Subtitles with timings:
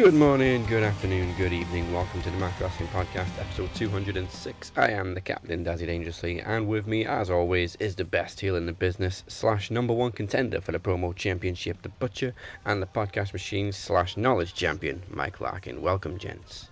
[0.00, 1.92] Good morning, good afternoon, good evening.
[1.92, 4.72] Welcome to the Mac Wrestling Podcast, episode 206.
[4.74, 8.56] I am the captain, Dazzy Dangerously, and with me, as always, is the best heel
[8.56, 12.32] in the business, slash number one contender for the promo championship, the Butcher,
[12.64, 15.82] and the podcast machine, slash knowledge champion, Mike Larkin.
[15.82, 16.70] Welcome, gents.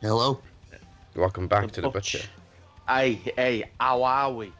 [0.00, 0.40] Hello.
[1.16, 2.20] Welcome back to the Butcher.
[2.88, 4.52] Hey, hey, how are we?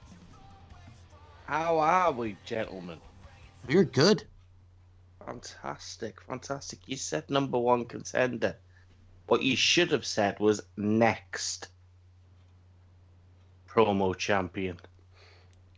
[1.46, 2.98] How are we, gentlemen?
[3.68, 4.24] You're good.
[5.26, 6.78] Fantastic, fantastic.
[6.86, 8.56] You said number one contender.
[9.26, 11.68] What you should have said was next
[13.68, 14.78] promo champion.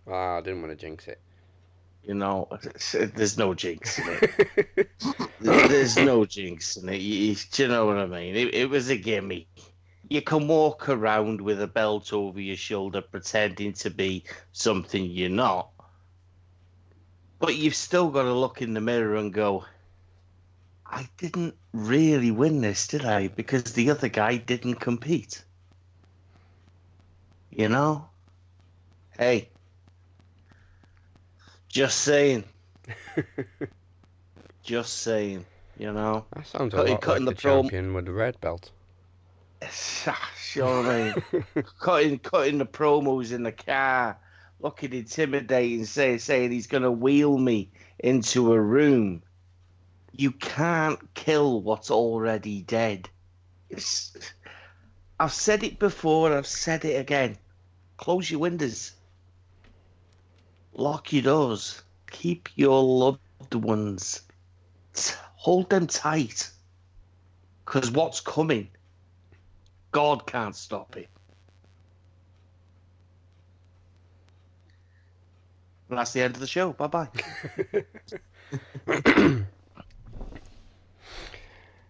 [0.07, 1.19] Ah, I didn't want to jinx it.
[2.03, 2.49] You know,
[2.93, 4.91] there's no jinx in it.
[5.41, 7.01] there's no jinx in it.
[7.01, 8.37] You, do you know what I mean?
[8.37, 9.49] It, it was a gimme.
[10.11, 15.31] You can walk around with a belt over your shoulder pretending to be something you're
[15.31, 15.71] not.
[17.39, 19.65] But you've still got to look in the mirror and go,
[20.85, 23.29] I didn't really win this, did I?
[23.29, 25.45] Because the other guy didn't compete.
[27.51, 28.09] You know?
[29.17, 29.51] Hey.
[31.69, 32.45] Just saying.
[34.63, 35.45] Just saying.
[35.79, 36.25] You know?
[36.35, 38.71] That sounds a Cutting- lot cutting like the, the prom- champion with the red belt.
[40.07, 41.45] Ah, sure, I mean,
[41.81, 44.17] cutting cutting the promos in the car,
[44.61, 49.23] looking intimidating, say, saying he's going to wheel me into a room.
[50.13, 53.09] You can't kill what's already dead.
[53.71, 54.17] It's,
[55.21, 57.39] I've said it before, and I've said it again.
[57.97, 58.93] Close your windows.
[60.73, 61.83] Lock your doors.
[62.11, 64.23] Keep your loved ones.
[65.37, 66.51] Hold them tight.
[67.65, 68.69] Because what's coming
[69.91, 71.09] God can't stop it.
[75.89, 76.73] And that's the end of the show.
[76.73, 77.09] Bye bye.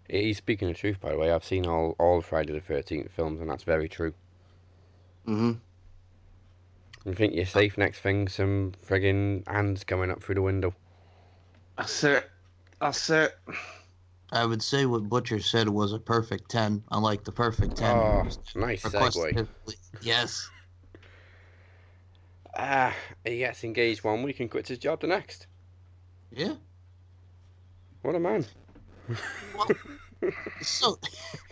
[0.08, 1.30] He's speaking the truth, by the way.
[1.30, 4.14] I've seen all, all Friday the 13th films, and that's very true.
[5.26, 5.52] hmm
[7.04, 8.28] You think you're safe next thing?
[8.28, 10.74] Some friggin' hands coming up through the window.
[11.76, 12.30] That's it.
[12.80, 13.36] That's it.
[14.32, 17.88] I would say what Butcher said was a perfect 10, unlike the perfect 10.
[17.96, 19.46] Oh, nice segue.
[20.02, 20.50] Yes.
[22.58, 25.46] Ah, he gets engaged one week and quits his job the next.
[26.32, 26.54] Yeah.
[28.02, 28.44] What a man.
[30.62, 30.98] So,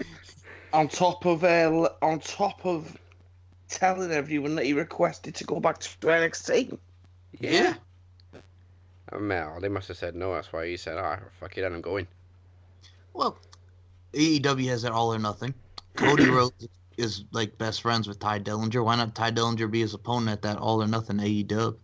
[0.72, 2.96] On top of uh, l- on top of
[3.68, 6.76] telling everyone that he requested to go back to NXT.
[7.38, 7.74] yeah.
[9.12, 10.34] Oh, Mel, they must have said no.
[10.34, 12.08] That's why he said, ah, fuck it, and I'm going.
[13.14, 13.38] Well,
[14.12, 15.54] AEW has it all or nothing.
[15.94, 18.84] Cody Rhodes is like best friends with Tye Dillinger.
[18.84, 21.76] Why not Tye Dillinger be his opponent at that all or nothing AEW?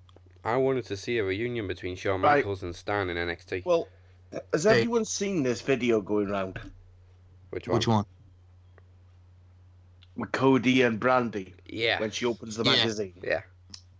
[0.44, 2.36] I wanted to see a reunion between Shawn Right.
[2.38, 3.64] Michaels and Stan in NXT.
[3.64, 3.88] Well,
[4.52, 4.70] has Hey.
[4.80, 6.58] everyone seen this video going around
[7.50, 7.76] Which one?
[7.76, 8.04] Which one?
[10.16, 11.98] with Cody and Brandi Yeah.
[12.00, 12.72] when she opens the Yeah.
[12.76, 13.14] magazine?
[13.22, 13.42] Yeah.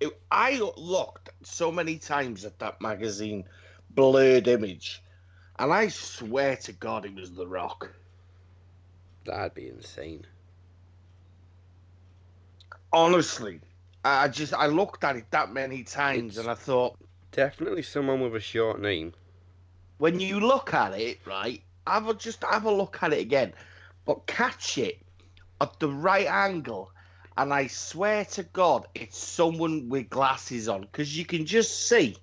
[0.01, 3.45] It, I looked so many times at that magazine
[3.91, 5.03] blurred image,
[5.59, 7.91] and I swear to God it was The Rock.
[9.25, 10.27] That'd be insane.
[12.93, 13.61] Honestly,
[14.05, 16.97] I just I looked at it that many times, It's- and I thought,
[17.31, 19.15] Definitely someone with a short name.
[19.99, 23.55] when you look at it, right, have a just have a look at it again,
[24.05, 24.99] but catch it
[25.61, 26.91] at the right angle,
[27.39, 32.17] and I swear to God, it's someone with glasses on because you can just see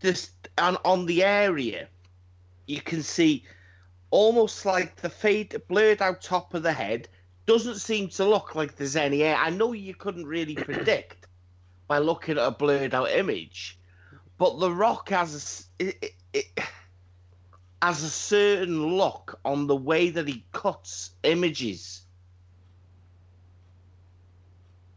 [0.00, 1.88] this and on the area,
[2.66, 3.44] you can see
[4.10, 7.08] almost like the fade blurred out top of the head.
[7.48, 9.34] Doesn't seem to look like there's any air.
[9.36, 11.26] I know you couldn't really predict
[11.88, 13.80] by looking at a blurred out image,
[14.36, 16.64] but The Rock has a, it, it, it
[17.82, 22.02] has a certain look on the way that he cuts images.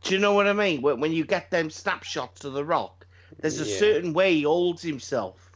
[0.04, 0.82] Do you know what I mean?
[0.82, 3.08] When, when you get them snapshots of The Rock,
[3.40, 3.78] there's a Yeah.
[3.78, 5.52] certain way he holds himself.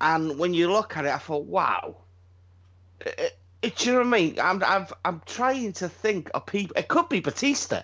[0.00, 1.96] And when you look at it, I thought, wow.
[3.00, 4.40] It, it, do you know what I mean?
[4.40, 6.76] I'm, I'm, I'm trying to think of people.
[6.76, 7.82] It could be Batista.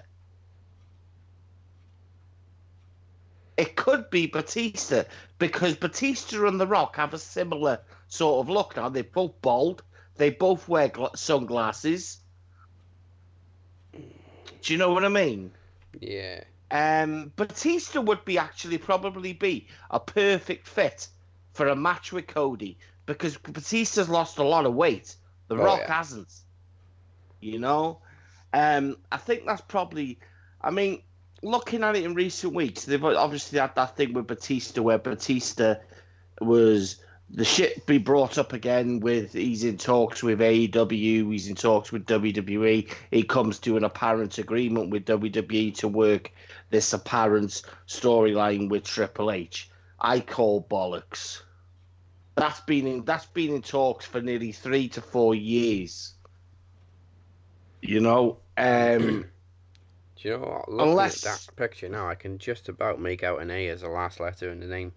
[3.57, 5.05] It could be Batista
[5.39, 8.89] because Batista and The Rock have a similar sort of look now.
[8.89, 9.83] They're both bald.
[10.17, 12.19] They both wear gla- sunglasses.
[13.93, 15.51] Do you know what I mean?
[16.01, 16.45] Yeah.
[16.71, 21.09] Um, Batista would be actually probably be a perfect fit
[21.53, 25.15] for a match with Cody because Batista's lost a lot of weight.
[25.49, 25.95] The Oh, Rock yeah.
[25.95, 26.33] hasn't.
[27.41, 28.01] You know,
[28.53, 30.19] um, I think that's probably.
[30.61, 31.03] I mean,
[31.43, 35.77] looking at it in recent weeks, they've obviously had that thing with Batista where Batista
[36.41, 36.97] was
[37.31, 41.91] the shit be brought up again with he's in talks with AEW, he's in talks
[41.93, 42.91] with WWE.
[43.11, 46.31] He comes to an apparent agreement with WWE to work
[46.71, 49.71] this apparent storyline with Triple H.
[50.01, 51.41] I call bollocks.
[52.37, 56.15] That's been in that's been in talks for nearly three to four years.
[57.81, 59.27] You know, um,
[60.17, 60.69] Do you know what?
[60.71, 63.83] Looking Unless- at that picture now, I can just about make out an A as
[63.83, 64.93] the last letter in the name.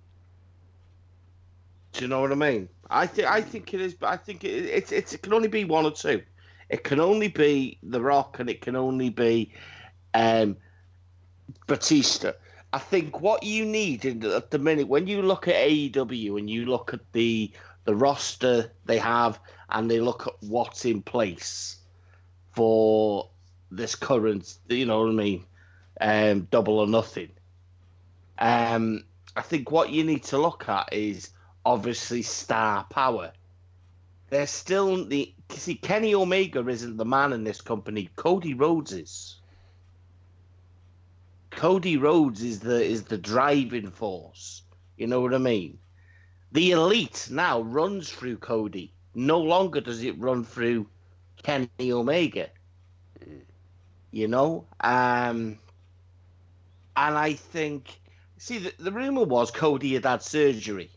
[1.94, 2.70] Do you know what I mean?
[2.90, 5.48] I think I think it is, but I think it, it's it's it can only
[5.48, 6.22] be one or two.
[6.70, 9.54] It can only be The Rock, and it can only be
[10.14, 10.58] um,
[11.66, 12.34] Batista.
[12.74, 16.38] I think what you need in the, at the minute when you look at AEW
[16.38, 17.52] and you look at the
[17.86, 21.78] the roster they have and they look at what's in place
[22.54, 23.30] for
[23.72, 25.46] this current, you know what I mean,
[26.02, 27.30] um, double or nothing.
[28.40, 29.06] Um,
[29.36, 31.32] I think what you need to look at is
[31.66, 33.32] obviously star power.
[34.30, 38.10] There's still the see Kenny Omega isn't the man in this company.
[38.18, 39.38] Cody Rhodes is.
[41.58, 44.62] Cody Rhodes is the is the driving force.
[44.96, 45.80] You know what I mean?
[46.52, 48.94] The elite now runs through Cody.
[49.16, 50.88] No longer does it run through
[51.42, 52.52] Kenny Omega.
[54.12, 54.68] You know?
[54.82, 55.58] Um
[56.96, 58.02] and I think
[58.38, 60.92] see the, the rumor was Cody had had surgery,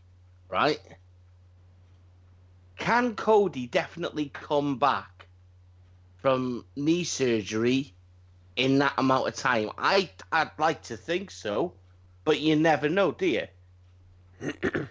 [0.47, 0.79] right?
[2.77, 5.27] Can Cody definitely come back
[6.17, 7.95] from knee surgery
[8.55, 9.69] in that amount of time?
[9.77, 11.73] I I'd like to think so,
[12.23, 13.47] but you never know, do you?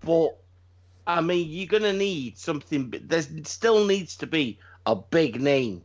[0.00, 0.36] but
[1.06, 2.92] I mean, you're gonna need something.
[3.04, 5.82] There still needs to be a big name.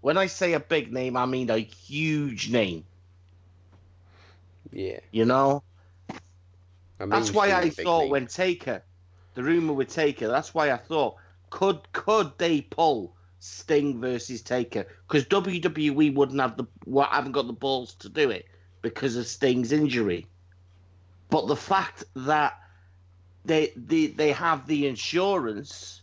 [0.00, 2.84] When I say a big name, I mean a huge name.
[4.70, 5.00] Yeah.
[5.10, 5.62] You know.
[7.00, 8.10] A That's why I thought name.
[8.10, 8.82] when Taker,
[9.34, 11.16] the rumor with Taker, that's why I thought
[11.50, 13.15] could could they pull
[13.46, 18.30] Sting versus Taker because WWE wouldn't have the well, haven't got the balls to do
[18.30, 18.46] it
[18.82, 20.26] because of Sting's injury.
[21.30, 22.60] But the fact that
[23.44, 26.02] they they they have the insurance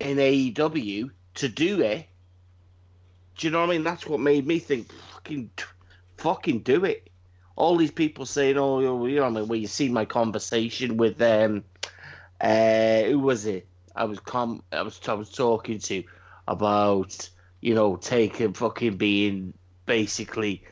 [0.00, 2.06] in AEW to do it,
[3.36, 3.84] do you know what I mean?
[3.84, 5.50] That's what made me think fucking
[6.16, 7.08] fucking do it
[7.56, 11.20] all these people saying, "Oh, you know, I mean, well, you see my conversation with
[11.20, 11.64] um,
[12.40, 13.66] uh, who was it?
[13.94, 16.04] I was com, I was I was talking to
[16.48, 17.28] about
[17.60, 19.54] you know taking fucking being
[19.86, 20.64] basically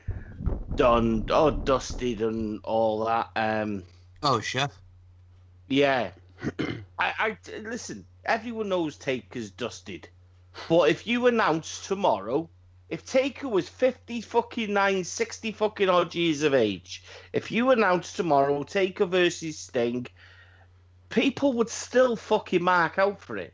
[0.77, 3.31] done, oh, dusted and all that.
[3.37, 3.85] Um,
[4.23, 4.81] Oh, chef.
[5.69, 6.13] yeah,
[6.99, 8.07] I, I listen.
[8.25, 10.09] Everyone knows Taker's dusted,
[10.69, 12.51] but if you announce tomorrow,
[12.89, 18.13] if Taker was fifty fucking nine, 60 fucking odd years of age, if you announce
[18.13, 20.07] tomorrow Taker versus Sting,
[21.11, 23.53] people would still fucking mark out for it.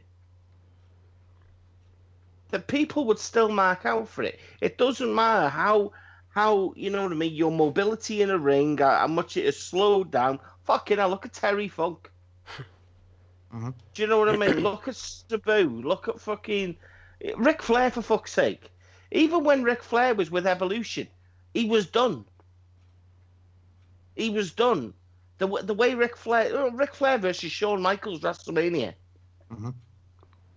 [2.51, 4.39] The people would still mark out for it.
[4.61, 5.93] It doesn't matter how
[6.29, 7.35] how you know what I mean.
[7.35, 10.39] Your mobility in a ring, how much it has slowed down.
[10.65, 12.11] Fucking hell, look at Terry Funk.
[13.55, 13.75] Mhm.
[13.95, 14.59] Do you know what I mean?
[14.61, 15.81] look at Sabu.
[15.83, 16.77] Look at fucking
[17.37, 18.71] Ric Flair for fuck's sake.
[19.13, 21.07] Even when Ric Flair was with Evolution,
[21.55, 22.25] he was done.
[24.17, 24.95] He was done.
[25.39, 28.95] The the way Ric Flair, Ric Flair versus Shawn Michaels WrestleMania.
[29.51, 29.75] Mhm.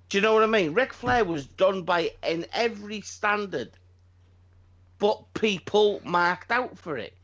[0.09, 0.73] Do you know what I mean?
[0.73, 3.77] Ric Flair was done by in every standard,
[4.99, 7.15] but people marked out for it.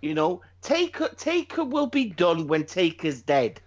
[0.00, 3.60] You know, Taker Taker will be done when Taker's dead.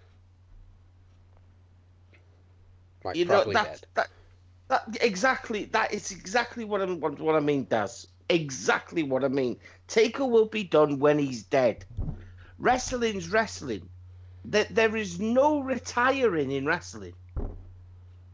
[3.04, 3.86] Like you know that's dead.
[3.94, 4.08] that
[4.68, 9.28] that exactly that is exactly what I what, what I mean, Does Exactly what I
[9.28, 9.58] mean.
[9.86, 11.84] Taker will be done when he's dead.
[12.64, 13.90] Wrestling's wrestling.
[14.42, 17.12] There, there is no retiring in wrestling.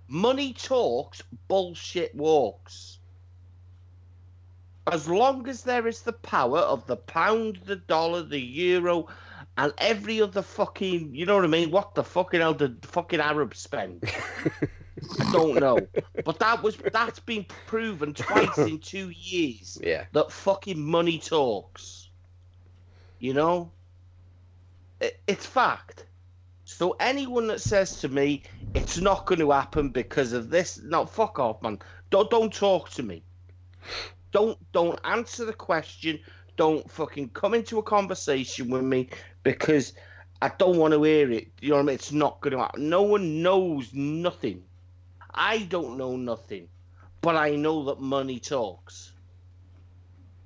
[0.06, 3.00] Money talks, bullshit walks.
[4.86, 9.08] As long as there is the power of the pound, the dollar, the euro,
[9.56, 11.72] and every other fucking, you know what I mean?
[11.72, 14.04] What the fucking hell did fucking Arabs spend?
[15.18, 15.76] I don't know.
[16.24, 20.04] But that was that's been proven twice in two years yeah.
[20.12, 22.10] that fucking money talks.
[23.18, 23.72] You know?
[25.00, 26.06] It, it's fact.
[26.64, 31.04] So anyone that says to me it's not going to happen because of this, no,
[31.04, 31.78] fuck off, man.
[32.10, 33.24] Don't don't talk to me.
[34.32, 36.20] Don't don't answer the question.
[36.56, 39.08] Don't fucking come into a conversation with me
[39.42, 39.92] because
[40.42, 41.48] I don't want to hear it.
[41.60, 41.94] You know what I mean?
[41.94, 42.88] It's not going to happen.
[42.88, 44.62] No one knows nothing.
[45.34, 46.68] I don't know nothing,
[47.20, 49.12] but I know that money talks.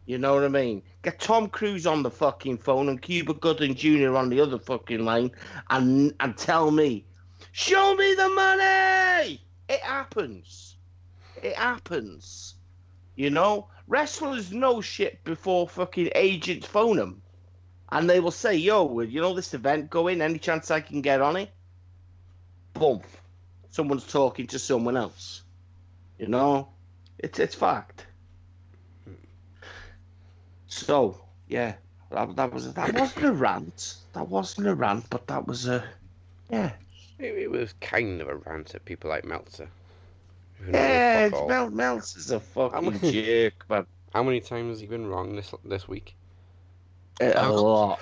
[0.07, 0.83] You know what I mean?
[1.03, 4.17] Get Tom Cruise on the fucking phone and Cuba Gooding Jr.
[4.17, 5.31] on the other fucking line
[5.71, 7.07] and and tell me,
[7.53, 9.41] show me the money.
[9.69, 10.77] It happens.
[11.43, 12.55] It happens.
[13.17, 17.23] You know, wrestlers know shit before fucking agents phone them,
[17.91, 20.21] and they will say, "Yo, you know this event going?
[20.21, 21.51] Any chance I can get on it?"
[22.75, 23.01] Boom,
[23.71, 25.43] someone's talking to someone else.
[26.19, 26.69] You know,
[27.19, 28.07] it's it's fact.
[30.75, 31.75] So yeah,
[32.11, 33.97] that, that was that wasn't a rant.
[34.13, 35.85] That wasn't a rant, but that was a
[36.51, 36.73] yeah.
[37.19, 39.69] It, it was kind of a rant at people like Meltzer.
[40.59, 41.49] who know Yeah, fuck.
[41.49, 45.87] Mel Meltzer's a fucking jerk, but How many times has he been wrong this this
[45.89, 46.17] week?
[47.21, 48.01] a lot,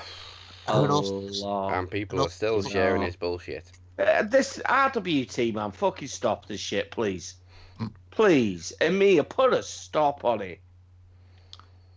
[0.69, 1.75] A lot.
[1.75, 2.69] And people no, are still no.
[2.71, 3.71] sharing his bullshit.
[3.99, 7.35] Uh, this RWT man, fucking stop this shit, please,
[7.77, 7.89] Hmm.
[8.11, 8.73] please.
[8.81, 10.61] And me, put a stop on it.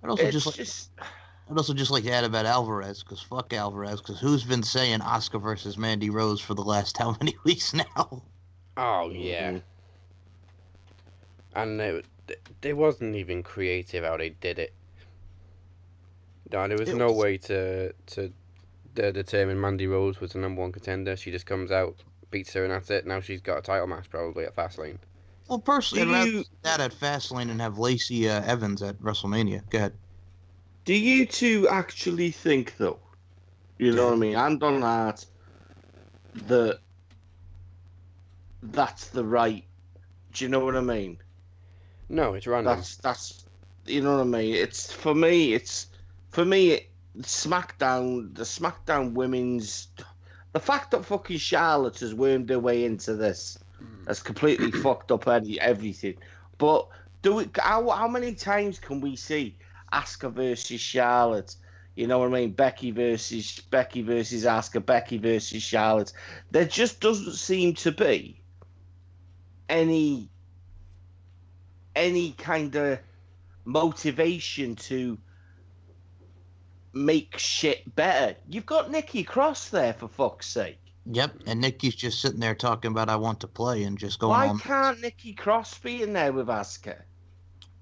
[0.05, 0.89] I'd also It's just like, just
[1.50, 5.00] I'd also just like to add about Alvarez because fuck Alvarez because who's been saying
[5.00, 8.24] Asuka versus Mandy Rose for the last how many weeks now?
[8.77, 9.51] Oh yeah.
[9.53, 9.62] Mhm.
[11.55, 12.05] And it,
[12.62, 14.74] they wasn't even creative how they did it.
[16.51, 18.31] No, there was It no was- way to to
[18.93, 21.15] determine Mandy Rose was the number one contender.
[21.17, 21.95] She just comes out,
[22.31, 23.05] beats her, and that's it.
[23.05, 24.97] Now she's got a title match probably at Fastlane.
[25.47, 29.69] Well, personally, I'd Do you- that at Fastlane and have Lacey uh, Evans at WrestleMania.
[29.69, 29.93] Go ahead.
[30.85, 32.99] Do you two actually think, though,
[33.77, 35.25] you know what I mean, and on that,
[36.47, 36.79] that
[38.61, 39.63] that's the right?
[40.33, 41.17] Do you know what I mean?
[42.09, 42.75] No, it's random.
[42.75, 43.45] That's that's
[43.85, 44.55] you know what I mean.
[44.55, 45.53] It's for me.
[45.53, 45.87] It's
[46.29, 46.71] for me.
[46.71, 46.89] It,
[47.21, 49.87] SmackDown, the SmackDown women's,
[50.51, 53.57] the fact that fucking Charlotte has wormed her way into this
[54.08, 56.15] has completely fucked up any, everything.
[56.58, 56.88] But
[57.22, 57.58] do it?
[57.58, 59.58] How, how many times can we see
[59.92, 61.56] Asuka versus Charlotte?
[61.96, 62.51] You know what I mean?
[62.51, 66.12] Becky versus Becky versus Asuka, Becky versus Charlotte.
[66.51, 68.42] There just doesn't seem to be
[69.70, 70.30] any
[71.96, 73.00] any kind of
[73.63, 75.18] motivation to
[76.94, 78.36] make shit better.
[78.48, 80.80] You've got Nikki Cross there for fuck's sake.
[81.07, 84.31] Yep, and Nikki's just sitting there talking about I want to play and just going
[84.31, 84.59] Why on.
[84.59, 87.03] can't Nikki Cross be in there with Asuka?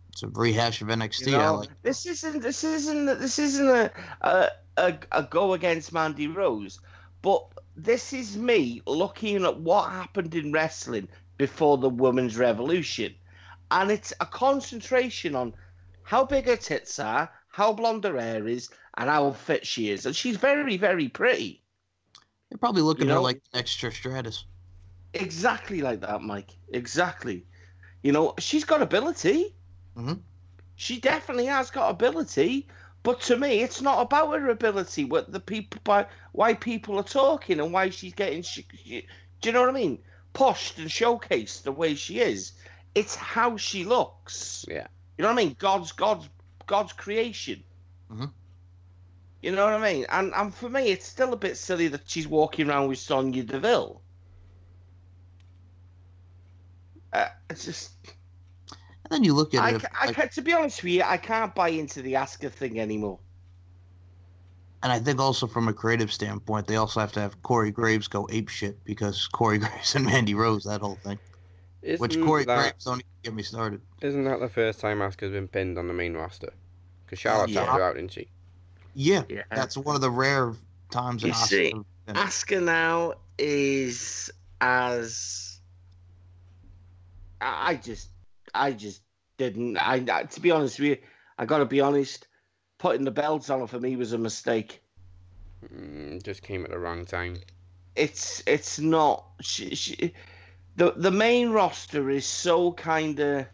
[0.09, 1.27] It's a rehash of NXT.
[1.27, 1.69] You know, like.
[1.81, 6.79] this isn't this isn't this isn't a, a a a go against Mandy Rose,
[7.21, 13.15] but this is me looking at what happened in wrestling before the women's revolution,
[13.71, 15.55] and it's a concentration on
[16.03, 20.05] how big her tits are, how blonde her hair is, and how fit she is,
[20.05, 21.62] and she's very very pretty.
[22.53, 24.45] You're probably looking You at her know- like extra Stratus.
[25.15, 26.51] Exactly like that, Mike.
[26.71, 27.43] Exactly.
[28.03, 29.55] You know, she's got ability.
[29.97, 30.21] Mhm.
[30.75, 32.67] She definitely has got ability.
[33.01, 35.03] But to me, it's not about her ability.
[35.05, 38.43] What the people, by why people are talking and why she's getting.
[38.43, 39.07] She, she-
[39.41, 39.97] do you know what I mean?
[40.33, 42.51] Pushed and showcased the way she is.
[42.93, 44.63] It's how she looks.
[44.69, 44.85] Yeah.
[45.17, 45.55] You know what I mean?
[45.57, 46.29] God's God's
[46.67, 47.63] God's creation.
[48.11, 48.31] Mhm.
[49.43, 50.05] You know what I mean?
[50.09, 53.43] And and for me, it's still a bit silly that she's walking around with Sonya
[53.43, 54.01] Deville.
[57.11, 57.91] Uh, it's just
[58.69, 61.03] And then you look at I, it, I like- ca- to be honest with you,
[61.03, 63.19] I can't buy into the Asuka thing anymore.
[64.81, 68.07] and I think also from a creative standpoint, they also have to have Corey Graves
[68.07, 71.19] go ape shit because Corey Graves and Mandy Rose, that whole thing.
[71.83, 73.81] Isn't Which Corey that, Graves don't even get me started.
[74.01, 76.53] Isn't that the first time Asuka's been pinned on the main roster?
[77.05, 77.65] Because Charlotte Yeah.
[77.65, 78.29] tapped her out, didn't she?
[78.93, 79.43] Yeah, Yeah.
[79.49, 80.53] that's one of the rare
[80.91, 81.73] times in You see,
[82.07, 82.53] Oscar.
[82.53, 84.31] Asuka now is
[84.61, 85.59] as
[87.41, 88.09] I I just
[88.53, 89.01] I just
[89.37, 90.97] didn't I, I to be honest with you,
[91.37, 92.27] I gotta be honest,
[92.77, 94.81] putting the belts on her for me was a mistake.
[95.73, 97.37] Mm, just came at the wrong time.
[97.95, 100.13] It's it's not she, she,
[100.75, 103.47] the the main roster is so kind of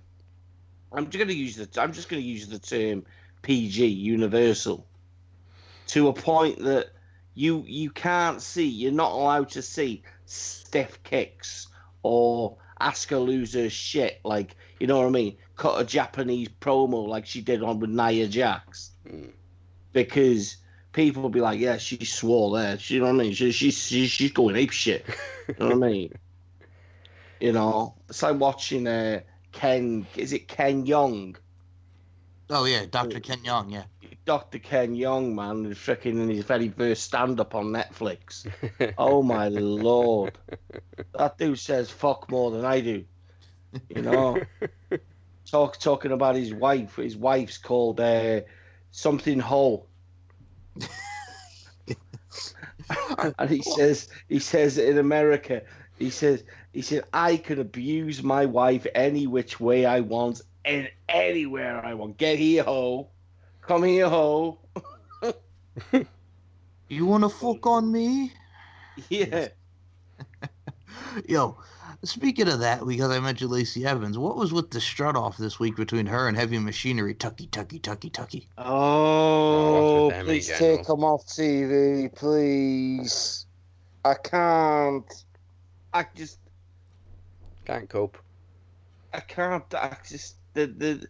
[0.91, 3.05] I'm just gonna use the I'm just gonna use the term
[3.41, 4.88] PG Universal
[5.89, 6.89] to a point that
[7.33, 11.67] you you can't see you're not allowed to see stiff kicks
[12.03, 15.37] or Asuka lose her shit like you know what I mean?
[15.55, 18.91] Cut a Japanese promo like she did on with Nia Jax.
[19.05, 19.31] Mm.
[19.91, 20.57] because
[20.93, 22.77] people will be like yeah she swore there.
[22.77, 23.33] She, you know what I mean?
[23.33, 25.05] She, she, she she's going ape shit.
[25.47, 26.13] You know what I mean?
[27.39, 31.35] You know it's like watching uh, Ken is it Ken Jeong
[32.49, 33.19] Oh yeah, Dr.
[33.19, 33.71] Ken Jeong.
[33.71, 33.83] Yeah,
[34.25, 34.59] Dr.
[34.59, 38.45] Ken Jeong, man, who's freaking in his very first stand up on Netflix.
[38.97, 40.37] Oh my lord.
[41.17, 43.05] That dude says fuck more than I do.
[43.89, 44.41] You know?
[45.45, 46.97] Talk talking about his wife.
[46.97, 48.41] His wife's called uh,
[48.91, 49.87] something whole.
[53.39, 55.63] and he says, he says in America,
[55.97, 60.89] he says, he said, I can abuse my wife any which way I want and
[61.07, 62.17] anywhere I want.
[62.17, 63.09] Get here, ho.
[63.69, 64.57] Come here, ho.
[66.87, 68.33] You wanna fuck on me?
[69.09, 69.49] Yeah.
[71.27, 71.55] Yo,
[72.03, 75.59] speaking of that, because I mentioned Lacey Evans, what was with the strut off this
[75.59, 77.13] week between her and Heavy Machinery?
[77.13, 78.47] Tucky, tucky, tucky, tucky.
[78.57, 83.45] Oh, oh with please take them off TV, please.
[84.03, 85.25] I can't.
[85.93, 86.39] I just,
[87.65, 88.17] Can't cope.
[89.13, 89.71] I can't.
[89.75, 91.07] I just, the, the,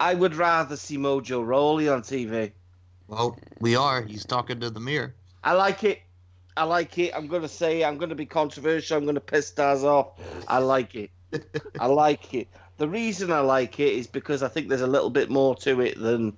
[0.00, 2.52] I would rather see Mojo Rawley on TV.
[3.06, 4.00] Well, we are.
[4.00, 5.14] He's talking to the mirror.
[5.44, 6.00] I like it.
[6.56, 7.14] I like it.
[7.14, 8.96] I'm gonna say I'm gonna be controversial.
[8.96, 10.12] I'm gonna piss stars off.
[10.48, 11.10] I like it.
[11.80, 12.48] I like it.
[12.78, 15.82] The reason I like it is because I think there's a little bit more to
[15.82, 16.36] it than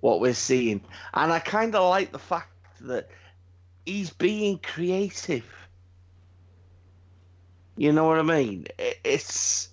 [0.00, 0.82] what we're seeing,
[1.14, 3.08] and I kind of like the fact that
[3.86, 5.50] he's being creative.
[7.78, 8.66] You know what I mean?
[8.78, 9.70] It's.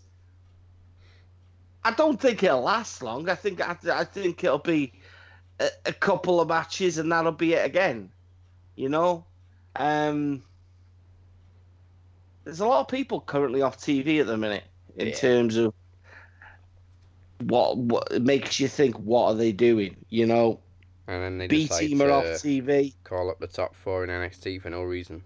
[1.84, 3.30] I don't think it'll last long.
[3.30, 4.94] I think I, I think it'll be
[5.60, 8.12] a, a couple of matches and that'll be it again.
[8.76, 9.26] You know,
[9.76, 10.44] um,
[12.44, 14.64] there's a lot of people currently off TV at the minute
[14.96, 15.16] in Yeah.
[15.16, 15.74] terms of
[17.44, 19.96] what what makes you think what are they doing?
[20.10, 20.60] You know,
[21.08, 22.94] And then they B team are off TV.
[23.04, 25.24] call up the top four in NXT for no reason.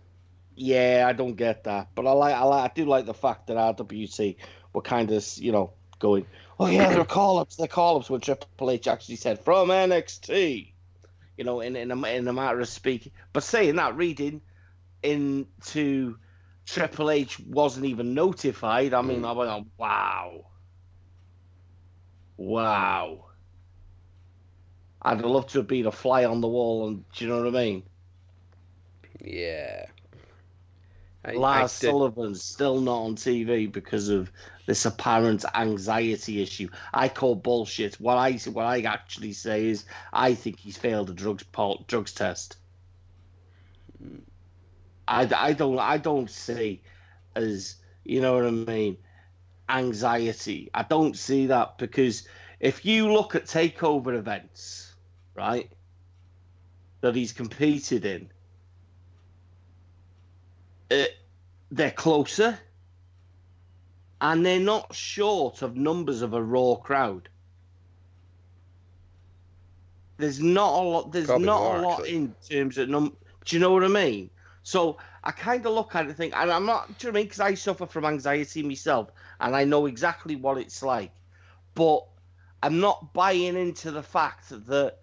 [0.56, 3.48] Yeah, I don't get that, but I like I like I do like the fact
[3.48, 4.38] that RWC
[4.74, 6.26] were kind of you know going,
[6.60, 10.72] oh yeah, they're call ups, they're call ups when Triple H actually said from NXT,
[11.38, 13.12] you know, in in a, in a matter of speaking.
[13.34, 14.42] But saying that, reading
[15.04, 16.18] into
[16.66, 18.94] Triple H wasn't even notified.
[18.94, 19.28] I mean, Mm.
[19.28, 20.46] I went, oh, wow,
[22.38, 23.26] wow.
[25.02, 27.56] I'd love to have been a fly on the wall, and do you know what
[27.56, 27.84] I mean?
[29.22, 29.86] Yeah.
[31.24, 34.32] I, I Lars did- Sullivan's still not on TV because of
[34.66, 36.70] this apparent anxiety issue.
[36.94, 37.96] I call bullshit.
[37.96, 41.46] What I what I actually say is I think he's failed a drugs
[41.88, 42.58] drugs test.
[45.08, 46.82] I, I don't I don't see
[47.36, 48.98] as you know what I mean
[49.70, 50.70] anxiety.
[50.74, 52.28] I don't see that because
[52.60, 54.96] if you look at takeover events,
[55.34, 55.72] right,
[57.02, 58.30] that he's competed in,
[60.92, 61.06] uh,
[61.72, 62.58] they're closer
[64.22, 67.30] and they're not short of numbers of a raw crowd.
[70.18, 71.12] There's not a lot.
[71.12, 72.16] There's Probably not more, a lot actually.
[72.16, 73.16] in terms of num.
[73.44, 74.30] Do you know what I mean?
[74.64, 76.88] So I kind of look at it and think, and I'm not.
[76.98, 77.26] Do you know what I mean?
[77.26, 81.12] Because I suffer from anxiety myself, and I know exactly what it's like.
[81.74, 82.06] But
[82.64, 84.98] I'm not buying into the fact that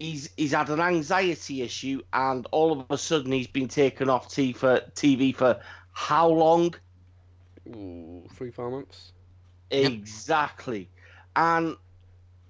[0.00, 4.28] he's he's had an anxiety issue, and all of a sudden he's been taken off
[4.34, 5.60] T for TV for
[5.92, 6.74] how long?
[7.68, 9.12] Ooh, three, four months.
[9.70, 10.88] Exactly.
[11.36, 11.76] And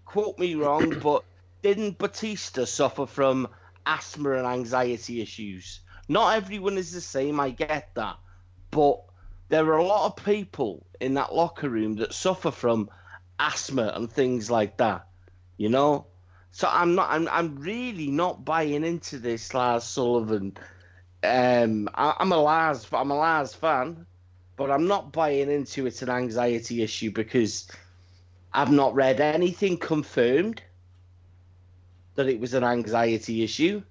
[0.05, 1.25] quote me wrong, but
[1.63, 3.49] didn't Batista suffer from
[3.87, 5.81] asthma and anxiety issues?
[6.09, 8.17] Not everyone is the same, I get that.
[8.71, 9.03] But
[9.49, 12.91] there are a lot of people in that locker room that suffer from
[13.39, 15.07] asthma and things like that.
[15.57, 16.07] You know?
[16.51, 20.57] So I'm not I'm I'm really not buying into this Lars Sullivan.
[21.23, 24.07] Um I, I'm a Lars I'm a Lars fan
[24.57, 27.69] but I'm not buying into it's an anxiety issue because
[28.53, 30.63] I've not read anything confirmed
[32.15, 33.83] that it was an anxiety issue.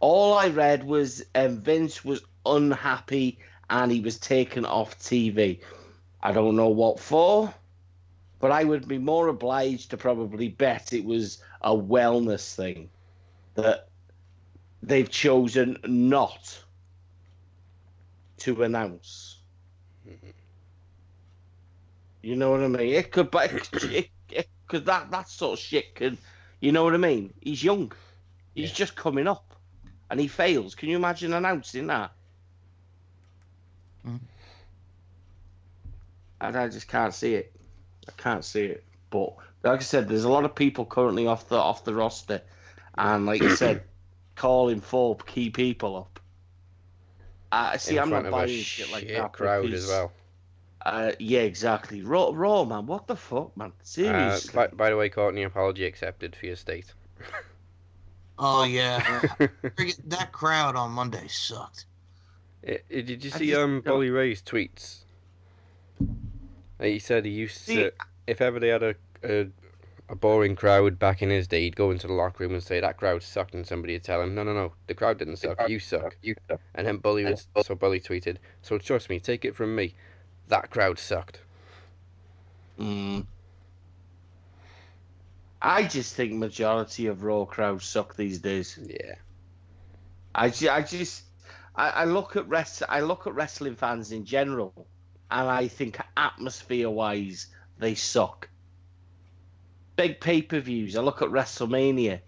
[0.00, 3.38] All I read was um, Vince was unhappy
[3.70, 5.60] and he was taken off TV.
[6.22, 7.52] I don't know what for,
[8.38, 12.90] but I would be more obliged to probably bet it was a wellness thing
[13.54, 13.88] that
[14.82, 16.63] they've chosen not
[18.44, 19.38] to announce.
[22.22, 22.94] You know what I mean?
[22.94, 26.16] It could, but it, it, could that that sort of shit could.
[26.60, 27.34] You know what I mean?
[27.40, 27.92] He's young.
[28.54, 28.76] He's Yeah.
[28.76, 29.54] just coming up,
[30.10, 30.74] and he fails.
[30.74, 32.12] Can you imagine announcing that?
[34.06, 34.20] Mhm.
[36.40, 37.52] And I just can't see it.
[38.08, 38.84] I can't see it.
[39.10, 42.42] But like I said, there's a lot of people currently off the off the roster,
[42.96, 43.82] and like I said,
[44.34, 46.08] calling for key people.
[47.72, 47.96] I see.
[47.96, 49.32] in I'm front not of a buying shit like shit that.
[49.32, 50.12] crowd because- as well.
[50.84, 52.02] uh, yeah, exactly.
[52.02, 52.86] Raw, Raw, man.
[52.86, 53.68] What the fuck, man?
[53.70, 54.52] Uh, Seriously.
[54.54, 56.92] by, by the way, Courtney, apology accepted for your state.
[58.38, 59.20] Oh yeah,
[60.06, 61.86] that crowd on Monday sucked.
[62.66, 65.00] Eh, eh, Did you see just um don't- Bully Ray's tweets?
[66.00, 67.92] Uh, He said he used See, to,
[68.26, 69.46] if ever they had a, a
[70.14, 72.80] a boring crowd back in his day, he'd go into the locker room and say
[72.80, 75.68] that crowd sucked, and somebody would tell him, no, no, no, the crowd didn't suck,
[75.68, 76.16] you suck.
[76.22, 76.36] You
[76.74, 79.94] And then Bully was so Bully tweeted, so trust me, take it from me,
[80.48, 81.40] that crowd sucked.
[82.78, 83.26] Mm.
[85.60, 88.78] I just think majority of Raw crowds suck these days.
[88.80, 89.14] Yeah,
[90.34, 91.24] I, ju- I just
[91.74, 94.86] I, I look at rest I look at wrestling fans in general,
[95.30, 97.48] and I think atmosphere wise
[97.78, 98.48] they suck.
[99.96, 100.96] Big pay per views.
[100.96, 102.20] I look at WrestleMania,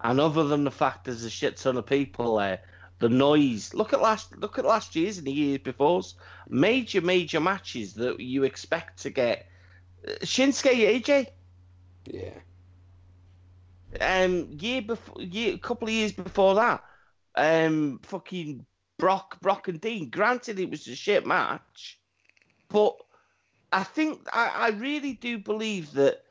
[0.00, 2.60] and other than the fact there's a shit ton of people there,
[2.98, 3.74] the noise.
[3.74, 6.14] Look at last look at last year's and the years before's
[6.48, 9.46] major major matches that you expect to get.
[10.22, 11.28] Shinsuke AJ
[12.12, 12.30] yeah,
[14.00, 16.84] um year before year a couple of years before that
[17.34, 18.64] um fucking
[18.98, 21.98] brock brock and dean granted it was a shit match
[22.68, 22.96] but
[23.72, 26.24] i think i, I really do believe that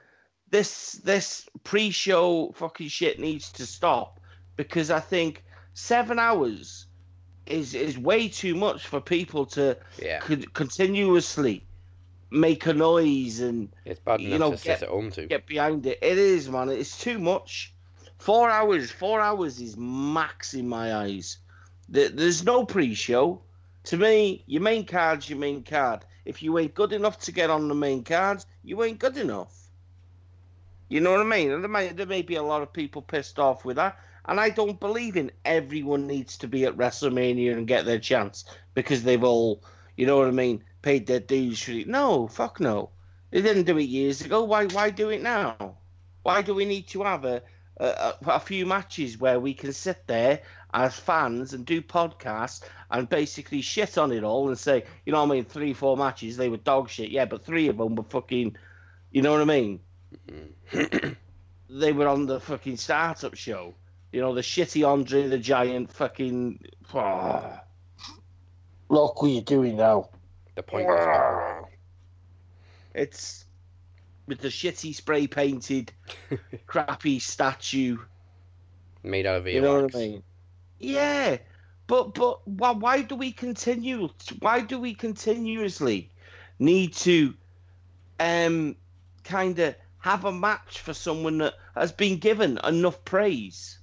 [0.49, 4.19] this this pre-show fucking shit needs to stop
[4.55, 6.85] because i think seven hours
[7.45, 10.19] is is way too much for people to yeah.
[10.19, 11.63] con- continuously
[12.29, 15.27] make a noise and It's bad you know, get- sit at home to.
[15.27, 15.97] get behind it.
[16.01, 16.67] It is, man.
[16.67, 17.73] It's too much.
[18.17, 18.91] Four hours.
[18.91, 21.37] Four hours is max in my eyes.
[21.87, 23.41] There's no pre-show.
[23.85, 26.03] To me, your main card's your main card.
[26.25, 29.56] If you ain't good enough to get on the main card, you ain't good enough.
[30.89, 31.51] You know what I mean?
[31.51, 33.99] And there may, there may be a lot of people pissed off with that.
[34.25, 38.45] And I don't believe in everyone needs to be at WrestleMania and get their chance
[38.73, 39.63] because they've all,
[39.95, 41.87] you know what I mean, paid their dues for it.
[41.87, 42.89] No, fuck no.
[43.31, 44.43] They didn't do it years ago.
[44.43, 44.65] Why?
[44.65, 45.77] Why do it now?
[46.23, 47.41] Why do we need to have a,
[47.77, 50.41] a a few matches where we can sit there
[50.73, 55.23] as fans and do podcasts and basically shit on it all and say, you know,
[55.23, 57.09] what I mean, three, four matches they were dog shit.
[57.11, 58.55] Yeah, but three of them were fucking,
[59.11, 59.79] you know what I mean?
[61.69, 63.75] they were on the fucking startup show.
[64.11, 66.59] You know, the shitty Andre the Giant fucking.
[66.93, 67.59] Oh.
[68.89, 70.09] Look what you're doing now.
[70.55, 71.65] The point is,
[72.93, 73.45] It's
[74.27, 75.91] with the shitty spray painted,
[76.67, 77.97] crappy statue.
[79.03, 79.95] made out of You know what.
[79.95, 80.23] I mean?
[80.79, 81.37] Yeah,
[81.87, 84.09] but but why why do we continue?
[84.39, 86.11] Why do we continuously
[86.59, 87.33] need to
[88.19, 88.75] um
[89.23, 89.75] kind of
[90.07, 93.77] have a match for someone that has been given enough praise?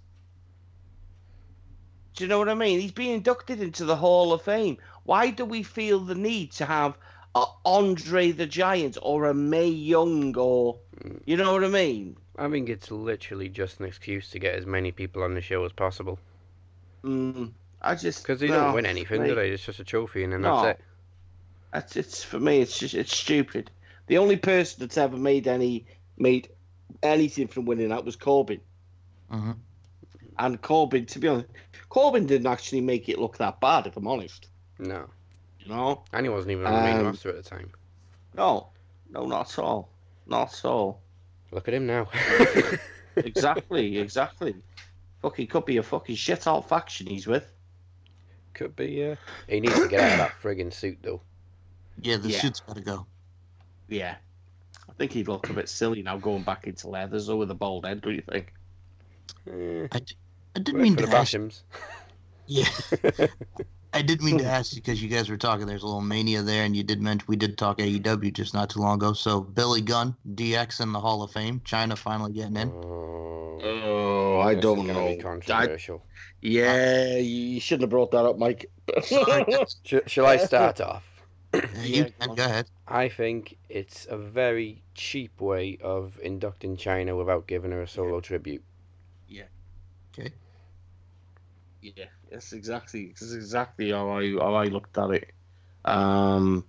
[2.16, 2.80] Do you know what I mean?
[2.80, 4.78] He's been inducted into the Hall of Fame.
[5.04, 6.96] Why do we feel the need to have
[7.34, 10.78] a Andre the Giant or a Mae Young or
[11.26, 12.16] you know what I mean?
[12.38, 15.64] I think it's literally just an excuse to get as many people on the show
[15.64, 16.18] as possible.
[17.04, 17.50] Mm,
[17.82, 19.28] I just Because they no, don't win anything, mate.
[19.28, 19.50] do they?
[19.50, 20.62] It's just a trophy, and then No.
[20.62, 20.84] that's it.
[21.72, 22.60] That's it's for me.
[22.60, 23.70] It's just it's stupid.
[24.06, 26.48] The only person that's ever made any made
[27.02, 28.60] anything from winning that was Corbin.
[29.30, 29.52] hmm
[30.38, 31.48] And Corbin, to be honest,
[31.88, 33.86] Corbin didn't actually make it look that bad.
[33.86, 34.48] If I'm honest,
[34.78, 35.08] No.
[35.60, 37.70] you know, And he wasn't even on the main Um, roster at the time.
[38.34, 38.68] no,
[39.10, 39.88] no, not at all,
[40.26, 41.00] not at all.
[41.50, 42.08] Look at him now.
[43.16, 44.56] Exactly, exactly.
[45.22, 47.48] Fucking could be a fucking shit out faction he's with.
[48.54, 49.14] Could be, yeah.
[49.48, 51.20] He needs to get out of that friggin' suit, though.
[52.02, 52.40] Yeah, the Yeah.
[52.40, 53.06] suit's got to go.
[53.88, 54.16] Yeah,
[54.88, 57.54] I think he'd look a bit silly now going back into leathers or with a
[57.54, 58.00] bald head.
[58.00, 58.52] Do you think?
[59.50, 60.16] Eh, I, d-
[60.56, 61.34] I didn't mean for to the ask.
[61.34, 61.62] Bashams.
[62.46, 62.68] Yeah,
[63.94, 65.66] I did mean to ask you because you guys were talking.
[65.66, 68.68] There's a little mania there, and you did mention we did talk AEW just not
[68.68, 69.14] too long ago.
[69.14, 71.60] So Billy Gunn, DX in the Hall of Fame.
[71.64, 72.68] Chyna finally getting in.
[72.70, 75.16] Oh, Oh, I don't is gonna know.
[75.16, 76.04] Be controversial.
[76.42, 78.70] Yeah, you shouldn't have brought that up, Mike.
[79.02, 79.46] Sorry,
[80.06, 81.02] shall I start off?
[81.54, 82.66] You Yeah, can go go ahead.
[82.88, 88.20] I think it's a very cheap way of inducting Chyna without giving her a solo
[88.20, 88.62] tribute.
[89.28, 89.44] Yeah.
[90.12, 90.32] Okay.
[91.80, 95.30] Yeah, that's exactly that's exactly how I how I looked at it.
[95.84, 96.64] Um,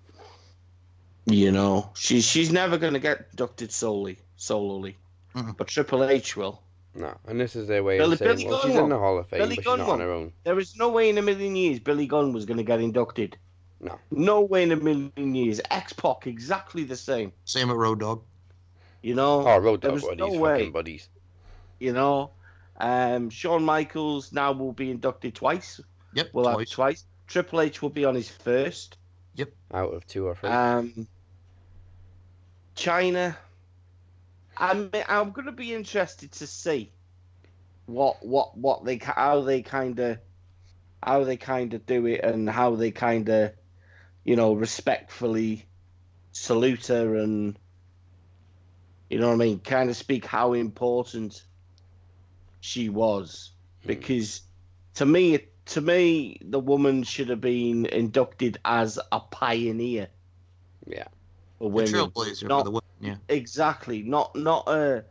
[1.24, 4.96] you know, she's she's never gonna get inducted solely solely,
[5.34, 5.56] Mhm.
[5.56, 6.62] but Triple H will.
[6.94, 8.98] No, and this is their way Billy- of saying, Billy well, Gunn she's in the
[8.98, 10.00] Hall of Fame, Billy but Gunn she's not won.
[10.00, 10.32] on her own.
[10.44, 13.38] There is no way in a million years Billy Gunn was gonna get inducted.
[13.80, 13.98] No.
[14.10, 15.60] No way in a million years.
[15.70, 17.32] X Pac exactly the same.
[17.44, 18.22] Same at Road Dog.
[19.02, 19.46] You know.
[19.46, 21.08] Oh, Road Dog was buddies, no fucking buddies.
[21.78, 22.30] You know.
[22.78, 25.80] Um, Shawn Michaels now will be inducted twice.
[26.14, 26.70] Yep, Will have twice.
[26.70, 27.04] twice.
[27.26, 28.96] Triple H will be on his first.
[29.34, 29.50] Yep.
[29.72, 30.48] Out of two or three.
[30.48, 31.06] Um,
[32.76, 33.36] Chyna.
[34.58, 36.90] I'm I'm gonna be interested to see
[37.84, 40.18] what what what they how they kind of
[41.02, 43.52] how they kind of do it and how they kind of
[44.26, 45.64] you know respectfully
[46.32, 47.56] salute her and
[49.08, 49.60] You know what I mean?
[49.60, 51.40] Kind of speak how important
[52.60, 53.88] she was Hmm.
[53.88, 54.42] because
[54.94, 60.08] to me, to me, the woman should have been inducted as a pioneer
[60.86, 61.06] Yeah.
[61.58, 61.92] for women.
[61.92, 62.82] trailblazer Not- for the women.
[63.00, 63.16] Yeah.
[63.28, 64.02] Exactly.
[64.02, 65.04] Not not a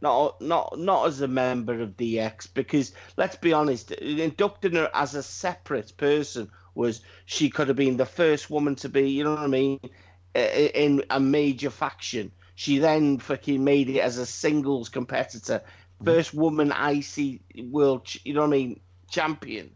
[0.00, 5.16] not not not as a member of DX because let's be honest, inducting her as
[5.16, 9.30] a separate person was she could have been the first woman to be, you know
[9.30, 9.80] what I mean,
[10.34, 12.32] in a major faction.
[12.54, 15.62] She then fucking made it as a singles competitor,
[16.04, 19.70] first woman IC world, you know what I mean, champion.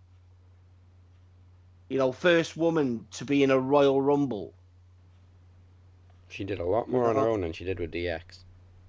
[1.89, 4.55] You know, first woman to be in a Royal Rumble.
[6.29, 8.39] She did a lot more on her own than she did with DX.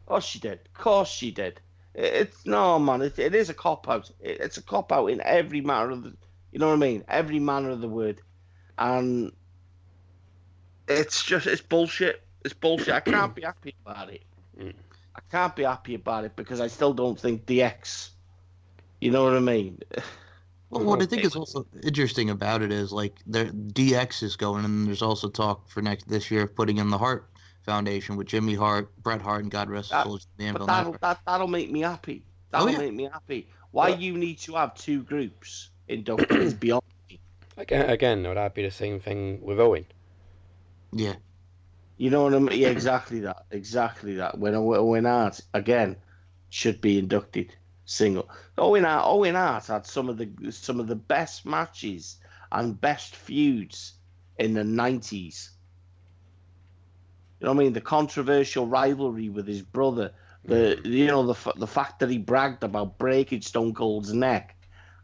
[0.08, 0.60] Oh, she did.
[0.66, 1.60] Of course she did.
[1.94, 3.02] It's no man.
[3.02, 4.10] It, it is a cop out.
[4.20, 6.14] It, it's a cop out in every manner of the.
[6.56, 7.04] You know what I mean?
[7.10, 8.22] Every manner of the word,
[8.80, 9.34] and
[10.88, 12.22] it's just it's bullshit.
[12.46, 12.94] It's bullshit.
[12.94, 14.22] I can't be happy about it.
[14.58, 18.12] I can't be happy about it because I still don't think DX.
[19.02, 19.80] You know what I mean?
[20.70, 24.64] Well, what I think is also interesting about it is like their DX is going,
[24.64, 27.30] and there's also talk for next this year of putting in the Hart
[27.66, 30.98] Foundation with Jimmy Hart, Bret Hart, and God rest his That- soul, But that'll Never.
[31.00, 32.24] that, that'll make me happy.
[32.54, 32.78] Oh, that'll Oh, yeah.
[32.78, 33.50] make me happy.
[33.72, 36.84] Why But- you need to have two groups inducted is beyond.
[37.58, 39.86] Again, again, would that be the same thing with Owen?
[40.92, 41.16] Yeah.
[41.98, 42.60] You know what I mean?
[42.60, 43.46] Yeah, exactly that.
[43.52, 44.38] Exactly that.
[44.38, 45.96] When Owen Hart again
[46.50, 48.30] should be inducted single.
[48.58, 52.18] Owen Hart, Owen Hart had some of the some of the best matches
[52.52, 53.94] and best feuds
[54.38, 55.52] in the nineties.
[57.40, 57.74] You know what I mean?
[57.74, 60.12] The controversial rivalry with his brother.
[60.44, 60.86] The mm.
[60.86, 64.55] you know the f- the fact that he bragged about breaking Stone Cold's neck,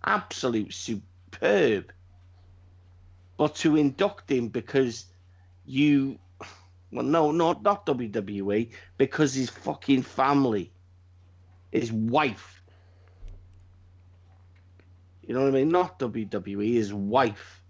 [0.03, 1.91] absolute superb.
[3.37, 5.05] But to induct him because
[5.65, 6.19] you
[6.91, 10.71] well, no, no, not WWE, because his fucking family,
[11.71, 12.61] his wife.
[15.25, 15.69] You know what I mean?
[15.69, 17.61] Not WWE, his wife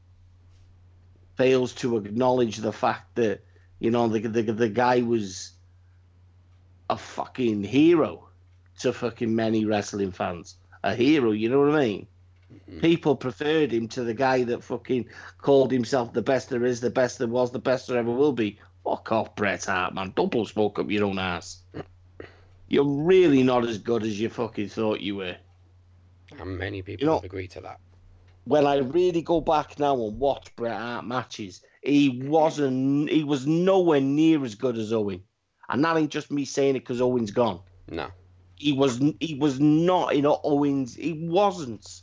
[1.35, 3.41] fails to acknowledge the fact that,
[3.79, 5.51] you know, the, the, the guy was
[6.89, 8.27] a fucking hero
[8.79, 10.55] to fucking many wrestling fans.
[10.83, 12.07] A hero, you know what I mean?
[12.79, 15.05] People preferred him to the guy that fucking
[15.37, 18.33] called himself the best there is, the best there was, the best there ever will
[18.33, 18.59] be.
[18.83, 20.13] Fuck off, Bret Hart, man.
[20.15, 21.61] Double smoke up your own ass.
[22.67, 25.35] You're really not as good as you fucking thought you were.
[26.39, 27.79] And many people You know- have agreed to that.
[28.45, 33.09] When I really go back now and watch Bret Hart matches, he wasn't.
[33.11, 35.21] He was nowhere near as good as Owen,
[35.69, 37.59] and that ain't just me saying it because Owen's gone.
[37.89, 38.07] No.
[38.55, 38.99] He was.
[39.19, 40.95] He was not in Owen's.
[40.95, 42.01] He wasn't.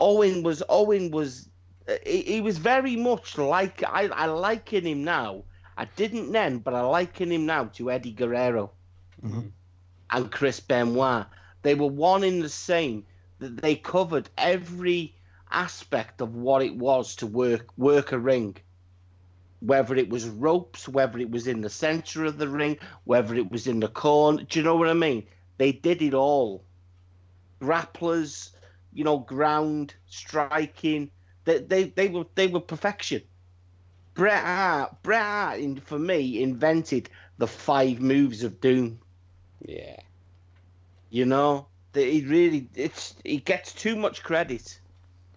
[0.00, 0.62] Owen was.
[0.68, 1.48] Owen was.
[2.04, 4.08] He, he was very much like I.
[4.08, 5.44] I liken him now.
[5.76, 8.70] I didn't then, but I liken him now to Eddie Guerrero
[9.22, 9.50] Mhm.
[10.10, 11.26] and Chris Benoit.
[11.62, 13.04] They were one in the same.
[13.38, 15.14] That they covered every
[15.50, 18.56] aspect of what it was to work work a ring.
[19.60, 23.50] Whether it was ropes, whether it was in the center of the ring, whether it
[23.50, 24.42] was in the corner.
[24.44, 25.26] Do you know what I mean?
[25.58, 26.64] They did it all.
[27.60, 28.50] Grapplers,
[28.96, 31.10] you know, ground, striking.
[31.44, 33.22] They they, they were they were perfection.
[34.14, 38.98] Bret Hart, Bret Hart, in, for me, invented the five moves of doom.
[39.60, 39.96] Yeah.
[41.10, 44.80] You know, that he really it's he gets too much credit,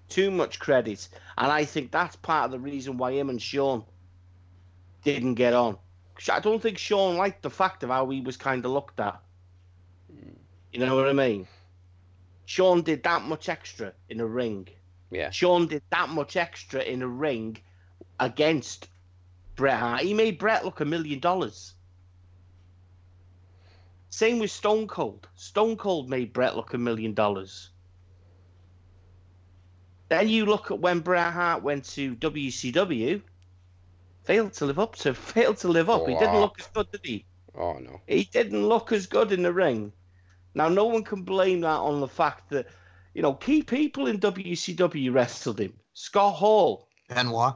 [0.07, 3.83] too much credit, and I think that's part of the reason why him and Shawn
[5.03, 5.77] didn't get on.
[6.31, 9.21] I don't think Shawn liked the fact of how he was kind of looked at.
[10.09, 10.29] Hmm.
[10.71, 11.45] You know what I mean?
[12.49, 14.67] Shawn did that much extra in a ring.
[15.12, 15.29] Yeah.
[15.29, 17.59] Shawn did that much extra in a ring
[18.19, 18.88] against
[19.55, 20.01] Bret Hart.
[20.01, 21.75] He made Bret look a million dollars.
[24.09, 25.27] Same with Stone Cold.
[25.35, 27.69] Stone Cold made Bret look a million dollars.
[30.07, 33.21] Then you look at when Bret Hart went to WCW,
[34.23, 36.07] failed to live up to, failed to live up.
[36.07, 37.25] He didn't look as good, did he?
[37.53, 38.01] Oh no.
[38.07, 39.93] He didn't look as good in the ring.
[40.55, 42.67] Now, no one can blame that on the fact that,
[43.13, 45.73] you know, key people in WCW wrestled him.
[45.93, 47.55] Scott Hall, Benoit,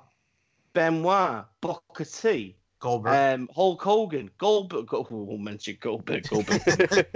[0.74, 3.40] Benoit, Booker T, Goldberg.
[3.40, 4.94] um, Hulk Hogan, Goldberg.
[4.94, 6.62] Oh, we'll mention Goldberg, Goldberg.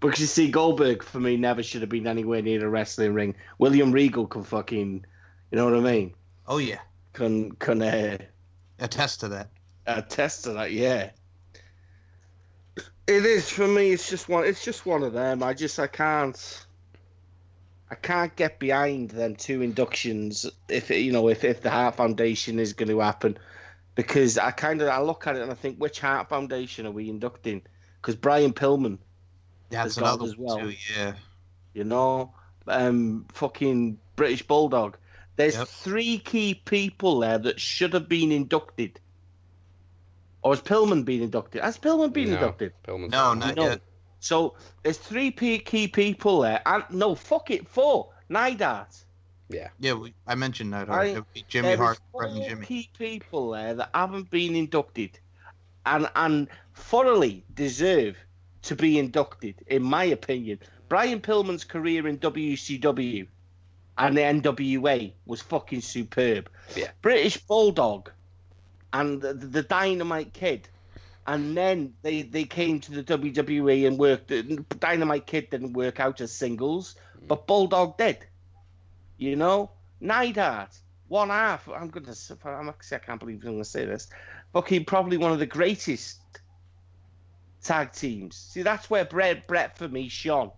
[0.00, 3.34] because you see, Goldberg for me never should have been anywhere near the wrestling ring.
[3.58, 5.04] William Regal can fucking,
[5.50, 6.14] you know what I mean?
[6.48, 6.78] oh yeah,
[7.12, 8.18] Can can uh,
[8.78, 9.50] attest to that.
[9.86, 10.72] attest to that.
[10.72, 11.10] Yeah,
[13.06, 13.92] it is for me.
[13.92, 14.44] It's just one.
[14.44, 15.42] It's just one of them.
[15.42, 16.66] I just I can't.
[17.90, 22.58] I can't get behind them two inductions if you know if if the Heart Foundation
[22.58, 23.38] is going to happen.
[23.94, 26.90] because I kind of I look at it and I think which Heart Foundation are
[26.90, 27.62] we inducting?
[28.00, 28.98] Because Brian Pillman,
[29.70, 30.58] That's has gone another as well.
[30.58, 30.74] too.
[30.96, 31.12] Yeah.
[31.74, 32.34] you know,
[32.66, 34.96] um, fucking British Bulldog.
[35.36, 35.68] There's Yep.
[35.68, 38.98] three key people there that should have been inducted.
[40.46, 41.60] Or has Pillman been inducted?
[41.60, 42.34] Has Pillman been No.
[42.36, 42.72] inducted?
[42.86, 43.38] Pillman's No, not.
[43.38, 43.62] not No.
[43.64, 43.80] yet.
[44.20, 44.54] So
[44.84, 48.12] there's three key people there, and no, fuck it, four.
[48.28, 48.94] Neidhart.
[49.48, 49.70] Yeah.
[49.80, 50.88] Yeah, we, I mentioned that.
[50.88, 51.10] I- already.
[51.34, 52.64] It'd Jimmy Hart, Brett, and Jimmy.
[52.64, 55.18] key people there that haven't been inducted,
[55.84, 58.16] and and thoroughly deserve
[58.62, 60.60] to be inducted, in my opinion.
[60.88, 63.26] Brian Pillman's career in WCW
[63.98, 66.48] and the NWA was fucking superb.
[66.76, 66.92] Yeah.
[67.02, 68.12] British Bulldog
[69.00, 70.68] and the, the Dynamite Kid.
[71.26, 74.32] And then they, they came to the WWE and worked.
[74.80, 77.28] Dynamite Kid didn't work out as singles, mm.
[77.28, 78.18] but Bulldog did.
[79.18, 80.78] You know, Neidhart,
[81.08, 81.68] one half.
[81.68, 82.14] Oh, I'm gonna.
[82.44, 84.08] I'm actually, I can't believe I'm gonna say this.
[84.52, 86.20] Fucking probably one of the greatest
[87.62, 88.36] tag teams.
[88.36, 90.52] See, that's where Brett Brett for me shone.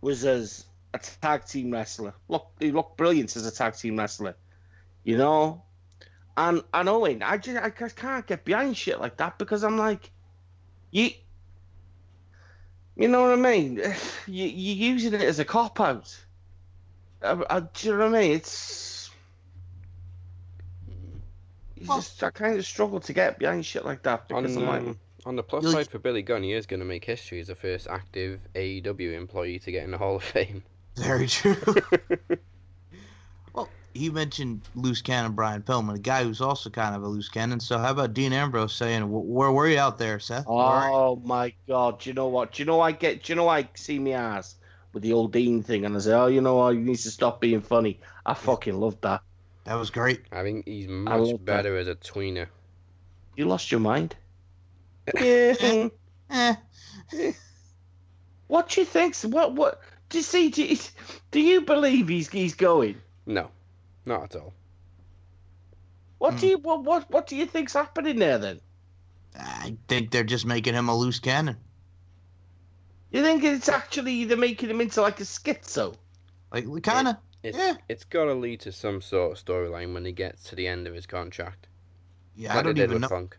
[0.00, 2.12] Was as a tag team wrestler.
[2.28, 4.34] Look, he looked brilliant as a tag team wrestler.
[5.04, 5.62] You know,
[6.36, 9.76] and and Owen, I just I just can't get behind shit like that because I'm
[9.76, 10.10] like,
[10.90, 11.10] you.
[12.96, 13.82] You know what I mean?
[14.28, 16.16] You, you're using it as a cop out.
[17.22, 18.32] I, I, do you know what I mean?
[18.32, 19.10] It's.
[21.76, 24.56] You Well- just, I kind of struggle to get behind shit like that On, because
[24.56, 27.04] I'm like, um, on the plus side for Billy Gunn, he is going to make
[27.04, 30.62] history as the first active AEW employee to get in the Hall of Fame.
[30.96, 31.56] Very true.
[33.94, 37.28] well, he mentioned loose cannon Brian Pillman, a guy who's also kind of a loose
[37.28, 37.60] cannon.
[37.60, 40.46] So how about Dean Ambrose saying, "Where were you out there, Seth?
[40.46, 42.52] Where are you?" oh my god, do you know what?
[42.52, 43.24] Do you know I get?
[43.24, 44.56] Do you know I see me ass
[44.92, 46.70] with the old Dean thing, and I say, oh, you know what?
[46.70, 48.00] You need to stop being funny.
[48.26, 49.22] I fucking love that.
[49.64, 50.22] That was great.
[50.32, 51.44] I think he's much love that.
[51.44, 52.48] better as a tweener.
[53.36, 54.14] You lost your mind.
[55.20, 55.86] yeah.
[56.30, 56.54] Eh,
[58.48, 59.16] What do you think?
[59.20, 59.54] What?
[59.54, 59.80] What?
[60.08, 60.50] Do you see?
[60.50, 60.76] Do you,
[61.30, 62.96] do you believe he's he's going?
[63.24, 63.50] No,
[64.06, 64.52] not at all.
[66.18, 66.40] What Hmm.
[66.40, 68.60] do you what, what what do you think's happening there then?
[69.38, 71.56] I think they're just making him a loose cannon.
[73.10, 75.94] You think it's actually they're making him into like a schizo?
[76.52, 77.16] Like we kind of.
[77.42, 77.74] It's Yeah.
[77.88, 80.86] it's got to lead to some sort of storyline when he gets to the end
[80.86, 81.66] of his contract.
[82.36, 83.08] Yeah, like I don't they even know.
[83.08, 83.36] Funk.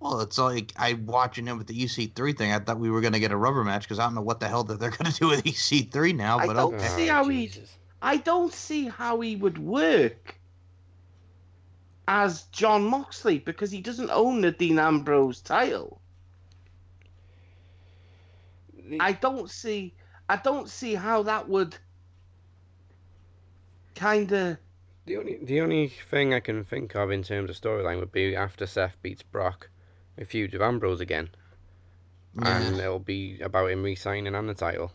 [0.00, 2.52] Well, it's like I watching him with the EC3 thing.
[2.52, 4.48] I thought we were gonna get a rubber match because I don't know what the
[4.48, 6.36] hell that they're gonna do with EC3 now.
[6.38, 6.86] But I But don't- okay.
[6.88, 7.74] See Ah, how he- Jesus.
[8.00, 10.38] I don't see how he would work
[12.06, 16.00] as John Moxley because he doesn't own the Dean Ambrose title.
[18.72, 19.94] The- I don't see
[20.30, 21.76] I don't see how that would
[23.94, 24.58] kind of
[25.06, 28.36] The only the only thing I can think of in terms of storyline would be
[28.36, 29.68] after Seth beats Brock,
[30.16, 31.30] a feud with Ambrose again,
[32.42, 34.92] and it'll be about him re-signing on the title,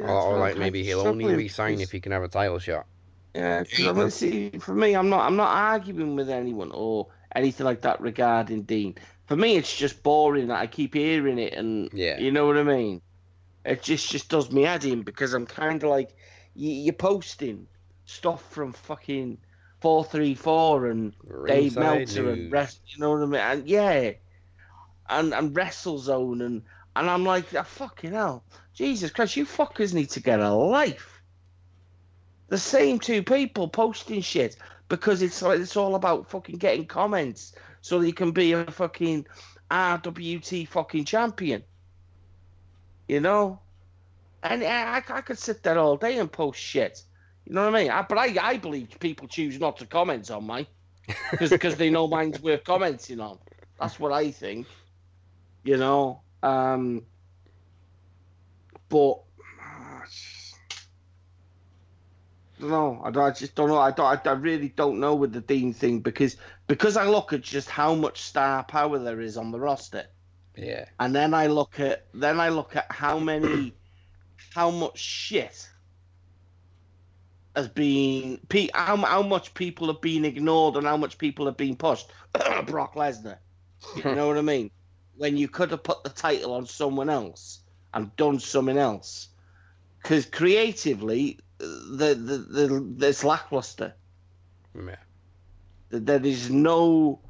[0.00, 2.86] or, or like maybe he'll only re-sign if he can have a title shot.
[3.34, 7.66] Yeah, 'cause I see, for me, I'm not, I'm not arguing with anyone or anything
[7.66, 8.94] like that regarding Dean.
[9.26, 12.18] For me, it's just boring that I keep hearing it, and Yeah.
[12.18, 13.02] you know what I mean.
[13.64, 16.14] It just, just does me head in because I'm kind of like,
[16.54, 17.66] you, you're posting
[18.06, 19.38] stuff from fucking
[19.80, 21.12] four three four and
[21.46, 23.40] Dave Ringside Meltzer and rest, you know what I mean?
[23.40, 24.12] And yeah,
[25.08, 26.62] and and WrestleZone and
[26.96, 28.42] and I'm like, oh, fucking hell,
[28.72, 31.20] Jesus Christ, you fuckers need to get a life.
[32.48, 34.56] The same two people posting shit
[34.88, 38.64] because it's like it's all about fucking getting comments so that you can be a
[38.64, 39.26] fucking
[39.70, 41.62] RWT fucking champion.
[43.08, 43.60] You know,
[44.42, 47.02] and I, I could sit there all day and post shit.
[47.44, 47.90] You know what I mean?
[47.90, 50.66] I, but I, I believe people choose not to comment on mine
[51.38, 53.38] because they know mine's worth commenting on.
[53.78, 54.66] That's what I think.
[55.62, 57.02] You know, um,
[58.88, 59.18] but
[62.60, 63.78] no, I, don't, I just don't know.
[63.78, 64.26] I don't.
[64.26, 66.36] I, I really don't know with the Dean thing because
[66.68, 70.04] because I look at just how much star power there is on the roster.
[70.56, 73.74] Yeah, and then I look at then I look at how many
[74.54, 75.68] how much shit
[77.56, 78.38] has been
[78.72, 82.06] how, how much people have been ignored and how much people have been pushed.
[82.66, 83.38] Brock Lesnar.
[83.96, 84.70] You know what I mean
[85.16, 87.60] when you could have put the title on someone else
[87.94, 89.28] and done something else
[90.02, 93.94] because creatively the, the the there's lackluster
[94.74, 94.96] yeah.
[95.90, 97.20] there is no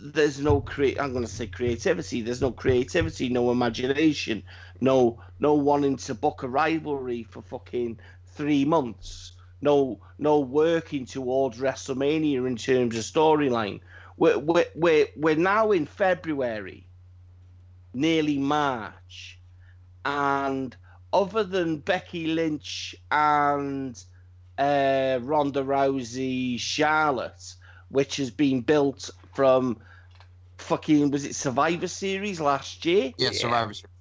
[0.00, 4.42] there's no create i'm going to say creativity there's no creativity no imagination
[4.80, 7.98] no no wanting to book a rivalry for fucking
[8.34, 13.80] three months no no working towards WrestleMania in terms of storyline.
[14.16, 16.86] We're, we're, we're, we're now in February,
[17.92, 19.38] nearly March,
[20.04, 20.74] and
[21.12, 24.02] other than Becky Lynch and
[24.58, 27.54] uh, Ronda Rousey, Charlotte,
[27.88, 29.78] which has been built from
[30.58, 33.12] fucking was it Survivor Series last year?
[33.18, 33.92] Yeah, Survivor Series.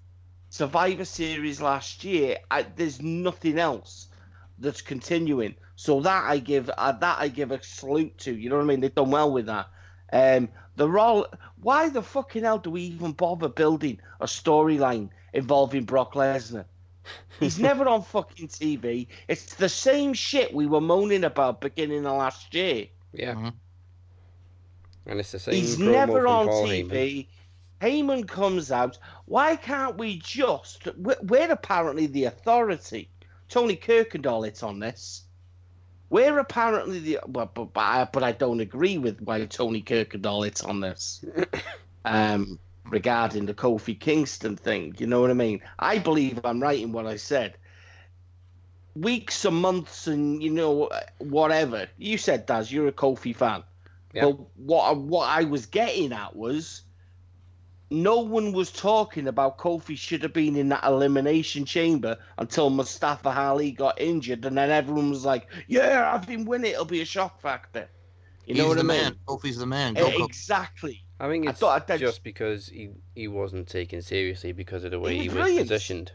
[0.50, 2.38] Survivor Series last year.
[2.50, 4.08] I, there's nothing else
[4.60, 5.56] that's continuing.
[5.76, 8.34] So that I give uh, that I give a salute to.
[8.34, 8.80] You know what I mean?
[8.80, 9.68] They've done well with that.
[10.12, 11.28] Um, the role.
[11.62, 16.66] Why the fucking hell do we even bother building a storyline involving Brock Lesnar?
[17.40, 19.08] He's never on fucking TV.
[19.28, 22.88] It's the same shit we were moaning about beginning of last year.
[23.14, 23.36] Yeah.
[23.36, 23.54] Mhm.
[25.08, 25.54] And it's the same.
[25.54, 26.90] He's never on Paul TV.
[26.90, 27.28] Heyman.
[27.82, 28.98] Heyman comes out.
[29.26, 30.88] Why can't we just?
[30.98, 33.10] We're, we're apparently the authority.
[33.50, 35.25] Tony Kirkendall it's on this.
[36.10, 37.20] We're apparently the.
[37.28, 41.24] But, but, but, I, but I don't agree with why Tony Kirkendall hits on this.
[42.06, 45.62] um, regarding the Kofi Kingston thing, you know what I mean?
[45.80, 47.58] I believe I'm right in what I said.
[48.96, 52.72] Weeks and months and you know whatever you said, Daz.
[52.72, 53.64] You're a Kofi fan.
[54.14, 56.84] But what what I was getting at was
[57.92, 63.30] no one was talking about Kofi should have been in that elimination chamber until Mustafa
[63.30, 66.70] Ali got injured, and then everyone was like, "Yeah, have him win it.
[66.74, 67.88] It'll be a shock factor."
[68.46, 68.98] You know what the I mean?
[69.04, 69.16] man.
[69.28, 69.94] Kofi's the man.
[69.96, 71.04] Go, Eh, Exactly.
[71.20, 74.92] I think I it's thought I'd- just because he, he wasn't taken seriously because of
[74.92, 76.12] the way He he was was positioned.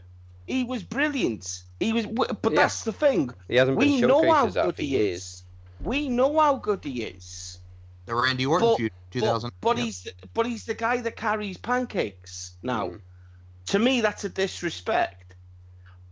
[0.47, 1.63] He was brilliant.
[1.79, 2.49] He was, but Yeah.
[2.51, 3.31] that's the thing.
[3.47, 5.17] He hasn't been We know showcased how good for he years.
[5.21, 5.43] is.
[5.83, 7.59] We know how good he is.
[8.05, 9.51] The Randy Orton But- feud, But, 2000.
[9.61, 9.83] but yeah.
[9.83, 12.89] he's but he's the guy that carries pancakes now.
[12.89, 13.01] Mm.
[13.67, 15.35] To me, that's a disrespect.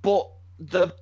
[0.02, 0.30] But
[0.60, 0.93] the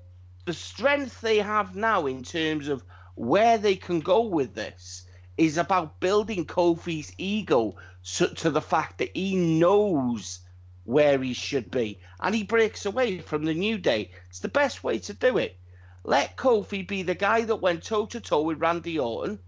[0.45, 2.83] the strength they have now in terms of
[3.15, 5.05] where they can go with this
[5.37, 10.39] is about building Kofi's ego so, to the fact that he knows
[10.85, 14.11] where he should be and he breaks away from the New Day.
[14.29, 15.59] It's the best way to do it.
[16.03, 19.39] Let Kofi be the guy that went toe to toe with Randy Orton.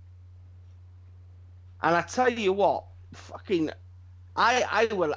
[1.81, 3.71] And I tell you what, fucking,
[4.35, 5.15] I I will,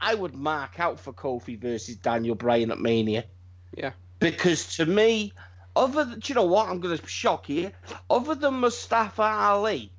[0.00, 3.24] I would mark out for Kofi versus Daniel Bryan at Mania.
[3.76, 3.92] Yeah.
[4.18, 5.32] Because to me,
[5.76, 6.68] other than, do you know what?
[6.68, 7.70] I'm going to shock you.
[8.08, 9.92] Other than Mustafa Ali,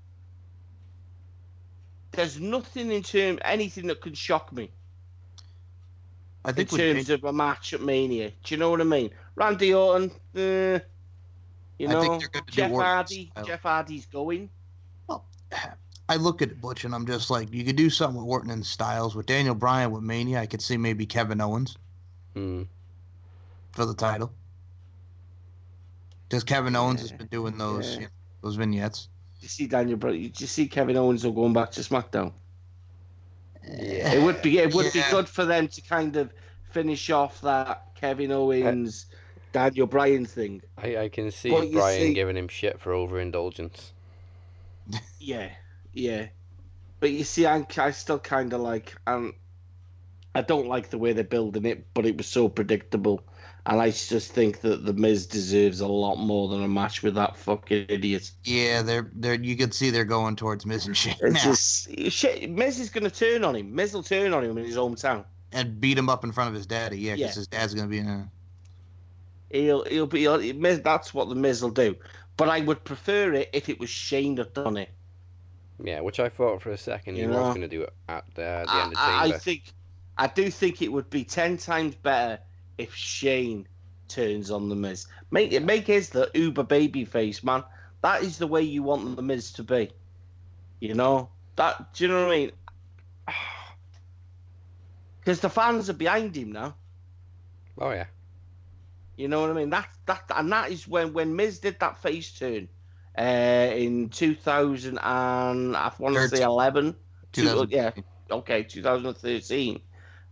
[2.12, 4.72] there's nothing in terms anything that can shock me
[6.46, 8.32] I in think with terms of a match at Mania.
[8.44, 9.12] Do you know what I mean?
[9.36, 10.80] Randy Orton, eh,
[11.78, 13.32] you I know, think they're gonna do Jeff Orton's Hardy.
[13.32, 13.46] style.
[13.46, 14.50] Jeff Hardy's going.
[16.08, 18.66] I look at Butch and I'm just like, you could do something with Orton and
[18.66, 19.16] Styles.
[19.16, 21.78] With Daniel Bryan with Mania, I could see maybe Kevin Owens
[22.36, 22.68] Mm.
[23.72, 24.32] for the title.
[26.28, 27.96] Because Kevin Owens has been doing those yeah.
[27.96, 28.08] you know,
[28.42, 29.08] those vignettes.
[29.42, 30.22] You see Daniel Bryan.
[30.22, 32.34] You just see Kevin Owens going back to SmackDown.
[33.64, 34.14] Yeah.
[34.14, 35.06] It would be it would Yeah.
[35.06, 36.32] be good for them to kind of
[36.72, 39.06] finish off that Kevin Owens,
[39.54, 40.62] Daniel Bryan thing.
[40.78, 43.94] I, I can see But you see- giving him shit for overindulgence.
[45.20, 45.50] Yeah,
[45.96, 46.28] yeah.
[47.00, 49.34] But you see, I, I still kind of like, um,
[50.34, 53.22] I don't like the way they're building it, but it was so predictable.
[53.68, 57.16] And I just think that the Miz deserves a lot more than a match with
[57.16, 58.30] that fucking idiot.
[58.44, 62.50] Yeah, they're they're you can see they're going towards Miz and Shane It's just shit.
[62.50, 63.74] Miz is going to turn on him.
[63.74, 65.26] Miz will turn on him in his hometown.
[65.52, 67.00] and beat him up in front of his daddy.
[67.00, 67.40] Yeah, because Yeah.
[67.40, 68.08] his dad's gonna be in.
[68.08, 68.30] A,
[69.52, 71.96] He'll he'll be he'll, Miz, that's what the Miz will do.
[72.38, 74.90] But I would prefer it if it was Shane that done it.
[75.84, 77.44] Yeah, which I thought for a second he You was know.
[77.50, 79.74] going to do it at the, the I, end of I, I think
[80.18, 82.40] I do think it would be ten times better
[82.78, 83.68] if Shane
[84.08, 85.08] turns on the Miz.
[85.32, 87.64] Make it make his the uber baby face, man.
[88.02, 89.92] That is the way you want the Miz to be.
[90.80, 91.94] You know that?
[91.94, 92.52] Do you know what I mean?
[95.20, 96.76] Because the fans are behind him now.
[97.80, 98.06] Oh yeah,
[99.18, 99.72] You know what I mean?
[99.72, 102.70] That that and that is when when Miz did that face turn
[103.18, 106.96] uh, in 2000 and I want to say 11.
[107.32, 107.92] Two- yeah,
[108.32, 109.82] okay, 2013.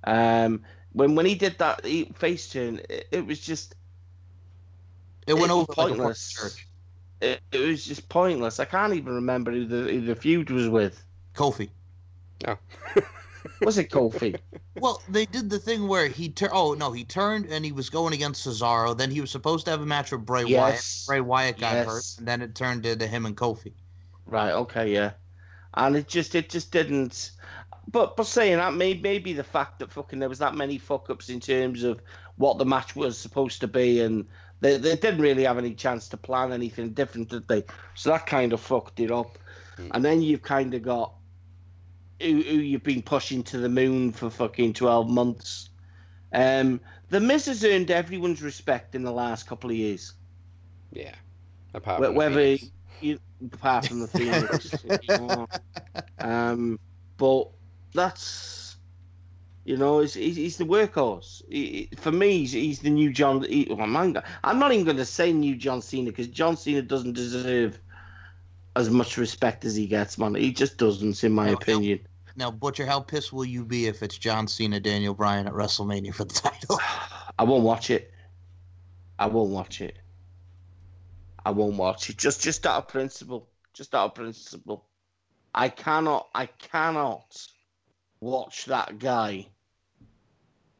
[0.05, 3.75] Um, when when he did that he, face turn, it, it was just
[5.27, 6.65] it went it over was like pointless.
[7.21, 8.59] it, it was just pointless.
[8.59, 11.03] I can't even remember who the who the feud was with.
[11.33, 11.69] Kofi.
[12.47, 12.57] oh.
[13.61, 14.37] Was it Kofi?
[14.75, 16.51] Well, they did the thing where he turned.
[16.53, 18.97] Oh no, he turned and he was going against Cesaro.
[18.97, 21.05] Then he was supposed to have a match with Bray Yes.
[21.07, 21.07] Wyatt.
[21.07, 23.73] Bray Wyatt got hurt, and then it turned into him and Kofi.
[24.25, 24.51] Right.
[24.51, 24.93] Okay.
[24.93, 25.11] Yeah.
[25.73, 27.31] And it just it just didn't.
[27.87, 31.09] But but saying that, maybe maybe the fact that fucking there was that many fuck
[31.09, 32.01] ups in terms of
[32.37, 34.25] what the match was supposed to be and
[34.61, 37.65] They, they didn't really have any chance to plan anything different, did they?
[37.95, 39.37] So that kind of fucked it up.
[39.75, 39.89] Hmm.
[39.91, 41.13] And then you've kind of got
[42.23, 45.69] who, who you've been pushing to the moon for fucking 12 months.
[46.31, 50.13] Um, the Miz has earned everyone's respect in the last couple of years.
[50.91, 51.13] Yeah.
[51.73, 52.71] Apart from whether Phoenix.
[53.01, 53.19] you,
[53.51, 54.75] apart from the Phoenix,
[56.19, 56.79] um,
[57.17, 57.49] but
[57.93, 58.63] that's
[59.65, 61.41] you know, he's, he's, he's the workhorse.
[61.49, 63.43] He, for me, he's, he's the new John.
[63.43, 66.81] He, well, I'm, I'm not even going to say new John Cena because John Cena
[66.81, 67.79] doesn't deserve
[68.75, 70.35] as much respect as he gets, man.
[70.35, 71.53] He just doesn't, in my no.
[71.53, 72.01] opinion.
[72.35, 76.13] Now, Butcher, how pissed will you be if it's John Cena, Daniel Bryan at WrestleMania
[76.13, 76.79] for the title?
[77.39, 78.11] I won't watch it.
[79.19, 79.97] I won't watch it.
[81.45, 82.17] I won't watch it.
[82.17, 83.49] Just just out of principle.
[83.73, 84.85] Just out of principle.
[85.53, 87.35] I cannot I cannot
[88.19, 89.47] watch that guy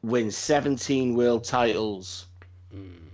[0.02, 2.26] win 17 world titles
[2.74, 3.08] Hmm.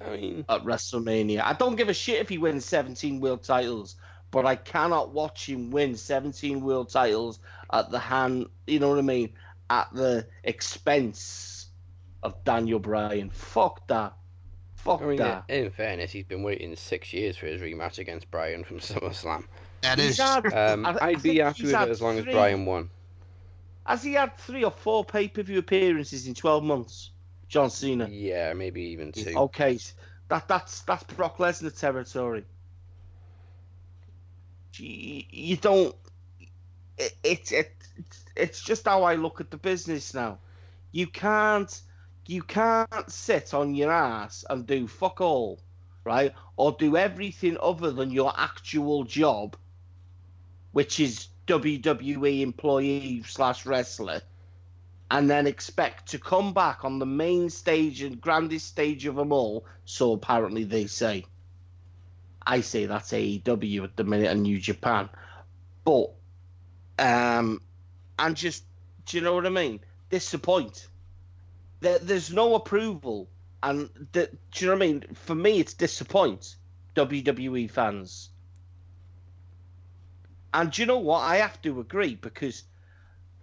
[0.00, 1.42] I mean, at WrestleMania.
[1.42, 3.96] I don't give a shit if he wins 17 world titles,
[4.30, 7.38] but I cannot watch him win 17 world titles
[7.74, 9.30] at the hand, you know what I mean,
[9.68, 11.66] at the expense
[12.22, 13.30] of Daniel Bryan.
[13.30, 14.14] Fuck that.
[14.76, 15.44] Fuck I mean, that.
[15.48, 19.44] in fairness, he's been waiting six years for his rematch against Bryan from SummerSlam.
[19.82, 20.18] That is.
[20.18, 22.90] Had- Um, I- I I'd be think happy with it as long as Bryan won.
[23.86, 27.10] Has he had three or four pay per view appearances in 12 months?
[27.48, 28.08] John Cena.
[28.08, 29.34] Yeah, maybe even two.
[29.36, 29.78] Okay,
[30.28, 32.44] that that's that's Brock Lesnar territory.
[34.76, 35.94] You, you don't.
[36.98, 40.38] It, it's it, it's it's just how I look at the business now.
[40.92, 41.80] You can't
[42.26, 45.60] you can't sit on your ass and do fuck all,
[46.04, 46.32] right?
[46.56, 49.56] Or do everything other than your actual job,
[50.72, 54.22] which is WWE employee slash wrestler
[55.10, 59.32] and then expect to come back on the main stage and grandest stage of them
[59.32, 59.64] all.
[59.84, 61.24] So apparently they say.
[62.46, 65.08] I say that's AEW at the minute and New Japan,
[65.84, 66.10] but
[66.98, 67.60] um,
[68.18, 68.64] and just
[69.06, 69.80] do you know what I mean?
[70.10, 70.88] Disappoint.
[71.80, 73.28] There, there's no approval,
[73.62, 75.04] and the, do you know what I mean?
[75.14, 76.56] For me, it's disappoint
[76.94, 78.30] WWE fans.
[80.52, 81.20] And do you know what?
[81.20, 82.62] I have to agree because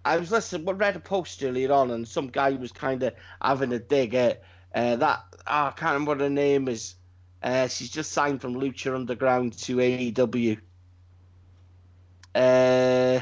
[0.06, 3.14] I was listening, I read a post earlier on, and some guy was kind of
[3.42, 4.44] having a dig at
[4.74, 5.24] uh, that.
[5.46, 6.96] Oh, I can't remember what her name is.
[7.44, 10.60] Uh, she's just signed from Lucha Underground to AEW.
[12.34, 13.20] Uh,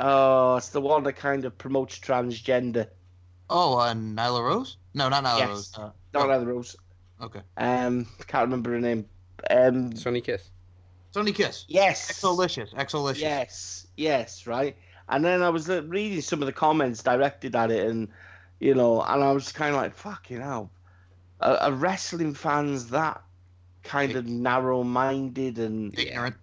[0.00, 2.88] oh, it's the one that kind of promotes transgender.
[3.48, 4.76] Oh, uh, Nyla Rose?
[4.94, 5.48] No, not Nyla Yes.
[5.48, 5.72] Rose.
[5.76, 6.76] Uh, Not oh, other Rose.
[7.22, 7.40] okay.
[7.56, 9.06] Um, can't remember her name.
[9.50, 10.50] Um, Sonny Kiss.
[11.12, 11.64] Sonny Kiss.
[11.68, 12.08] yes.
[12.10, 12.72] Exolicious.
[12.76, 13.20] Exolicious.
[13.22, 14.76] Yes, yes, right.
[15.08, 18.08] And then I was uh, reading some of the comments directed at it, and
[18.60, 20.70] you know, and I was kind of like, "Fucking hell,
[21.40, 23.20] are, are wrestling fans that
[23.82, 26.36] kind of narrow-minded and Ignorant.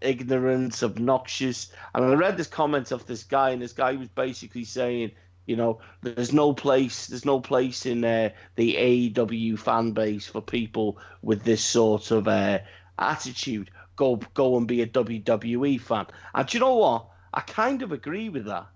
[0.00, 4.64] Ignorant, obnoxious?" And I read this comment of this guy, and this guy was basically
[4.64, 5.12] saying,
[5.46, 10.40] you know, there's no place, there's no place in uh, the AEW fan base for
[10.40, 12.58] people with this sort of uh,
[12.98, 13.70] attitude.
[13.94, 16.06] Go, go and be a WWE fan.
[16.34, 17.06] And you know what?
[17.32, 18.66] I kind of agree with that.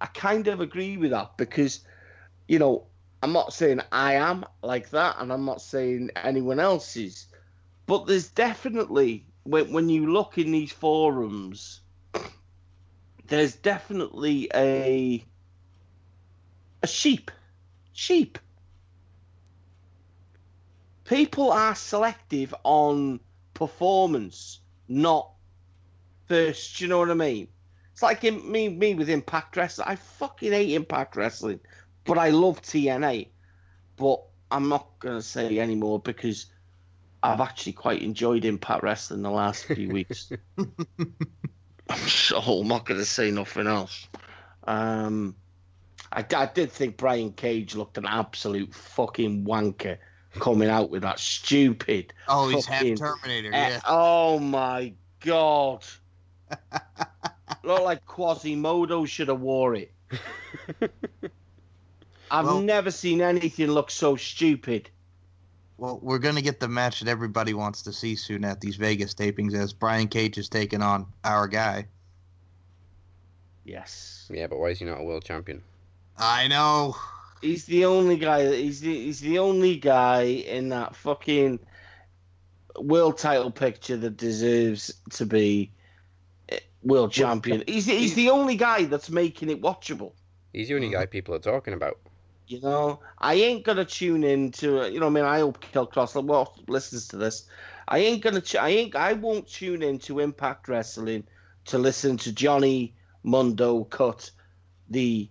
[0.00, 1.80] I kind of agree with that because,
[2.46, 2.86] you know,
[3.22, 7.26] I'm not saying I am like that, and I'm not saying anyone else is,
[7.86, 11.80] but there's definitely when when you look in these forums,
[13.26, 15.24] there's definitely a
[16.82, 17.30] a sheep,
[17.92, 18.38] sheep.
[21.04, 23.20] People are selective on
[23.54, 25.30] performance, not
[26.26, 26.76] first.
[26.78, 27.48] Do you know what I mean?
[27.92, 29.88] It's like in, me, me with Impact Wrestling.
[29.88, 31.60] I fucking hate Impact Wrestling,
[32.04, 33.28] but I love TNA.
[33.96, 36.46] But I'm not gonna say anymore because
[37.22, 40.30] I've actually quite enjoyed Impact Wrestling the last few weeks.
[42.06, 44.06] so I'm not gonna say nothing else.
[44.64, 45.34] Um,
[46.12, 49.98] I, I did think Brian Cage looked an absolute fucking wanker
[50.38, 52.12] coming out with that stupid.
[52.28, 53.52] Oh, he's half Terminator.
[53.52, 53.80] eh, Yeah.
[53.86, 55.84] oh my god!
[57.64, 59.92] Looked like Quasimodo should have wore it.
[62.30, 64.90] I've Well- never seen anything look so stupid.
[65.78, 69.14] Well, we're gonna get the match that everybody wants to see soon at these Vegas
[69.14, 71.86] tapings, as Brian Cage is taking on our guy.
[73.64, 75.62] Yes, Yeah, but why is he not a world champion?
[76.16, 76.96] I know.
[77.40, 78.54] he's the only guy.
[78.56, 81.60] He's the he's the only guy in that fucking
[82.80, 85.70] world title picture that deserves to be
[86.82, 87.62] world champion.
[87.66, 90.12] He's he's the only guy that's making it watchable.
[90.52, 90.94] He's the only Mm-hmm.
[90.94, 91.98] guy people are talking about.
[92.48, 95.08] You know, I ain't gonna tune in to you know.
[95.08, 97.46] I mean, I hope Killer Kross well, listens to this.
[97.86, 98.42] I ain't gonna.
[98.58, 98.96] I ain't.
[98.96, 101.24] I won't tune in to Impact Wrestling
[101.66, 104.30] to listen to Johnny Mundo cut
[104.88, 105.28] the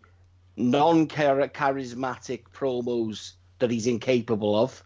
[0.57, 4.83] non-charismatic promos that he's incapable of.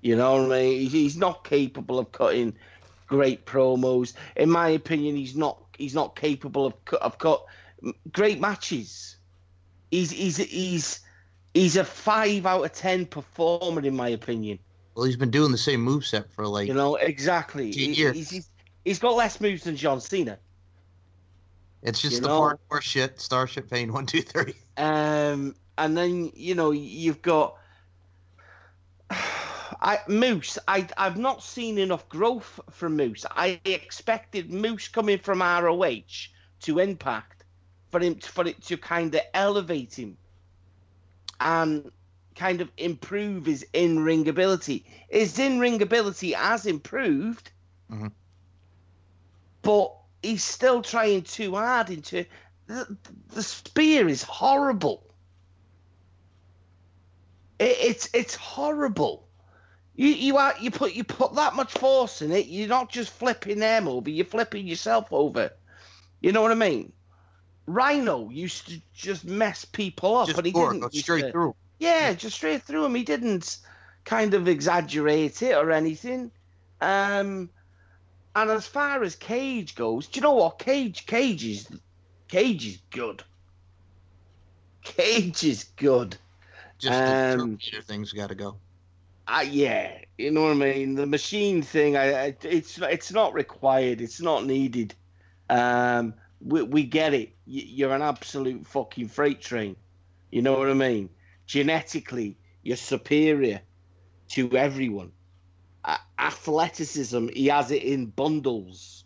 [0.00, 0.88] You know what I mean?
[0.88, 2.54] He's not capable of cutting
[3.08, 4.14] great promos.
[4.36, 5.62] In my opinion, he's not.
[5.76, 7.44] He's not capable of of cut
[8.10, 9.17] great matches.
[9.90, 11.00] He's he's he's
[11.54, 14.58] he's a five out of ten performer in my opinion.
[14.94, 17.70] Well, he's been doing the same move set for like you know exactly.
[17.70, 18.50] He, he's, he's,
[18.84, 20.38] he's got less moves than John Cena.
[21.82, 22.40] It's just you the know?
[22.40, 23.20] hardcore shit.
[23.20, 24.54] Starship Pain one two three.
[24.76, 27.56] Um, and then you know you've got
[29.10, 30.58] I Moose.
[30.66, 33.24] I I've not seen enough growth from Moose.
[33.30, 36.28] I expected Moose coming from ROH
[36.62, 37.37] to Impact
[37.90, 40.16] for him for it to kind of elevate him
[41.40, 41.90] and
[42.34, 44.84] kind of improve his in ring ability.
[45.08, 47.50] His in ring ability has improved,
[47.90, 48.08] mm-hmm.
[49.62, 52.24] but he's still trying too hard into
[52.66, 52.96] the,
[53.28, 55.04] the spear is horrible.
[57.58, 59.26] It, it's it's horrible.
[59.96, 62.46] You you are you put you put that much force in it.
[62.46, 64.10] You're not just flipping them over.
[64.10, 65.50] You're flipping yourself over.
[66.20, 66.92] You know what I mean?
[67.68, 70.92] Rhino used to just mess people up, just but he didn't.
[70.94, 71.54] straight to, through.
[71.78, 72.94] Yeah, just straight through him.
[72.94, 73.58] He didn't
[74.04, 76.30] kind of exaggerate it or anything.
[76.80, 77.50] Um,
[78.34, 80.58] and as far as Cage goes, do you know what?
[80.58, 81.68] Cage, Cage is,
[82.28, 83.22] Cage is good.
[84.82, 86.16] Cage is good.
[86.78, 88.56] Just um, the things got to go.
[89.26, 90.94] Uh, yeah, you know what I mean.
[90.94, 94.00] The machine thing, I, I, it's it's not required.
[94.00, 94.94] It's not needed.
[95.50, 97.34] Um, we, we get it.
[97.46, 99.76] You're an absolute fucking freight train.
[100.30, 101.10] You know what I mean?
[101.46, 103.60] Genetically, you're superior
[104.30, 105.12] to everyone.
[105.84, 109.04] A- athleticism, he has it in bundles.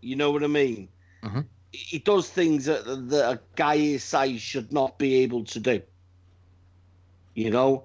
[0.00, 0.88] You know what I mean?
[1.22, 1.40] Mm-hmm.
[1.72, 5.82] He does things that, that a guy his size should not be able to do.
[7.34, 7.84] You know?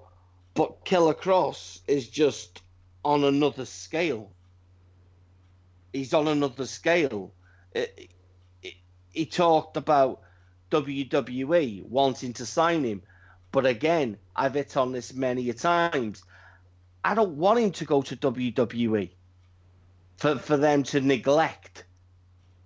[0.54, 2.62] But Killer Kross is just
[3.04, 4.32] on another scale.
[5.92, 7.32] He's on another scale.
[7.72, 8.10] It,
[9.18, 10.20] he talked about
[10.70, 13.02] WWE wanting to sign him.
[13.50, 16.22] But again, I've hit on this many a times.
[17.04, 19.10] I don't want him to go to WWE
[20.18, 21.84] for, for them to neglect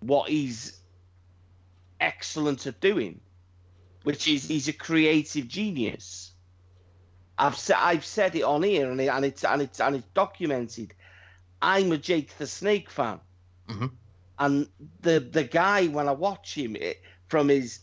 [0.01, 0.79] what he's
[2.01, 3.21] excellent at doing,
[4.03, 6.33] which is he's a creative genius.
[7.39, 10.07] I've said I've said it on here and, it, and it's and it's and it's
[10.13, 10.93] documented.
[11.63, 13.21] I'm a Jake the Snake fan.
[13.69, 13.87] Mm-hmm.
[14.39, 14.69] And
[15.01, 17.81] the the guy when I watch him, it, from his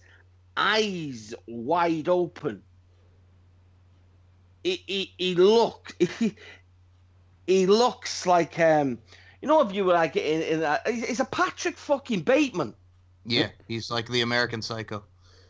[0.57, 2.63] eyes wide open,
[4.63, 6.35] he he, he look he,
[7.47, 8.99] he looks like um
[9.41, 12.73] you know if you were like in, in a, he's a Patrick fucking Bateman.
[13.25, 15.03] Yeah, he's like the American Psycho.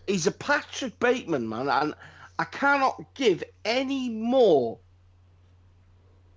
[0.08, 1.94] He's a Patrick Bateman, man, and
[2.40, 4.80] I cannot give any more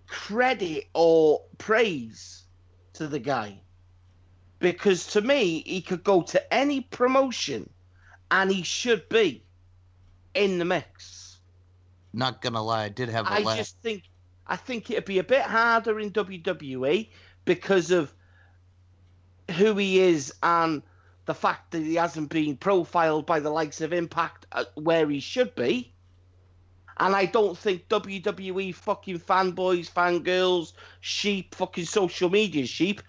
[0.07, 2.45] credit or praise
[2.93, 3.63] to the guy
[4.63, 7.69] because to me, he could go to any promotion
[8.31, 9.45] and he should be
[10.35, 11.39] in the mix.
[12.15, 13.55] Not gonna lie, I did have a I laugh.
[13.55, 14.05] I just think
[14.47, 17.09] I think it'd be a bit harder in WWE
[17.45, 18.15] because of
[19.51, 20.83] who he is and
[21.27, 25.21] the fact that he hasn't been profiled by the likes of Impact uh, where he
[25.21, 25.92] should be.
[27.03, 33.03] And I don't think WWE fucking fanboys, fangirls, sheep, fucking social media sheep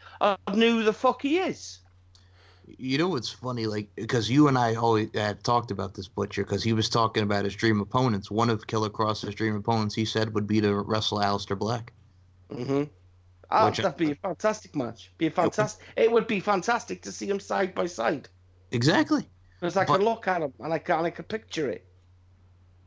[0.51, 1.77] knew who the fuck he is.
[2.65, 3.67] You know what's funny?
[3.67, 7.21] Like, because you and I always had talked about this butcher because he was talking
[7.21, 8.31] about his dream opponents.
[8.31, 11.93] One of Killer Kross's dream opponents, he said, would be to wrestle Aleister Black.
[12.49, 12.85] Mm-hmm.
[13.51, 15.11] Oh, that'd be a fantastic match.
[15.19, 15.85] Be a fantastic.
[15.95, 18.27] It would be fantastic to see him side by side.
[18.71, 19.29] Exactly.
[19.59, 21.85] Because I but, can look at him and I can, and I can picture it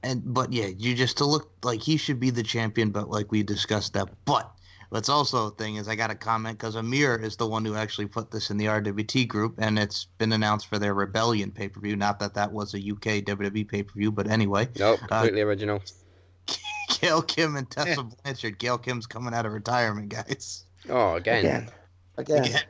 [0.02, 3.30] and but yeah, you just to look like he should be the champion, but like
[3.30, 4.08] we discussed that.
[4.24, 4.50] But
[4.90, 7.74] what's also a thing is I got a comment because Amir is the one who
[7.74, 11.68] actually put this in the RWT group, and it's been announced for their Rebellion pay
[11.68, 11.96] per view.
[11.96, 14.68] Not that that was a UK WWE pay per view, but anyway.
[14.78, 15.82] Nope, uh, completely uh, original.
[17.00, 18.58] Gail Kim and Tessa Blanchard.
[18.58, 20.64] Gail Kim's coming out of retirement, guys.
[20.88, 21.44] Oh, again.
[21.44, 21.68] Again.
[22.16, 22.44] Again.
[22.44, 22.62] again.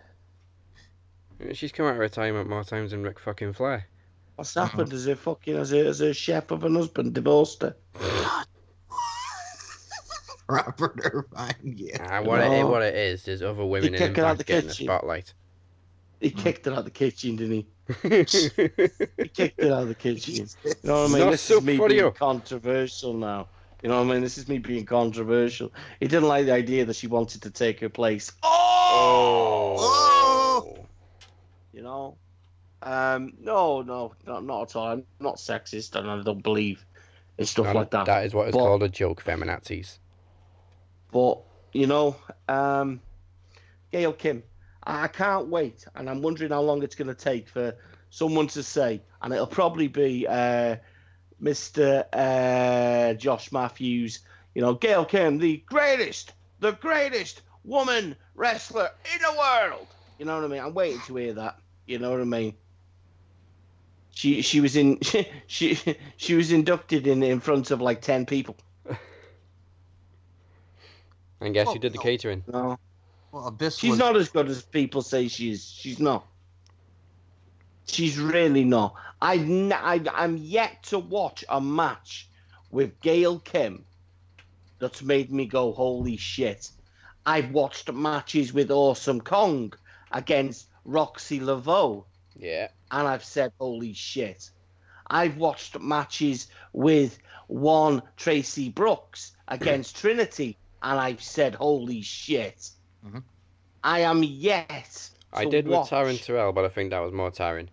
[1.55, 3.87] She's come out of retirement more times than Ric fucking Flair.
[4.37, 4.93] What's happened?
[4.93, 7.74] Is it fucking as a as a chef of an husband divorced her?
[10.49, 11.97] Robert Irvine, yeah.
[12.09, 15.32] Ah, what it what it is, there's other women in Impact getting the spotlight.
[16.20, 17.66] He kicked her out of the kitchen, didn't he?
[19.18, 20.49] He kicked her out of the kitchen.
[20.64, 21.18] You know what I mean?
[21.20, 22.11] Not this so is me for being you.
[22.11, 23.49] controversial now.
[23.82, 24.22] You know what I mean?
[24.22, 25.72] This is me being controversial.
[26.01, 28.32] He didn't like the idea that she wanted to take her place.
[28.43, 29.76] Oh!
[29.78, 30.87] oh.
[31.72, 32.16] You know?
[32.83, 34.87] Um, no, no, not, not at all.
[34.89, 36.85] I'm not sexist and I don't believe
[37.39, 38.07] in stuff No, like that.
[38.07, 39.99] That is what is But- called a joke, feminazis.
[41.12, 41.39] But
[41.72, 42.16] you know,
[42.49, 43.01] um,
[43.93, 44.43] Gail Kim,
[44.83, 47.74] I can't wait, and I'm wondering how long it's going to take for
[48.11, 50.77] someone to say, and it'll probably be uh,
[51.43, 52.05] Mr.
[52.12, 54.20] Uh, Josh Matthews.
[54.55, 59.87] You know, Gail Kim, the greatest, the greatest woman wrestler in the world.
[60.18, 60.61] You know what I mean?
[60.62, 61.59] I'm waiting to hear that.
[61.87, 62.55] You know what I mean?
[64.17, 64.99] She she was in
[65.47, 65.79] she
[66.17, 68.57] she was inducted in in front of like ten people.
[71.39, 72.43] I guess Well, who did the catering?
[72.51, 72.79] No.
[73.31, 75.67] Well, Abyss She's was not as good as people say she is.
[75.67, 76.27] She's not.
[77.85, 78.95] She's really not.
[79.21, 82.31] I, n- I I'm yet to watch a match
[82.71, 83.85] with Gail Kim
[84.79, 86.71] that's made me go holy shit.
[87.27, 89.75] I've watched matches with Awesome Kong
[90.11, 92.07] against Roxxi Laveaux
[92.39, 92.68] Yeah.
[92.91, 94.51] and I've said holy shit.
[95.09, 102.70] I've watched matches with one Traci Brooks against Trinity and I've said holy shit.
[103.07, 103.22] Mhm.
[103.84, 105.11] I am yet.
[105.32, 105.91] I did watch.
[105.91, 107.68] with Taryn Terrell, but I think that was more Taryn.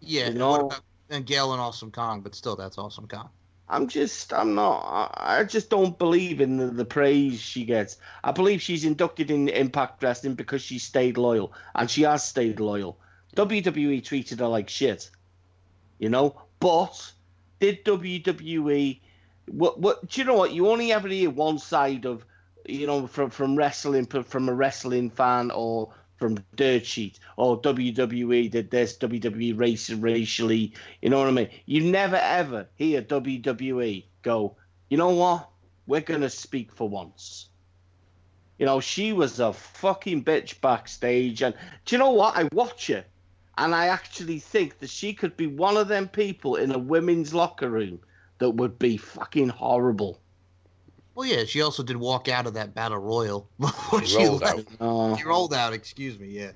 [0.00, 0.28] yeah.
[0.28, 0.70] You know-
[1.12, 3.30] and Gail and Awesome Kong, but still, that's Awesome Kong.
[3.68, 4.78] I'm just, I'm not,
[5.16, 7.96] I I just don't believe in the, the praise she gets.
[8.22, 12.60] I believe she's inducted in Impact Wrestling because she stayed loyal, and she has stayed
[12.60, 12.96] loyal.
[13.36, 15.10] WWE treated her like shit,
[15.98, 16.40] you know.
[16.58, 17.12] But
[17.60, 19.00] did WWE?
[19.46, 19.80] What?
[19.80, 20.08] What?
[20.08, 20.52] Do you know what?
[20.52, 22.24] You only ever hear one side of,
[22.66, 27.62] you know, from from wrestling, from a wrestling fan or from Dirt Sheet oh, or
[27.62, 30.74] WWE did this, WWE race racially.
[31.00, 31.48] You know what I mean?
[31.64, 34.56] You never ever hear WWE go,
[34.90, 35.48] you know what?
[35.86, 37.48] We're gonna speak for once.
[38.58, 41.54] You know, she was a fucking bitch backstage, and
[41.86, 42.36] do you know what?
[42.36, 43.06] I watch her,
[43.60, 47.32] and I actually think that she could be one of them people in a women's
[47.34, 48.00] locker room
[48.38, 50.18] that would be fucking horrible.
[51.14, 54.40] Well, yeah, she also did walk out of that battle royal before She she, rolled
[54.42, 54.58] left.
[54.58, 54.80] out.
[54.80, 55.16] No.
[55.16, 55.72] She rolled out.
[55.72, 56.28] Excuse me.
[56.28, 56.52] Yeah,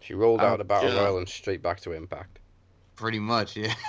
[0.00, 1.00] She rolled Oh, out of Battle yeah.
[1.02, 2.38] Royal and straight back to Impact.
[2.96, 3.56] pretty much.
[3.56, 3.74] Yeah.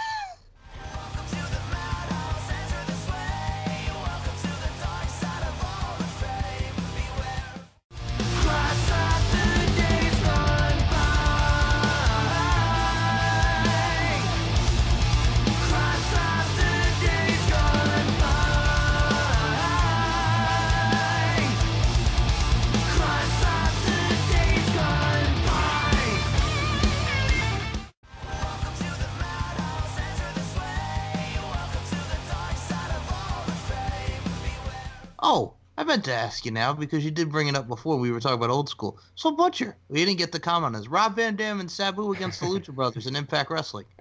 [35.84, 37.98] I meant to ask you now because you did bring it up before.
[37.98, 38.98] We were talking about old school.
[39.16, 40.78] So Butcher, we didn't get the comment.
[40.78, 43.86] Is Rob Van Dam and Sabu against the Lucha Brothers in Impact Wrestling?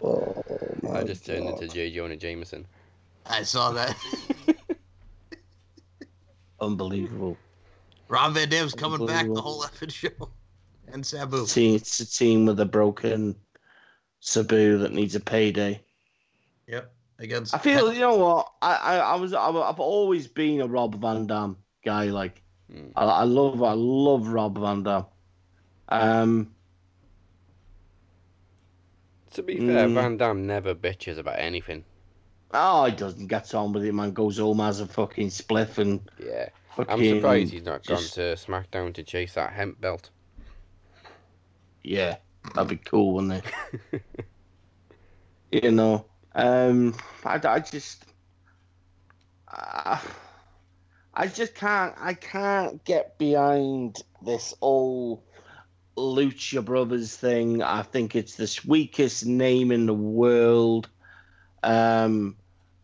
[0.00, 0.44] Oh,
[0.92, 1.90] I just turned into J.
[1.90, 2.64] Jonah Jameson.
[3.26, 3.96] I saw that.
[6.60, 7.36] Unbelievable.
[8.06, 10.30] Rob Van Dam's coming back the whole effing show,
[10.92, 11.46] and Sabu.
[11.46, 13.34] Team, it's a team with a broken
[14.20, 15.80] Sabu that needs a payday.
[16.68, 16.92] Yep.
[17.20, 17.54] Against.
[17.54, 21.00] I feel you know what I I, I was I, I've always been a Rob
[21.00, 22.04] Van Dam guy.
[22.04, 22.42] Like
[22.72, 22.92] Mm.
[22.96, 25.06] I, I love I love Rob Van Dam.
[25.88, 26.54] Um,
[29.32, 29.94] To be fair, Mm.
[29.94, 31.84] Van Dam never bitches about anything.
[32.52, 34.12] oh, he doesn't get on with it, man.
[34.12, 36.48] Goes home as a fucking spliff and Yeah.
[36.76, 40.10] I'm surprised he's not just- gone to SmackDown to chase that hemp belt.
[41.82, 42.18] Yeah,
[42.54, 43.44] that'd be cool, wouldn't
[43.92, 44.02] it?
[45.64, 46.04] you know,
[46.38, 48.04] um, I, I just,
[49.48, 50.00] I,
[51.12, 55.24] I just can't, I can't get behind this whole
[55.96, 57.62] Lucha Brothers thing.
[57.62, 60.88] I think it's the weakest name in the world.
[61.62, 62.36] Um,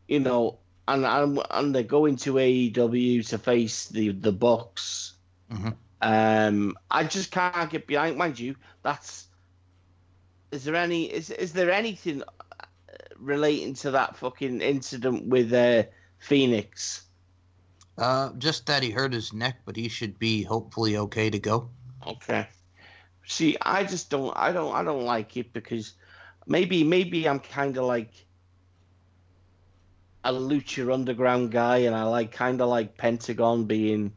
[0.08, 5.14] you know, and and, and they're going to AEW to face the the Bucks.
[5.50, 5.76] Mhm.
[6.02, 8.18] Um, I just can't get behind.
[8.18, 9.28] Mind you, that's.
[10.50, 11.04] Is there any?
[11.04, 12.43] Is is there anything uh,
[13.18, 15.84] relating to that fucking incident with uh,
[16.18, 17.02] Phoenix?
[17.96, 21.68] Uh, just that he hurt his neck, but he should be hopefully okay to go.
[22.06, 22.48] Okay.
[23.26, 24.32] See, I just don't.
[24.36, 24.74] I don't.
[24.74, 25.94] I don't like it because
[26.46, 28.10] maybe maybe I'm kind of like
[30.24, 34.12] a Lucha Underground guy, and I like kind of like Pentagon being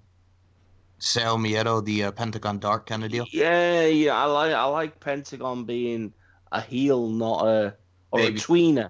[0.99, 3.25] Cero Miedo, the uh, Pentagon Dark kind of deal.
[3.31, 6.13] Yeah, yeah, I like I like Pentagon being
[6.51, 7.75] a heel, not a
[8.17, 8.37] or Baby.
[8.37, 8.89] a tweener.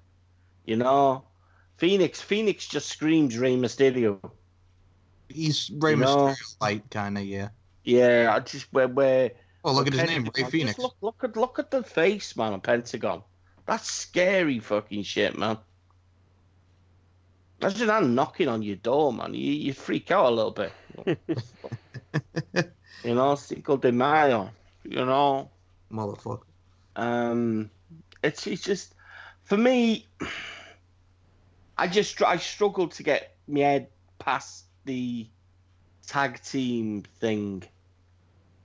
[0.66, 1.24] You know,
[1.76, 4.18] Phoenix Phoenix just screams Rey Mysterio.
[5.28, 7.24] He's Rey You know- Mysterio light, kind of.
[7.24, 7.48] Yeah.
[7.84, 9.32] Yeah, I just where where.
[9.64, 10.78] Oh, look at his Pentagon- name, Ray Phoenix.
[10.78, 13.22] Look, look at look at the face, man, of Pentagon.
[13.66, 15.58] That's scary fucking shit, man.
[17.60, 19.34] Imagine that knocking on your door, man.
[19.34, 20.72] You you freak out a little bit.
[23.04, 24.50] you know, Cinco de Mayo.
[24.84, 25.50] You know.
[25.92, 26.42] Motherfucker.
[26.96, 27.70] Um,
[28.22, 28.94] it's it's just
[29.48, 30.06] for me.
[31.76, 33.88] I just I struggle to get my head
[34.18, 35.26] past the
[36.06, 37.62] tag team thing.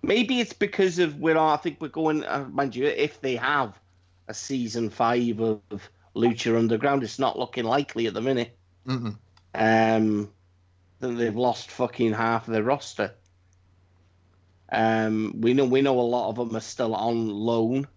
[0.01, 2.25] Maybe it's because of where I think we're going.
[2.25, 3.79] Uh, mind you, if they have
[4.27, 5.61] a season five of
[6.15, 8.57] Lucha Underground, it's not looking likely at the minute.
[8.85, 9.15] Mm-mm.
[9.55, 10.31] Um,
[10.99, 13.13] that they've lost fucking half of their roster.
[14.69, 17.87] Um, we know we know a lot of them are still on loan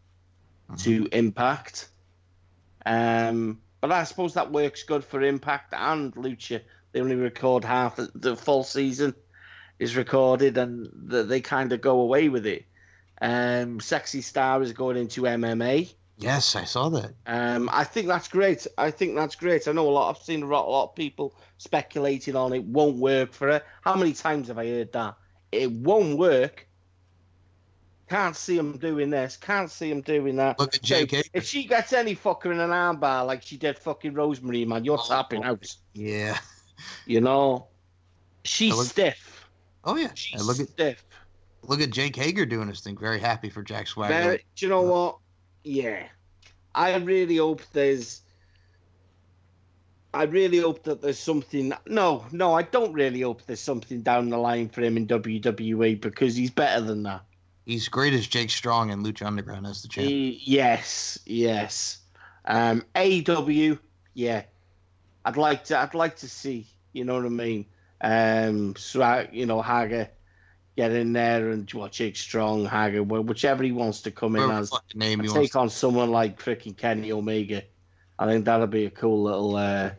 [0.78, 1.88] to Impact.
[2.86, 6.62] Um, but I suppose that works good for Impact and Lucha.
[6.92, 9.14] They only record half the, the full season
[9.78, 12.64] is recorded, and the, they kind of go away with it.
[13.20, 15.92] Um, Sexy Star is going into MMA.
[16.18, 17.12] Yes, I saw that.
[17.26, 18.66] Um, I think that's great.
[18.78, 19.68] I think that's great.
[19.68, 20.16] I know a lot.
[20.16, 23.62] I've seen a lot, a lot of people speculating on it won't work for her.
[23.82, 25.16] How many times have I heard that?
[25.52, 26.65] It won't work.
[28.08, 29.36] Can't see him doing this.
[29.36, 30.58] Can't see him doing that.
[30.60, 31.04] Look at So,
[31.34, 34.98] if she gets any fucker in an armbar like she did fucking Rosemary, man, you're
[34.98, 35.66] Oh, tapping out.
[35.92, 36.38] Yeah.
[37.06, 37.66] You know,
[38.44, 39.48] she's look- stiff.
[39.84, 40.10] Oh yeah.
[40.14, 41.04] She's look at stiff.
[41.62, 42.96] look at Jake Hager doing his thing.
[42.96, 44.14] Very happy for Jack Swagger.
[44.14, 45.18] Very, do you know what?
[45.64, 46.06] Yeah,
[46.74, 48.20] I really hope there's.
[50.14, 51.72] I really hope that there's something.
[51.86, 56.00] No, no, I don't really hope there's something down the line for him in WWE
[56.00, 57.22] because he's better than that.
[57.66, 60.08] He's great as Jake Strong and Lucha Underground as the champ.
[60.08, 61.98] He, yes, yes.
[62.44, 63.76] Um, AW,
[64.14, 64.42] yeah.
[65.24, 65.78] I'd like to.
[65.78, 66.68] I'd like to see.
[66.92, 67.66] You know what I mean?
[68.00, 70.08] Um, so I, you know, Hager
[70.76, 74.70] get in there and well, Jake Strong, Hager, whichever he wants to come in as.
[74.94, 75.50] name he and wants.
[75.50, 77.62] take on someone like freaking Kenny Omega.
[78.18, 79.90] I think that'll be a cool little uh,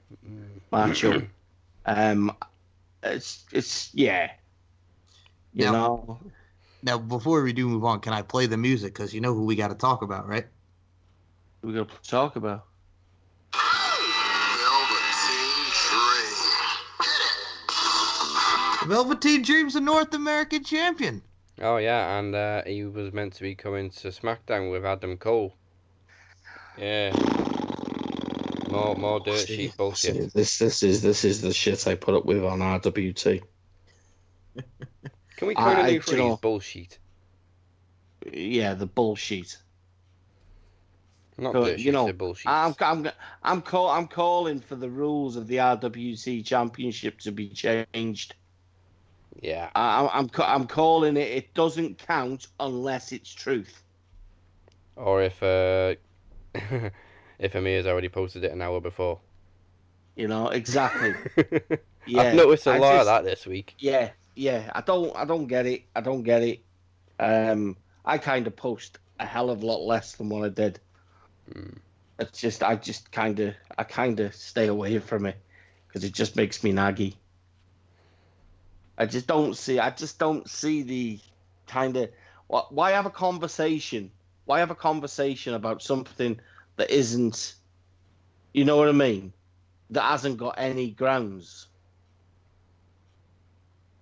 [0.72, 1.28] matchup.
[1.86, 2.34] um,
[3.04, 4.32] it's it's yeah,
[5.54, 6.20] you Now- know.
[6.84, 8.94] Now, before we do move on, can I play the music?
[8.94, 10.46] Because you know who we got to talk about, right?
[11.64, 12.66] We're gonna talk about.
[18.82, 21.22] The Velveteen Dream's a North American champion.
[21.60, 25.56] Oh yeah, and uh, he was meant to be coming to SmackDown with Adam Cole.
[26.78, 27.14] Yeah.
[28.70, 30.16] More more dirt See, sheet bullshit.
[30.16, 33.42] see, this this is this is the shit I put up with on RWT.
[35.38, 36.18] Can we coin a new phrase?
[36.18, 37.00] know- Bullshit.
[38.34, 39.58] Yeah, the bullshit.
[41.38, 42.48] Not dirt you know, bullshit.
[42.48, 43.08] I'm I'm
[43.44, 48.34] I'm call, I'm calling for the rules of the RWT Championship to be changed.
[49.40, 49.70] Yeah.
[49.76, 51.30] I, I'm I'm calling it.
[51.30, 53.84] It doesn't count unless it's truth.
[54.96, 55.94] Or if uh,
[57.40, 59.20] if Amir's already posted it an hour before.
[60.16, 61.14] You know exactly.
[62.08, 63.76] Yeah, I've noticed a I lot of that this week.
[63.80, 64.72] Yeah, yeah.
[64.74, 65.84] I don't I don't get it.
[65.96, 66.64] I don't get it.
[67.20, 70.80] Um, I kind of post a hell of a lot less than what I did.
[71.52, 71.78] Mm.
[72.20, 75.38] It's just I just kind of I kind of stay away from it
[75.88, 77.16] because it just makes me naggy.
[78.98, 79.80] I just don't see.
[79.80, 81.20] I just don't see the
[81.68, 82.10] kind of.
[82.48, 84.12] Why have a conversation?
[84.46, 86.40] Why have a conversation about something
[86.78, 87.54] that isn't?
[88.54, 89.34] You know what I mean?
[89.92, 91.68] That hasn't got any grounds.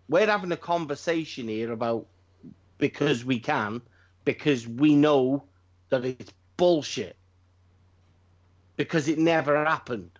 [0.07, 2.07] We're having a conversation here about
[2.77, 3.81] because we can,
[4.23, 5.43] because we know
[5.89, 7.15] that it's bullshit.
[8.77, 10.11] Because it never happened.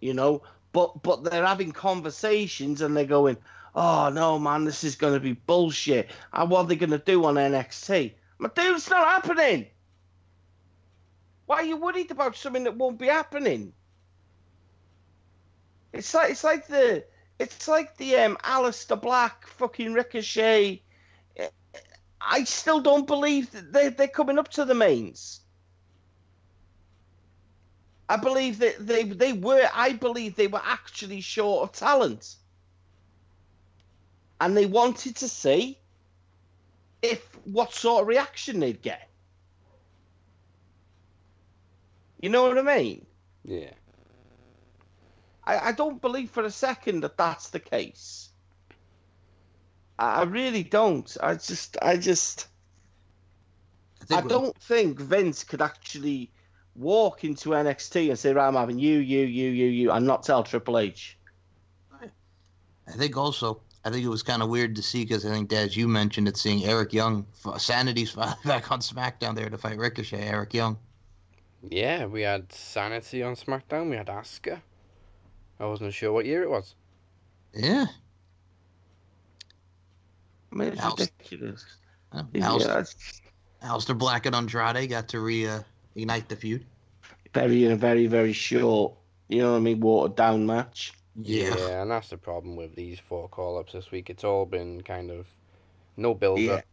[0.00, 3.36] You know, but but they're having conversations and they're going,
[3.74, 6.98] "Oh no, man, this is going to be bullshit." And what are they going to
[6.98, 8.14] do on NXT?
[8.38, 9.66] My dude, it's not happening.
[11.46, 13.72] Why are you worried about something that won't be happening?
[15.92, 17.04] It's like it's like the
[17.42, 20.82] it's like the um Aleister Black fucking Ricochet.
[22.20, 25.40] I still don't believe that they they're coming up to the mains.
[28.08, 29.68] I believe that they they were.
[29.74, 32.36] I believe they were actually short of talent,
[34.40, 35.78] and they wanted to see
[37.02, 39.08] if what sort of reaction they'd get.
[42.20, 43.06] You know what I mean?
[43.44, 43.72] Yeah.
[45.44, 48.30] I, I don't believe for a second that that's the case.
[49.98, 51.16] I I really don't.
[51.22, 52.48] I just, I just,
[54.10, 56.30] I I don't think Vince could actually
[56.74, 60.22] walk into NXT and say, right, I'm having you, you, you, you, you, and not
[60.22, 61.18] tell Triple H.
[62.88, 65.52] I think also, I think it was kind of weird to see because I think,
[65.52, 67.26] as you mentioned, it seeing Eric Young,
[67.58, 70.20] Sanity's finally back on SmackDown there to fight Ricochet.
[70.20, 70.78] Eric Young.
[71.62, 73.88] Yeah, we had Sanity on SmackDown.
[73.88, 74.60] We had Asuka.
[75.62, 76.74] I wasn't sure what year it was.
[77.54, 77.86] Yeah.
[80.52, 81.64] I mean, it's House- ridiculous.
[82.10, 83.20] Uh, Yeah, Aleister,
[83.62, 85.60] that's Black and Andrade got to re uh,
[85.94, 86.66] ignite the feud.
[87.32, 88.94] very, in a very, very short,
[89.28, 90.92] you know what I mean, watered down match.
[91.14, 94.10] Yeah, yeah, and that's the problem with these four call ups this week.
[94.10, 95.26] It's all been kind of
[95.96, 96.54] no build Yeah.
[96.54, 96.64] up,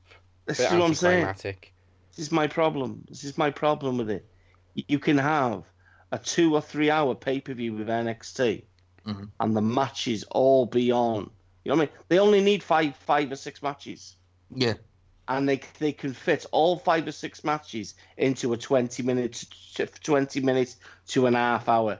[0.48, 1.26] This is what I'm saying.
[1.26, 1.74] anticlimactic.
[2.10, 3.06] This is my problem.
[3.08, 4.26] This is my problem with it.
[4.74, 5.64] You can have
[6.12, 8.64] a two or three hour pay per view with NXT,
[9.10, 9.30] Mhm.
[9.39, 11.30] and the matches all be on.
[11.64, 12.03] You know what I mean?
[12.10, 14.16] They only need five, five or six matches,
[14.55, 14.76] Yeah.
[15.28, 19.45] and they they can fit all five or six matches into a twenty minutes,
[20.03, 21.99] twenty minutes to an half hour.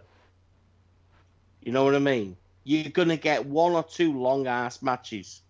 [1.62, 2.38] You know what I mean?
[2.64, 5.42] You're gonna get one or two long ass matches.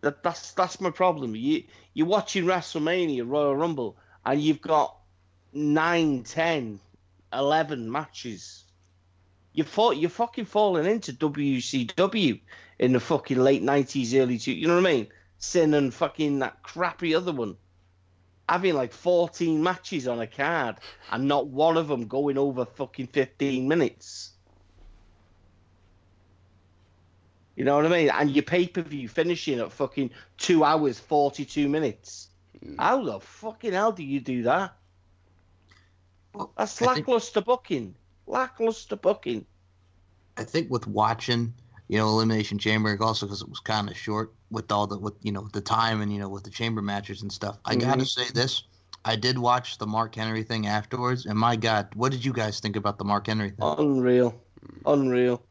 [0.00, 1.36] That that's that's my problem.
[1.36, 1.64] You
[1.94, 4.96] you're watching WrestleMania, Royal Rumble, and you've got
[5.52, 6.80] nine, ten,
[7.32, 8.64] eleven matches.
[9.54, 12.40] You thought you're fucking falling into WCW
[12.78, 14.52] in the fucking late nineties, early two.
[14.52, 15.08] You know what I mean?
[15.38, 17.56] Sin and fucking that crappy other one.
[18.48, 20.76] Having like fourteen matches on a card
[21.10, 24.30] and not one of them going over fucking fifteen minutes.
[27.56, 28.10] You know what I mean?
[28.10, 32.28] And your pay per view finishing at fucking two hours forty two minutes.
[32.64, 32.76] Mm.
[32.78, 34.74] How the fucking hell do you do that?
[36.34, 37.94] Well, That's I think- lackluster booking.
[38.26, 39.46] Lackluster booking.
[40.36, 41.54] I think with watching,
[41.88, 45.14] you know, Elimination Chamber, also because it was kind of short with all the with
[45.22, 47.58] you know the time and you know with the chamber matches and stuff.
[47.64, 48.22] I gotta mm-hmm.
[48.22, 48.64] say this.
[49.04, 52.60] I did watch the Mark Henry thing afterwards, and my God, what did you guys
[52.60, 53.58] think about the Mark Henry thing?
[53.78, 54.40] Unreal.
[54.86, 55.42] Unreal.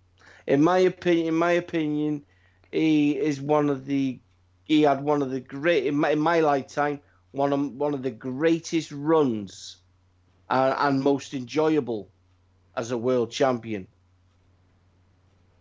[0.48, 2.24] In my opinion, in my opinion,
[2.72, 4.20] he is one of the.
[4.64, 7.02] He had one of the great in my, in my lifetime
[7.32, 9.78] one of one of the greatest runs,
[10.50, 12.11] and, and most enjoyable,
[12.82, 13.88] as a world champion.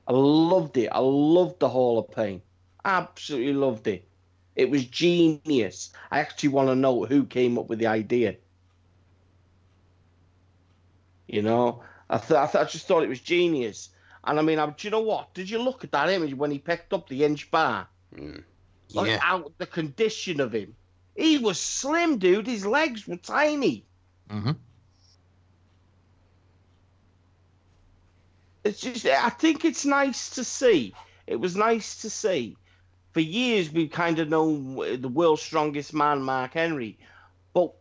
[0.07, 0.89] I loved it.
[0.91, 2.43] I loved the Hall of Pain.
[2.85, 4.09] Absolutely loved it.
[4.57, 5.93] It was genius.
[6.11, 8.37] I actually want to know who came up with the idea.
[11.29, 13.91] You know, I th- I, th- I just thought it was genius.
[14.25, 15.35] And I mean, I, do you know what?
[15.35, 17.89] Did you look at that image when he picked up the inch bar?
[18.15, 18.45] Mm.
[18.95, 20.77] Look yeah, out the condition of him.
[21.15, 22.47] He was slim, dude.
[22.47, 23.87] His legs were tiny.
[24.31, 24.53] hmm
[28.65, 30.95] It's just, I think it's nice to see.
[31.27, 32.57] It was nice to see.
[33.13, 36.99] For years, we've kind of known the world's strongest man, Mark Henry,
[37.55, 37.73] but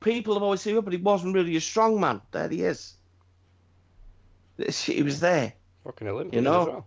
[0.00, 2.22] people have always said, oh, but he wasn't really a strong man.
[2.30, 2.94] There he is.
[4.56, 5.52] He was there.
[5.84, 6.64] Fucking Olympian know?
[6.64, 6.86] well.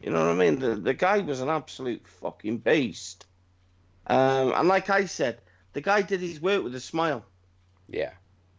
[0.00, 0.58] You know what I mean?
[0.58, 3.26] The the guy was an absolute fucking beast.
[4.06, 5.38] Um, and like I said,
[5.74, 7.24] the guy did his work with a smile.
[7.88, 8.10] Yeah.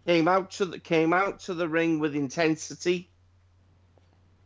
[0.07, 3.09] Came out to the came out to the ring with intensity,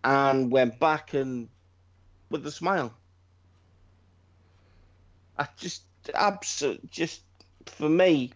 [0.08, 1.50] and went back and
[2.30, 2.94] with a smile.
[5.38, 5.84] I just
[6.14, 7.22] absolute just
[7.66, 8.32] for me,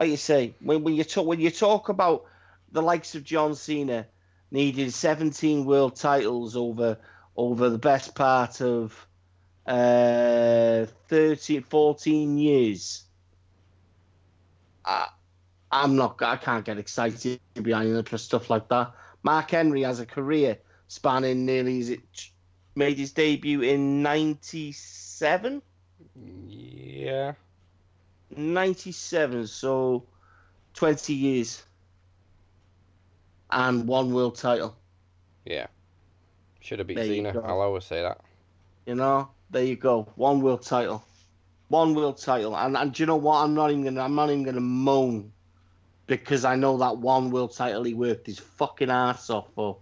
[0.00, 2.24] like you say, when when you talk when you talk about
[2.72, 4.06] the likes of John Cena
[4.50, 6.96] needing 17 world titles over
[7.36, 9.06] over the best part of
[9.66, 13.04] uh 13 14 years
[14.84, 15.06] I,
[15.70, 18.90] i'm not i can't get excited behind stuff like that
[19.22, 20.58] mark henry has a career
[20.92, 22.28] spanning nearly is it
[22.74, 25.62] made his debut in 97
[26.46, 27.32] Yeah.
[28.36, 30.04] 97 so
[30.74, 31.62] 20 years
[33.50, 34.76] and one world title
[35.46, 35.68] Yeah.
[36.60, 37.40] Should have beat There Cena.
[37.42, 38.20] I'll always say that.
[38.86, 40.06] You know, there you go.
[40.16, 41.02] One world title,
[41.68, 43.38] one world title, and and do you know what?
[43.42, 45.32] I'm not even gonna I'm not even gonna moan
[46.06, 49.78] because I know that one world title he worked his fucking ass off for,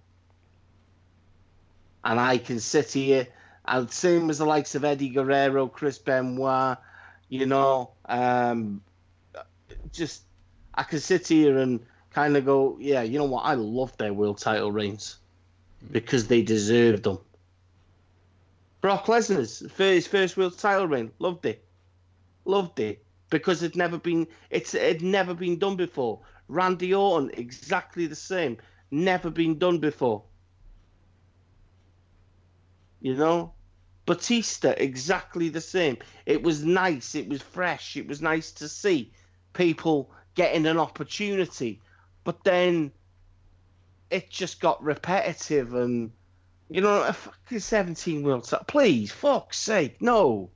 [2.05, 3.27] and I can sit here
[3.65, 6.79] and same as the likes of Eddie Guerrero, Chris Benoit,
[7.29, 8.83] you know, um,
[9.93, 10.23] just
[10.75, 11.81] I can sit here and
[12.11, 13.45] kind of go, yeah, you know what?
[13.45, 15.19] I love their world title reigns
[15.91, 17.19] because they deserved them.
[18.81, 21.65] Brock Lesnar's first first world title reign, loved it,
[22.45, 26.21] loved it because it'd never been it's it'd never been done before.
[26.49, 28.57] Randy Orton exactly the same,
[28.91, 30.25] never been done before.
[33.01, 33.55] You know,
[34.07, 35.99] Batista, exactly the same.
[36.27, 37.15] It was nice.
[37.15, 37.97] It was fresh.
[37.97, 39.13] It was nice to see
[39.53, 41.81] people getting an opportunity.
[42.25, 42.93] But then
[44.11, 46.13] it just got repetitive and,
[46.69, 48.65] you know, a fucking 17 world title.
[48.67, 50.51] Please, fuck's sake, no.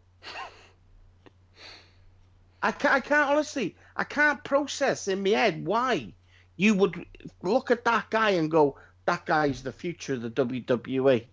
[2.63, 6.15] I can't, I can't honestly, I can't process in my head why
[6.57, 7.05] you would
[7.43, 11.27] look at that guy and go, that guy's the future of the WWE.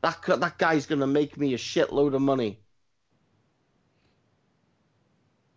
[0.00, 2.60] That that guy's gonna make me a shitload of money.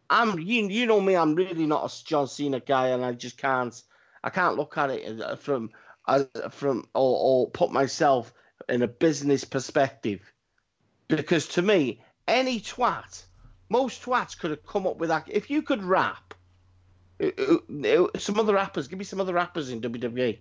[0.10, 1.16] I'm you you know me.
[1.16, 3.82] I'm really not a John Cena guy, and I just can't
[4.24, 5.72] I can't look at it uh, from
[6.50, 8.34] from or, or put myself
[8.70, 10.20] in a business perspective
[11.08, 13.24] because to me any twat
[13.70, 16.34] most twats could have come up with that if you could rap
[17.22, 20.38] uh, uh, some other rappers give me some other rappers in WWE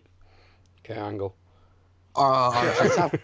[0.84, 1.34] okay Angle
[2.16, 2.74] Uh,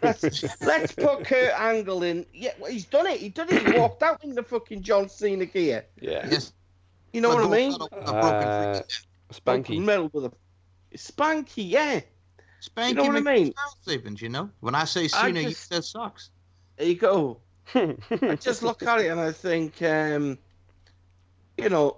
[0.02, 2.24] let's, let's, let's put Kurt Angle in.
[2.32, 3.18] Yeah, well, he's done it.
[3.18, 3.66] He did it.
[3.66, 5.84] He walked out in the fucking John Cena gear.
[6.00, 6.52] yeah yes,
[7.12, 7.72] You know what I mean?
[7.72, 8.82] the- the broken Uh,
[9.32, 10.32] Spanky Metal with a
[10.96, 12.00] spanky, yeah.
[12.62, 13.52] Spanky you know what I mean?
[13.82, 14.50] Savings, you know.
[14.60, 16.30] When I say I Cena, you just- said sucks.
[16.76, 17.38] There you go.
[17.74, 20.38] I just look at it and I think, um,
[21.58, 21.96] you know,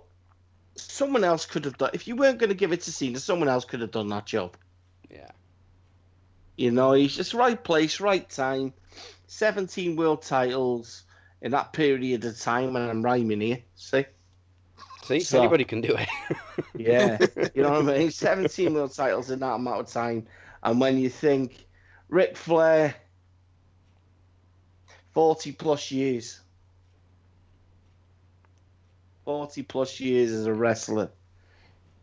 [0.77, 1.91] someone else could have done.
[1.93, 4.25] If you weren't going to give it to Cena, someone else could have done that
[4.25, 4.57] job.
[5.11, 5.31] yeah
[6.59, 8.73] You know, he's just right place, right time.
[9.29, 11.05] 17 world titles
[11.41, 13.63] in that period of time, and I'm rhyming here.
[13.77, 14.05] See?
[15.05, 16.09] see So- anybody can do it
[16.77, 17.17] Yeah,
[17.55, 18.11] you know what I mean?
[18.11, 20.27] 17 world titles in that amount of time.
[20.63, 21.65] And when you think
[22.09, 22.95] Ric Flair,
[25.15, 26.41] 40 plus years,
[29.25, 31.11] 40 plus years as a wrestler.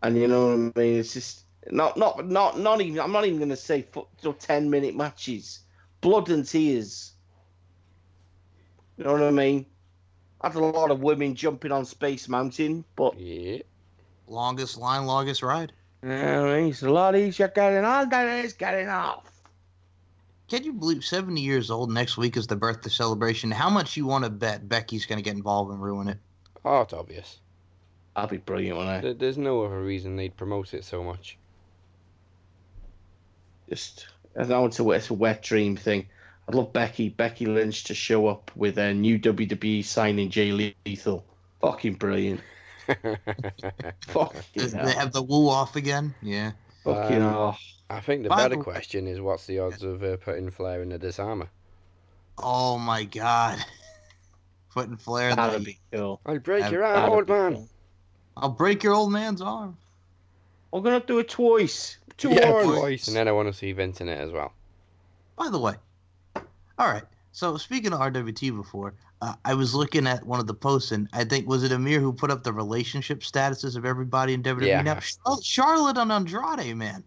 [0.02, 1.00] And you know what I mean?
[1.00, 4.30] It's just not, not, not, not even, I'm not even going to say fo- you
[4.30, 5.60] know, 10 minute matches,
[6.02, 7.14] blood and tears.
[8.98, 9.66] You know what I mean?
[10.44, 13.58] Had a lot of women jumping on Space Mountain, but yeah
[14.28, 15.72] Longest line, longest ride.
[16.04, 19.32] Yeah, I mean, it's a lot easier getting on than it is getting off.
[20.48, 23.50] Can you believe 70 years old next week is the birthday celebration?
[23.52, 26.18] How much you want to bet Becky's going to get involved and ruin it?
[26.64, 27.40] oh it's obvious
[28.16, 31.38] I'll be brilliant when I There- there's no other reason they'd promote it so much
[33.70, 34.08] just.
[34.38, 36.08] I know it's a, it's a wet dream thing.
[36.48, 40.52] I'd love Becky Becky Lynch to show up with a new WWE signing Jay
[40.86, 41.26] Lethal.
[41.62, 42.42] Fucking brilliant.
[44.08, 44.88] Fucking They hell.
[44.90, 46.14] have the woo off again?
[46.22, 46.52] Yeah.
[46.84, 47.58] Fucking Um, hell.
[47.90, 50.90] I think the better the question is what's the odds of uh, putting Flair in
[50.90, 51.48] the disarmer?
[52.38, 53.58] Oh my God.
[54.74, 55.66] Putting Flair in That'd the.
[55.66, 56.20] be cool.
[56.26, 57.54] I'll break That'd- your arm, old man.
[57.54, 57.70] cool.
[58.36, 59.78] I'll break your old man's arm.
[60.74, 61.98] I'm gonna do it twice.
[62.18, 62.80] Two yeah, arms.
[62.80, 64.54] twice, and then I want to see Vince in it as well.
[65.36, 65.76] By the way,
[66.78, 67.04] all right.
[67.34, 71.10] So speaking of RWT before, uh, I was looking at one of the posts, and
[71.12, 74.66] I think was it Amir who put up the relationship statuses of everybody in WWE
[74.68, 74.82] Yeah.
[74.82, 75.00] now?
[75.26, 77.04] Oh, Charlotte and Andrade, man.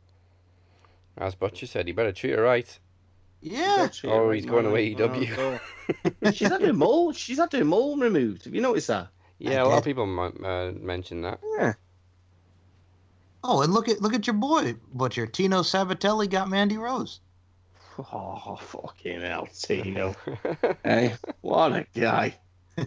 [1.17, 2.79] As Butcher said, you better treat her right.
[3.41, 3.89] Yeah.
[4.05, 5.61] Oh, he's going to AEW.
[6.35, 7.13] she's had her mole.
[7.13, 8.45] She's had her mole removed.
[8.45, 9.09] Have you noticed that?
[9.39, 11.41] Yeah, I a lot of people might uh, mention that.
[11.57, 11.75] Yeah.
[13.45, 15.27] Oh, and look at look at your boy Butcher.
[15.27, 17.21] Tino Sabbatelli got Mandy Rose.
[18.13, 20.15] Oh, fucking hell, Tino.
[20.85, 22.37] hey, what a guy.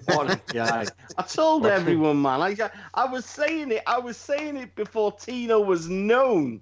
[0.05, 0.85] What a guy.
[1.17, 2.41] I told What- everyone, man.
[2.41, 2.55] I,
[2.93, 3.83] I was saying it.
[3.87, 6.61] I was saying it before Tino was known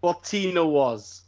[0.00, 1.22] what Tino was.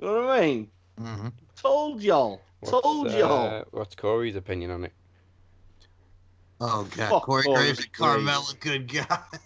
[0.00, 0.70] You know what I mean?
[1.00, 1.28] Mm-hmm.
[1.56, 2.40] Told y'all.
[2.64, 3.46] Told y'all.
[3.60, 4.92] uh, what's Corey's opinion on it?
[6.60, 9.18] Oh God, Fuck Corey Corey Graves and Carmella, good guy.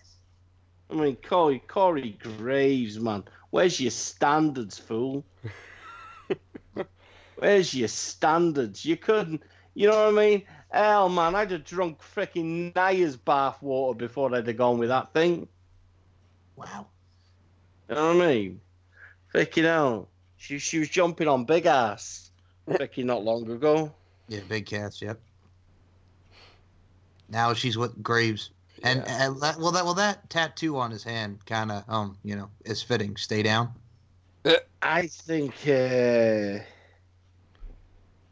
[0.91, 3.25] I mean, Corey, Corey Graves, man.
[3.51, 5.25] Where's your standards, fool?
[7.37, 8.85] Where's your standards?
[8.85, 9.43] You couldn't,
[9.75, 10.43] you know what I mean?
[10.71, 15.13] Hell, man, I'd have drunk freaking Naya's bath water before I'd have gone with that
[15.13, 15.49] thing.
[16.57, 16.87] Wow.
[17.89, 18.61] You know what I mean?
[19.33, 20.09] Freaking hell.
[20.37, 22.31] She, she was jumping on big ass
[22.69, 23.93] freaking not long ago.
[24.29, 25.01] Yeah, Big Cass.
[25.01, 25.19] Yep.
[27.29, 28.51] Now she's with Graves,
[28.83, 29.27] and, Yeah.
[29.27, 32.51] and that, well, that well that tattoo on his hand kind of um you know
[32.65, 33.17] is fitting.
[33.17, 33.73] Stay down.
[34.81, 36.61] I think uh,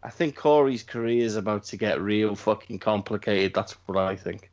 [0.03, 3.53] I think Corey's career is about to get real fucking complicated.
[3.53, 4.51] That's what I think.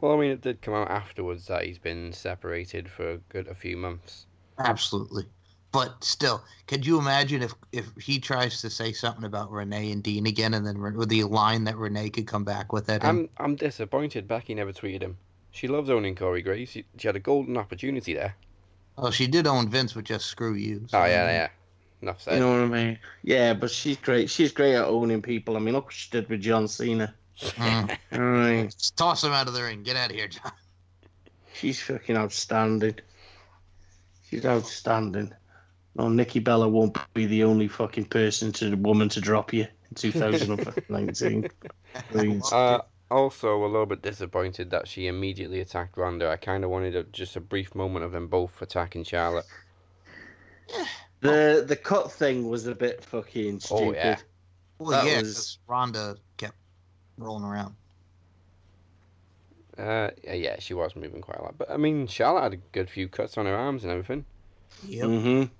[0.00, 3.48] Well, I mean, it did come out afterwards that he's been separated for a good
[3.48, 4.26] a few months.
[4.58, 5.26] Absolutely.
[5.72, 10.02] But still, could you imagine if if he tries to say something about Renee and
[10.02, 13.04] Dean again, and then with the line that Renee could come back with it?
[13.04, 15.16] I'm I'm disappointed Becky never tweeted him.
[15.52, 16.70] She loves owning Corey Graves.
[16.72, 18.34] She, she had a golden opportunity there.
[18.98, 20.86] oh, she did own Vince with just screw you.
[20.88, 21.48] so, Oh yeah, yeah.
[22.02, 22.34] enough said.
[22.34, 22.98] You know what I mean?
[23.22, 24.28] Yeah, but she's great.
[24.30, 25.56] She's great at owning people.
[25.56, 27.14] I mean, look what she did with John Cena.
[27.38, 27.98] Mm.
[28.12, 28.70] All right.
[28.70, 29.82] Just toss him out of the ring.
[29.82, 30.52] Get out of here, John.
[31.52, 32.96] She's fucking outstanding.
[34.28, 35.32] She's outstanding.
[35.96, 39.62] No, Nikki Bella won't be the only fucking person to the woman to drop you
[39.62, 41.48] in 2019.
[42.52, 42.78] Uh,
[43.10, 46.30] also, a little bit disappointed that she immediately attacked Ronda.
[46.30, 49.46] I kind of wanted a, just a brief moment of them both attacking Charlotte.
[51.22, 53.82] The the cut thing was a bit fucking stupid.
[53.84, 54.16] Oh, yeah.
[54.78, 56.54] Well, That yeah, was- Ronda kept
[57.18, 57.74] rolling around.
[59.76, 61.58] Uh, yeah, yeah, she was moving quite a lot.
[61.58, 64.24] But I mean, Charlotte had a good few cuts on her arms and everything.
[64.86, 65.06] Yep.
[65.06, 65.52] Mm-hmm.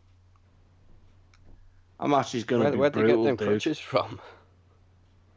[2.00, 3.48] That match is gonna Where, be where'd they get them dude.
[3.48, 4.20] crutches from?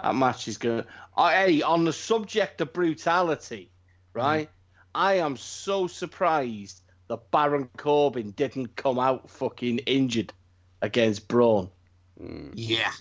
[0.01, 0.85] That match is gonna.
[1.17, 3.69] Oh, hey, on the subject of brutality,
[4.13, 4.49] right?
[4.95, 10.31] I am so surprised that Baron Corbin didn't come out fucking injured
[10.81, 11.69] against Braun.
[12.21, 12.53] Mm.
[12.55, 12.91] Yeah.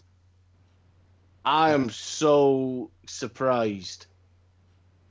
[1.45, 4.07] I am so surprised.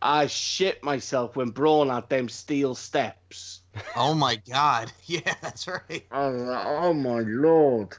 [0.02, 3.60] I shit myself when Braun had them steel steps.
[3.95, 4.91] Oh my God.
[5.06, 5.90] Yeah, that's right.
[5.90, 7.95] Like, oh my lord!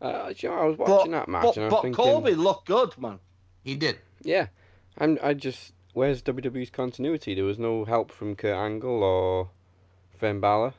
[0.00, 2.04] Uh, you know, I was But, watching that match but, and I was but thinking,
[2.04, 3.18] Corbin looked good, man.
[3.62, 3.98] He did.
[4.22, 4.46] yeah,
[4.98, 7.34] I'm, I just, where's WWE's continuity?
[7.34, 9.50] There was no help from Kurt Angle or
[10.18, 10.72] Finn Balor.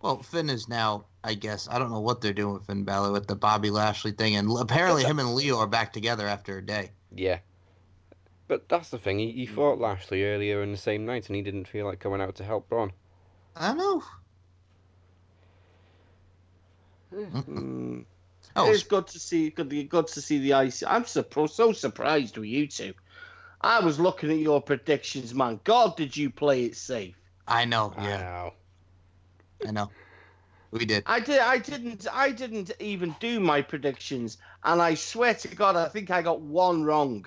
[0.00, 3.12] Well, Finn is now, I guess, I don't know what they're doing with Finn Balor
[3.12, 6.62] with the Bobby Lashley thing, and apparently him and Leo are back together after a
[6.66, 6.90] day.
[7.14, 7.38] Yeah.
[8.48, 11.42] But that's the thing, he, he fought Lashley earlier in the same night and he
[11.42, 12.92] didn't feel like coming out to help Braun.
[13.54, 14.02] I know.
[18.56, 19.50] Oh, it's good to see.
[19.50, 20.82] Good, good to see the ice.
[20.86, 22.94] I'm so, so surprised with you two.
[23.60, 25.60] I was looking at your predictions, man.
[25.64, 27.16] God, did you play it safe?
[27.46, 27.94] I know.
[27.96, 28.54] I Yeah, know.
[29.64, 29.92] I know.
[30.72, 31.06] We did.
[31.06, 31.40] I did.
[31.40, 32.06] I didn't.
[32.12, 36.42] I didn't even do my predictions, and I swear to God, I think I got
[36.42, 37.26] one wrong.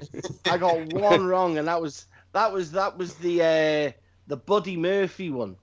[0.46, 3.92] I got one wrong, and that was that was that was the uh,
[4.28, 5.58] the Buddy Murphy one.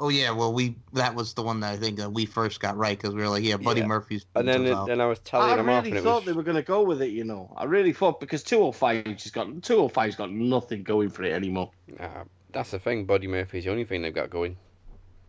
[0.00, 2.76] Oh yeah, well we that was the one that I think that we first got
[2.76, 3.86] right because we were like, yeah, Buddy Yeah.
[3.86, 4.24] Murphy's.
[4.34, 4.86] And then, it, out.
[4.86, 6.26] then I was telling I him off really and it thought was...
[6.26, 7.10] they were going to go with it.
[7.10, 11.32] You know, I really thought because 205 just got 205's got nothing going for it
[11.32, 11.70] anymore.
[11.98, 14.56] Uh, that's the thing, Buddy Murphy's the only thing they've got going.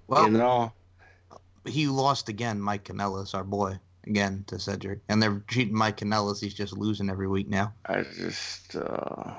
[0.07, 0.71] well, you know.
[1.65, 6.39] he lost again, Mike Kanellis, our boy, again to Cedric, and they're treating Mike Kanellis.
[6.39, 7.73] He's just losing every week now.
[7.85, 9.33] I just uh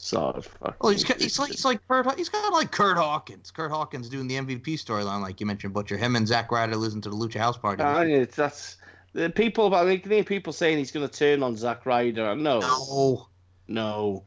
[0.00, 0.48] saw it.
[0.80, 2.16] Oh, he's got, he's like he's like Kurt.
[2.16, 3.50] He's got like Kurt Hawkins.
[3.50, 5.96] Kurt Hawkins doing the MVP storyline, like you mentioned, Butcher.
[5.96, 7.82] Him and Zack Ryder losing to the Lucha House Party.
[7.82, 8.76] I mean, it's, that's
[9.12, 9.74] the people.
[9.74, 12.34] I mean, can hear people saying he's going to turn on Zack Ryder.
[12.34, 13.28] No, no,
[13.68, 14.24] no.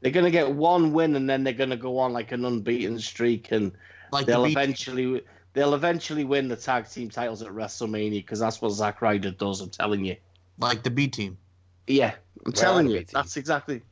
[0.00, 2.44] They're going to get one win and then they're going to go on like an
[2.44, 3.72] unbeaten streak, and
[4.12, 5.22] like they'll beat- eventually
[5.52, 9.60] they'll eventually win the tag team titles at WrestleMania because that's what Zack Ryder does.
[9.60, 10.16] I'm telling you.
[10.58, 11.38] like the B team.
[11.86, 12.14] Yeah,
[12.44, 13.82] I'm Well, telling you, that's exactly.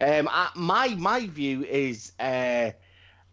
[0.00, 2.70] Um, I, my my view is, uh,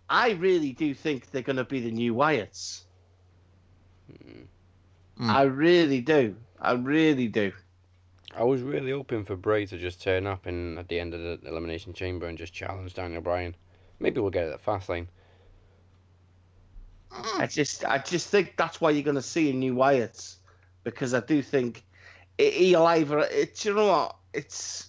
[0.09, 2.81] I really do think they're going to be the new Wyatts.
[4.11, 4.45] Mm.
[5.17, 5.29] Hmm.
[5.29, 6.35] I really do.
[6.59, 7.51] I really do.
[8.35, 11.21] I was really hoping for Bray to just turn up in at the end of
[11.21, 13.55] the Elimination Chamber and just challenge Daniel Bryan.
[13.99, 15.07] Maybe we'll get it at Fastlane.
[17.11, 17.39] Mm.
[17.39, 20.35] I just I just think that's why you're going to see a new Wyatts
[20.83, 21.83] because I do think
[22.37, 23.19] it, he'll either.
[23.19, 24.87] It's you know what it's.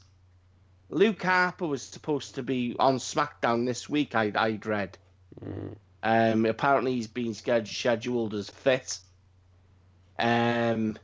[0.90, 4.14] Luke Harper was supposed to be on SmackDown this week.
[4.14, 4.96] I I read.
[5.44, 5.76] Mm.
[6.02, 8.98] Um, apparently he's been scheduled as fit.
[10.18, 10.96] Um,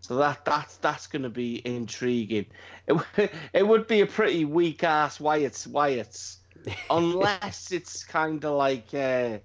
[0.00, 2.46] so that that's that's going to be intriguing.
[2.86, 6.38] It, it would be a pretty weak ass Wyatt's Wyatt's,
[6.90, 9.38] unless it's kind of like uh,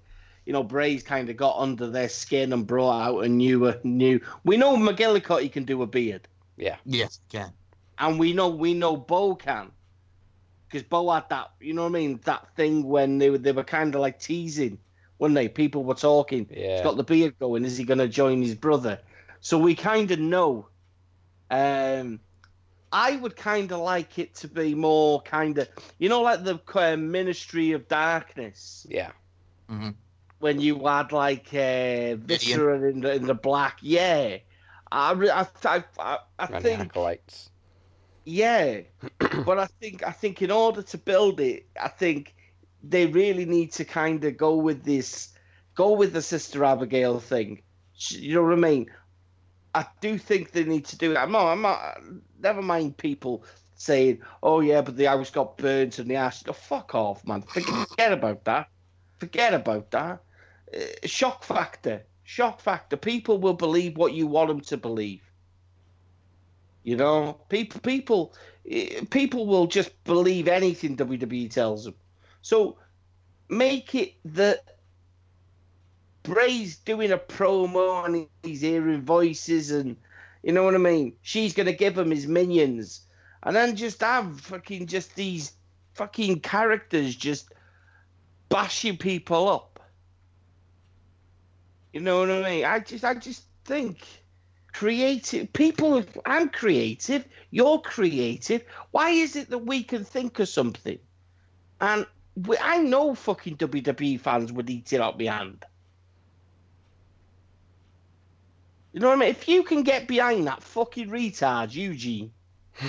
[0.44, 3.78] you know Bray's kind of got under their skin and brought out a new a
[3.84, 4.20] new.
[4.44, 6.26] We know McGillicuddy can do a beard,
[6.56, 6.76] Yeah.
[6.84, 7.52] Yes, you can.
[7.98, 9.72] And we know we know Bo can.
[10.68, 12.20] Because Bo had that, you know what I mean?
[12.24, 14.78] That thing when they were they were kind of like teasing,
[15.18, 15.48] weren't they?
[15.48, 16.46] People were talking.
[16.50, 16.82] He's Yeah.
[16.82, 17.64] got the beard going.
[17.64, 19.00] Is he going to join his brother?
[19.40, 20.68] So we kind of know.
[21.50, 22.20] Um,
[22.92, 25.68] I would kind of like it to be more kind of,
[25.98, 29.12] you know, like the uh, Ministry of Darkness Yeah.
[30.38, 33.78] when you had like uh, Viscera in the in the black.
[33.82, 34.38] Yeah,
[34.90, 37.50] I I I, I, I think acolytes.
[38.28, 38.82] Yeah,
[39.46, 42.34] but I think I think in order to build it, I think
[42.82, 45.34] they really need to kind of go with this,
[45.74, 47.62] go with the Sister Abigail thing.
[48.10, 48.86] You know what I mean?
[49.74, 51.16] I do think they need to do it.
[51.18, 51.46] I'm not.
[51.52, 51.98] I'm not.
[52.40, 53.44] Never mind people
[53.76, 57.42] saying, "Oh yeah, but the house got burnt and the ash." Oh, fuck off, man.
[57.42, 58.68] Forget about that.
[59.18, 60.22] Forget about that.
[60.76, 62.06] uh, shock factor.
[62.24, 62.96] Shock factor.
[62.96, 65.27] People will believe what you want them to believe.
[66.88, 68.34] You know, people, people,
[68.66, 71.94] eh, people will just believe anything WWE tells them.
[72.40, 72.78] So
[73.50, 74.78] make it that
[76.22, 79.98] Bray's doing a promo and he's hearing voices and
[80.42, 81.12] you know what I mean.
[81.20, 83.02] She's gonna give him his minions,
[83.42, 85.52] and then just have fucking just these
[85.92, 87.52] fucking characters just
[88.48, 89.78] bashing people up.
[91.92, 92.64] You know what I mean?
[92.64, 94.06] I just, I just think
[94.78, 96.04] creative people.
[96.24, 97.26] I'm creative.
[97.50, 98.62] You're creative.
[98.92, 101.00] Why is it that we can think of something,
[101.80, 102.06] and
[102.46, 105.64] we, I know fucking WWE fans would eat it up behind.
[108.92, 109.30] You know what I mean?
[109.30, 112.30] If you can get behind that fucking retard, Eugene.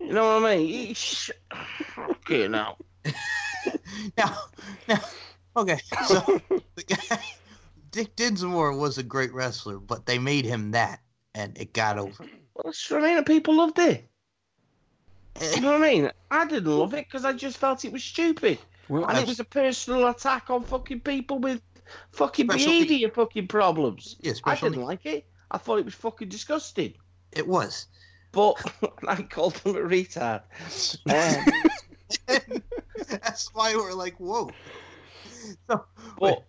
[0.00, 0.94] you know what I mean?
[0.94, 1.30] Sh-
[1.98, 2.76] okay, now.
[4.16, 4.36] now,
[4.88, 5.00] now,
[5.56, 5.80] okay.
[6.06, 6.20] So
[6.76, 7.18] the guy,
[7.96, 11.00] Nick Dinsmore was a great wrestler, but they made him that,
[11.34, 12.24] and it got over.
[12.54, 13.24] Well, that's what I mean.
[13.24, 14.08] People loved it.
[15.54, 16.10] You know what I mean?
[16.30, 18.58] I didn't love it because I just felt it was stupid.
[18.88, 21.60] Well, and it was a personal attack on fucking people with
[22.12, 24.16] fucking Special behaviour fucking problems.
[24.20, 25.26] Yeah, I didn't like it.
[25.50, 26.94] I thought it was fucking disgusting.
[27.32, 27.86] it was.
[28.32, 28.56] But
[29.08, 30.42] I called him a retard.
[32.28, 32.62] Um,
[33.08, 34.50] That's why we're like, whoa.
[35.68, 35.84] So,
[36.20, 36.44] but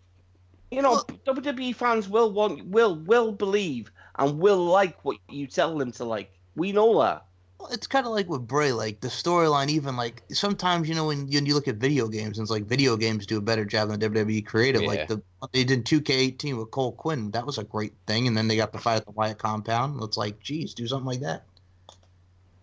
[0.71, 5.77] you know, WWE fans will want, will, will believe, and will like what you tell
[5.77, 6.31] them to like.
[6.55, 7.25] We know that.
[7.59, 9.69] Well, it's kind of like with Bray, like the storyline.
[9.69, 12.65] Even like sometimes, you know, when you, you look at video games, and it's like
[12.65, 14.83] video games do a better job than WWE creative.
[14.83, 14.87] Yeah.
[14.87, 15.21] Like the
[15.53, 18.27] they did 2K18 with Cole Quinn, that was a great thing.
[18.27, 20.01] And then they got the fight at the Wyatt compound.
[20.03, 21.43] It's like, geez, do something like that.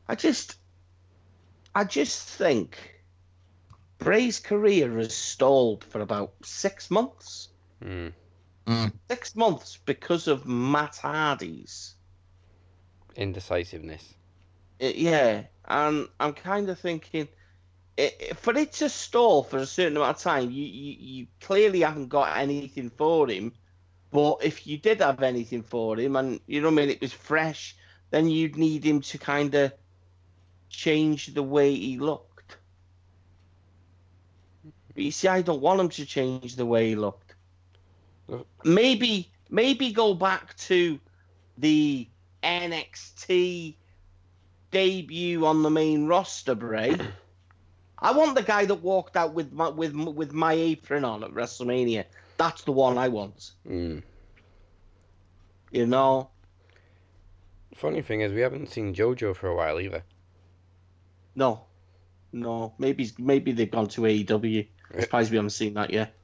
[0.09, 0.57] I just,
[1.75, 3.01] I just think
[3.99, 7.49] Bray's career has stalled for about six months.
[7.85, 8.13] Mm,
[9.11, 11.97] Six months because of Matt Hardy's.
[13.17, 14.15] indecisiveness.
[14.83, 17.29] Uh, yeah, and I'm kind of thinking,
[17.99, 21.27] i i- for it to stall for a certain amount of time, you, you you
[21.41, 23.53] clearly haven't got anything for him.
[24.11, 27.01] But if you did have anything for him, and you know what I mean, it
[27.01, 27.77] was fresh,
[28.11, 29.73] then you'd need him to kind of
[30.69, 32.59] change the way he looked.
[34.95, 37.24] But you see, I don't want him to change the way he looked.
[38.65, 40.99] Maybe maybe go back to
[41.59, 42.09] the
[42.43, 43.77] NXT
[44.71, 46.97] debut on the main roster, Bray.
[47.99, 51.31] I want the guy that walked out with my with with my apron on at
[51.31, 52.05] WrestleMania.
[52.37, 53.53] That's the one I want.
[53.69, 54.03] Mm.
[55.71, 56.31] You know,
[57.75, 60.05] Funny thing is, we haven't seen JoJo for a while either.
[61.35, 61.65] no,
[62.33, 62.75] no.
[62.79, 64.69] Maybe maybe they've gone to AEW.
[64.93, 66.15] I'm surprised we haven't seen that yet.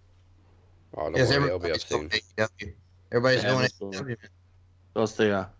[0.96, 2.08] Oh, don't Yes, worry, it'll be up everybody's soon.
[2.08, 2.10] going
[2.48, 2.72] AEW.
[3.12, 3.92] Everybody's Yeah, going that's cool.
[3.92, 4.16] AEW.
[4.94, 5.50] Those they are,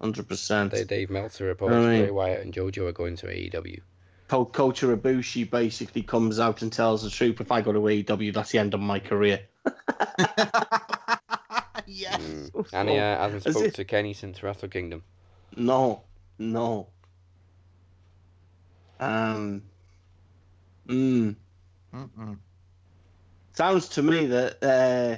[0.00, 0.70] hundred percent.
[0.72, 3.80] They, Dave Meltzer reports I mean- Bray Wyatt and JoJo are going to AEW.
[4.28, 7.40] Kota Ibushi basically comes out and tells the truth.
[7.40, 9.40] If I go to AEW, that's the end of my career.
[11.86, 12.20] yes.
[12.20, 12.66] Mm.
[12.72, 15.02] And he uh, hasn't As spoke if- to Kenny since Wrestle Kingdom.
[15.56, 16.02] No,
[16.38, 16.88] no.
[19.00, 19.62] Um.
[20.86, 21.36] Mm.
[21.94, 22.38] Mm-mm.
[23.58, 25.16] Sounds to me that uh,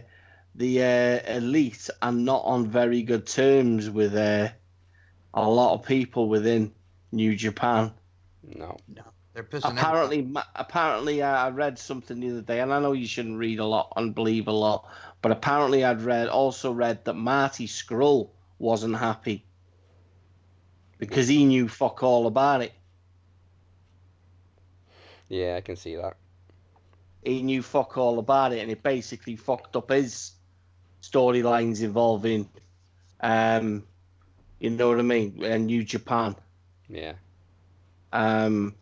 [0.55, 4.49] the uh, elite are not on very good terms with uh,
[5.35, 6.73] a lot of people within
[7.13, 7.93] New Japan.
[8.43, 8.79] No.
[8.89, 9.03] no,
[9.35, 12.93] They're pissing Apparently, ma- apparently, uh, I read something the other day, and I know
[12.93, 14.89] you shouldn't read a lot and believe a lot,
[15.21, 19.45] but apparently, I'd read also read that Marty Scurll wasn't happy
[20.97, 22.73] because he knew fuck all about it.
[25.29, 26.17] Yeah, I can see that.
[27.23, 30.33] He knew fuck all about it, and it basically fucked up his
[31.03, 32.49] storylines involving,
[33.21, 33.85] um,
[34.59, 36.37] you know what I mean, and New Japan.
[36.89, 37.15] Yeah.
[38.13, 38.75] Um,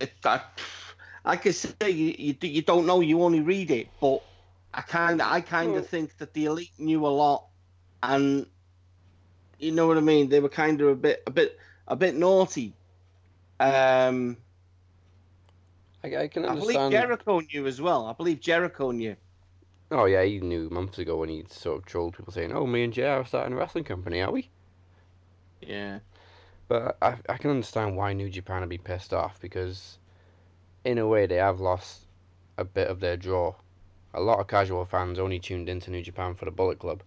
[0.00, 0.40] it, I,
[1.24, 4.22] I could say you, you you don't know, you only read it, but
[4.74, 7.46] I kind of I kind Well- of think that the elite knew a lot,
[8.02, 8.46] and
[9.58, 10.28] you know what I mean.
[10.28, 12.74] They were kind of a bit a bit a bit naughty.
[13.60, 14.38] Um,
[16.04, 16.76] I, I can understand.
[16.76, 16.90] I believe.
[17.02, 18.06] Jericho knew as well.
[18.06, 19.16] I believe Jericho knew.
[19.90, 22.82] Oh, yeah, he knew months ago when he sort of trolled people saying, oh, me
[22.82, 24.48] and Jay are starting a wrestling company, are we?
[25.60, 25.98] Yeah.
[26.68, 29.98] But I, I can understand why New Japan would be pissed off because,
[30.84, 32.06] in a way, they have lost
[32.56, 33.54] a bit of their draw.
[34.14, 37.02] A lot of casual fans only tuned into New Japan for the Bullet Club.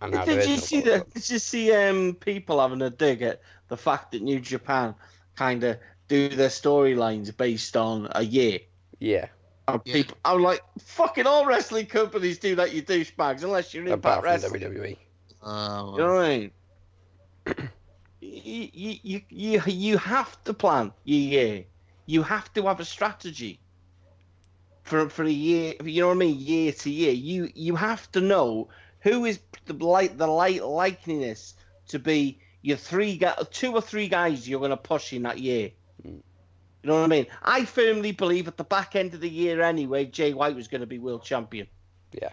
[0.00, 1.20] And now there Did is you no see Bullet the?
[1.20, 4.96] Did you see um people having a dig at the fact that New Japan
[5.36, 5.78] kind of
[6.12, 8.60] do their storylines based on a year?
[8.98, 9.28] Yeah.
[9.66, 9.94] And Yeah.
[9.94, 14.24] people, I'm like, fucking all wrestling companies do that, you douchebags, unless you're in Apart
[14.24, 14.60] Impact from Wrestling.
[14.60, 14.98] WWE.
[15.42, 16.50] Uh, You know what I mean?
[18.20, 21.64] you, you, you, you, you have to plan your year.
[22.06, 23.58] You have to have a strategy
[24.82, 25.74] for for a year.
[25.82, 26.38] You know what I mean?
[26.38, 28.68] Year to year, you you have to know
[29.00, 31.54] who is the like the light likeliness
[31.88, 35.38] to be your three guy, two or three guys you're going to push in that
[35.38, 35.70] year.
[36.82, 37.26] You know what I mean?
[37.42, 40.80] I firmly believe at the back end of the year anyway, Jay White was going
[40.80, 41.66] to be world champion.
[42.14, 42.32] anyway.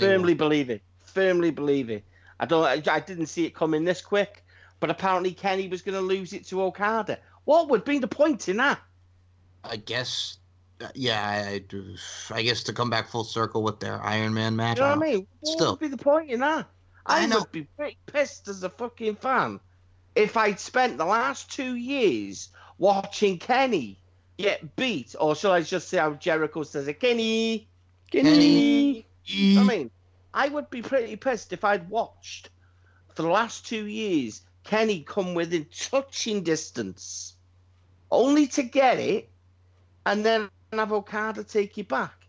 [0.00, 0.82] Firmly believe it.
[1.04, 2.04] Firmly believe it.
[2.40, 2.64] I don't.
[2.64, 4.44] I, I didn't see it coming this quick,
[4.80, 7.18] but apparently Kenny was going to lose it to Okada.
[7.44, 8.80] What would be the point in that?
[9.64, 10.38] I guess.
[10.80, 11.62] uh, Yeah, I,
[12.32, 14.78] I, I guess to come back full circle with their Iron Man match.
[14.78, 15.26] You know I what I don't- mean?
[15.40, 15.70] What Still.
[15.72, 16.66] would be the point in that?
[17.06, 17.40] I, I know.
[17.40, 19.60] would be pretty pissed as a fucking fan
[20.14, 22.48] if I'd spent the last two years
[22.82, 23.96] watching Kenny
[24.38, 27.68] get beat, or shall I just say how Jericho says it, Kenny,
[28.10, 29.06] Kenny.
[29.54, 29.90] What I mean,
[30.34, 32.50] I would be pretty pissed if I'd watched
[33.14, 37.36] for the last two years Kenny come within touching distance,
[38.10, 39.30] only to get it,
[40.04, 42.26] and then have Okada take you back.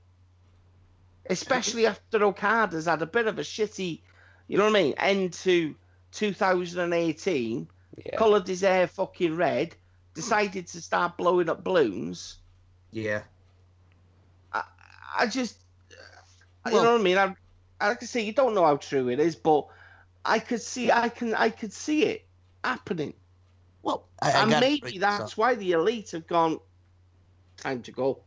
[1.27, 4.01] Especially after Okada's had a bit of a shitty,
[4.47, 5.73] you know what I mean, end to
[6.11, 7.67] 2018,
[8.05, 8.17] Yeah.
[8.17, 9.75] coloured his hair fucking red,
[10.13, 12.37] decided to start blowing up balloons.
[12.91, 13.23] Yeah.
[14.51, 14.63] I
[15.17, 15.57] I just,
[16.65, 17.17] you know what I mean.
[17.17, 17.35] I,
[17.79, 19.67] I like to say you don't know how true it is, but
[20.25, 22.25] I could see, I can, I could see it
[22.63, 23.13] happening,
[23.81, 25.37] Well, I, I and maybe bring that's up.
[25.37, 26.59] why the elite have gone.
[27.57, 28.19] Time to go.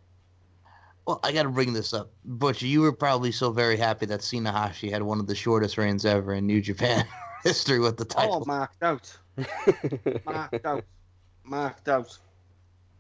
[1.06, 2.10] Well, I got to bring this up.
[2.24, 6.04] Butcher, you were probably so very happy that Tanahashi had one of the shortest reigns
[6.04, 7.06] ever in New Japan
[7.44, 8.42] history with the oh, title.
[8.42, 9.16] Oh, marked out,
[10.26, 10.84] marked out,
[11.48, 12.18] marked out.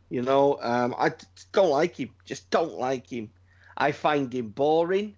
[0.08, 1.12] You know, um, I
[1.52, 2.10] don't like him.
[2.24, 3.30] Just don't like him.
[3.76, 5.16] I find him boring.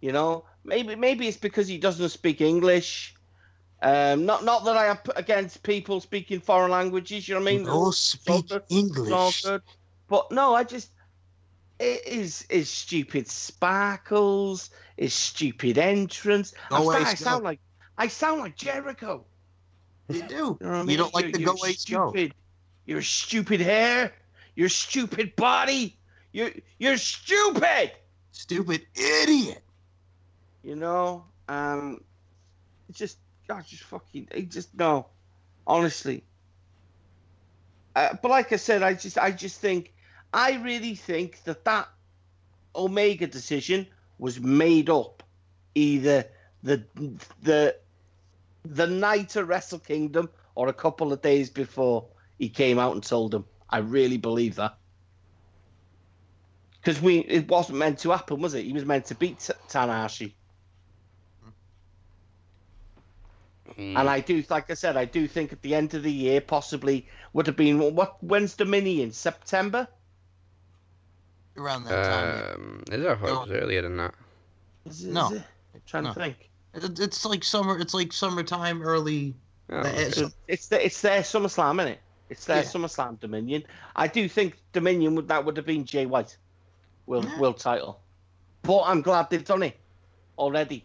[0.00, 3.14] You know, maybe maybe it's because he doesn't speak English.
[3.82, 7.28] Um, not not that I am against people speaking foreign languages.
[7.28, 7.64] You know what I mean?
[7.64, 8.62] no speak good.
[8.68, 9.42] English.
[9.42, 9.62] Good.
[10.08, 10.90] But no, I just
[11.78, 16.52] it is is stupid sparkles, is stupid entrance.
[16.70, 17.60] I'm sta- I sound like
[17.96, 19.24] I sound like Jericho.
[20.10, 20.58] You do.
[20.60, 21.70] You, know I You don't like You're- the Go Go.
[21.72, 22.34] stupid.
[22.86, 24.12] Your stupid hair,
[24.56, 25.96] your stupid body,
[26.32, 27.92] you're you're stupid.
[28.32, 29.62] Stupid idiot.
[30.62, 32.02] You know, um,
[32.88, 33.18] it's just
[33.48, 35.06] God, just fucking, it just no,
[35.66, 36.24] honestly.
[37.96, 39.92] Uh, but like I said, I just, I just think,
[40.32, 41.88] I really think that that
[42.76, 43.86] Omega decision
[44.18, 45.22] was made up,
[45.74, 46.26] either
[46.62, 46.84] the
[47.42, 47.76] the
[48.64, 52.06] the night of Wrestle Kingdom or a couple of days before
[52.38, 53.44] he came out and told them.
[53.68, 54.76] I really believe that.
[56.80, 58.64] Because we, it wasn't meant to happen, was it?
[58.64, 60.32] He was meant to beat T- Tanahashi.
[63.78, 63.98] Mm.
[63.98, 66.40] And I do, like I said, I do think at the end of the year,
[66.40, 68.22] possibly would have been what?
[68.22, 69.12] When's Dominion?
[69.12, 69.86] September?
[71.56, 72.38] Around that time.
[72.48, 72.54] yeah.
[72.54, 73.26] Um, is that No.
[73.28, 74.14] it was earlier than that?
[74.86, 75.26] Is it, No.
[75.26, 75.42] is it?
[75.86, 76.14] trying No.
[76.14, 76.49] to think.
[76.74, 77.78] It- it's like summer.
[77.78, 79.34] It's like summertime, early.
[79.70, 82.00] Oh, The- it's- So it's the, it's their SummerSlam, isn't it?
[82.28, 82.62] It's their Yeah.
[82.68, 83.64] SummerSlam Dominion.
[83.96, 86.36] I do think Dominion would that would have been Jay White,
[87.06, 87.38] world Yeah.
[87.40, 88.00] world title.
[88.62, 89.78] But I'm glad they've done it
[90.38, 90.84] already.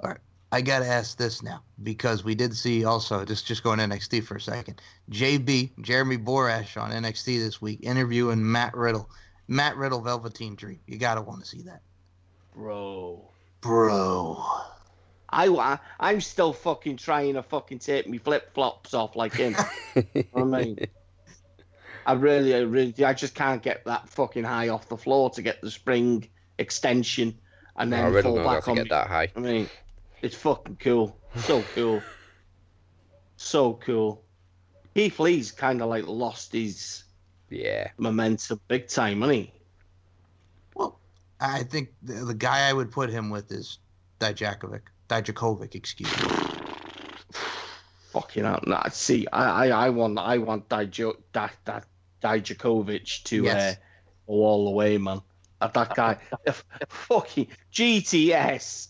[0.00, 0.20] All right,
[0.52, 4.36] I gotta ask this now because we did see also just just going NXT for
[4.36, 4.82] a second.
[5.10, 9.08] JB Jeremy Borash on NXT this week interviewing Matt Riddle.
[9.48, 10.80] Matt Riddle Velveteen Dream.
[10.86, 11.80] You gotta want to see that,
[12.54, 13.30] Bro.
[13.60, 14.42] Bro.
[15.28, 19.56] I, I I'm still fucking trying to fucking take me flip flops off like him.
[20.34, 20.78] I mean,
[22.06, 25.42] I really, I really, I just can't get that fucking high off the floor to
[25.42, 26.28] get the spring
[26.58, 27.38] extension
[27.76, 28.76] and then I then really fall know how back to on.
[28.76, 28.88] get me.
[28.90, 29.28] that high.
[29.36, 29.68] I mean,
[30.22, 32.02] it's fucking cool, so cool,
[33.36, 34.24] so cool.
[34.94, 37.04] Keith Lee's kind of like lost his
[37.50, 37.90] Yeah.
[37.98, 39.52] momentum big time, hasn't he?
[41.40, 43.78] I think the, the guy I would put him with is
[44.20, 44.82] Dijakovic.
[45.08, 46.28] Dijakovic, excuse me.
[48.12, 51.80] Fucking hell, nah, see, I, I, I want, I want Dijo, Di, Di,
[52.22, 53.74] Dijakovic to Yes.
[53.74, 53.80] uh,
[54.26, 55.20] go all the way, man.
[55.60, 56.18] Uh, that guy,
[56.88, 58.88] fucking GTS,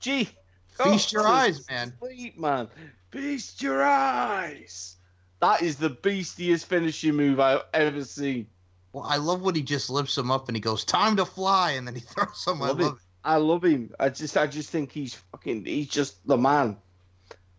[0.00, 0.28] G.
[0.68, 1.92] Feast your eyes, man.
[1.98, 2.68] Sleep, man.
[3.10, 4.96] Feast your eyes.
[5.40, 8.48] That is the beastiest finishing move I've ever seen.
[8.96, 11.72] Well, I love when he just lifts him up and he goes, "Time to fly,"
[11.72, 12.62] and then he throws him.
[12.62, 12.96] I Love love it.
[12.96, 13.02] it.
[13.24, 13.94] I love him.
[14.00, 15.66] I just, I just think he's fucking.
[15.66, 16.78] He's just the man.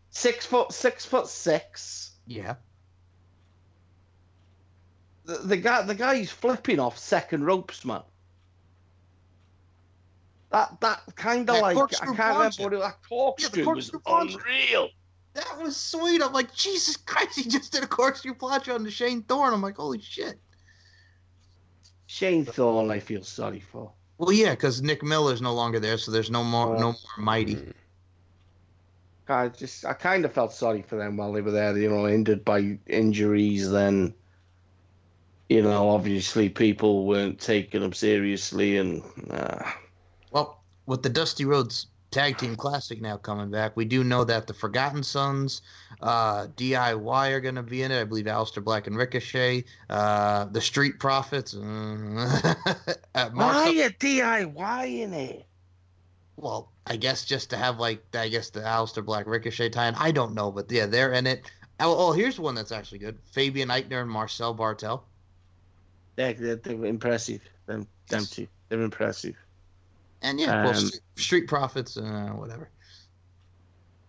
[0.10, 2.10] Six foot, six foot six.
[2.26, 2.56] Yeah.
[5.26, 8.02] the, the guy, the guy who's flipping off second ropes, man.
[10.50, 14.40] That that kind of like I can't remember what it, that corkscrew, corkscrew was plancha.
[14.44, 14.90] unreal.
[15.36, 16.24] That was sweet.
[16.24, 19.54] I'm like, Jesus Christ, he just did a corkscrew plancha on the Shane Thorne.
[19.54, 20.40] I'm like, holy shit.
[22.08, 23.92] Shane Thorne, I feel sorry for.
[24.18, 26.80] Well, yeah, because Nick Miller's no longer there, so there's no more, Oh.
[26.80, 27.56] no more mighty.
[27.56, 27.74] Mm.
[29.30, 32.08] I just I kind of felt sorry for them while they were there, you know,
[32.08, 33.70] injured by injuries.
[33.70, 34.14] Then,
[35.50, 39.70] you know, obviously people weren't taking them seriously, and uh,
[40.32, 44.48] Well, with the Dusty Rhodes Tag Team Classic now coming back, we do know that
[44.48, 45.62] the Forgotten Sons,
[46.02, 48.00] uh, DIY are going to be in it.
[48.00, 51.54] I believe Aleister Black and Ricochet, uh, the Street Profits.
[51.56, 52.56] Mark-
[53.34, 55.48] why a DIY in it?
[56.38, 59.96] well, I guess just to have like I guess the Aleister Black Ricochet tie-in.
[59.96, 61.52] I don't know, but yeah, they're in it.
[61.80, 65.02] Oh, oh, here's one that's actually good: Fabian Aichner and Marcel Barthel.
[66.16, 67.42] They're, they're, they're impressive.
[67.66, 69.36] Them, them two, they're impressive.
[70.22, 72.69] And yeah, well, Um, Street, Street Profits, uh, whatever.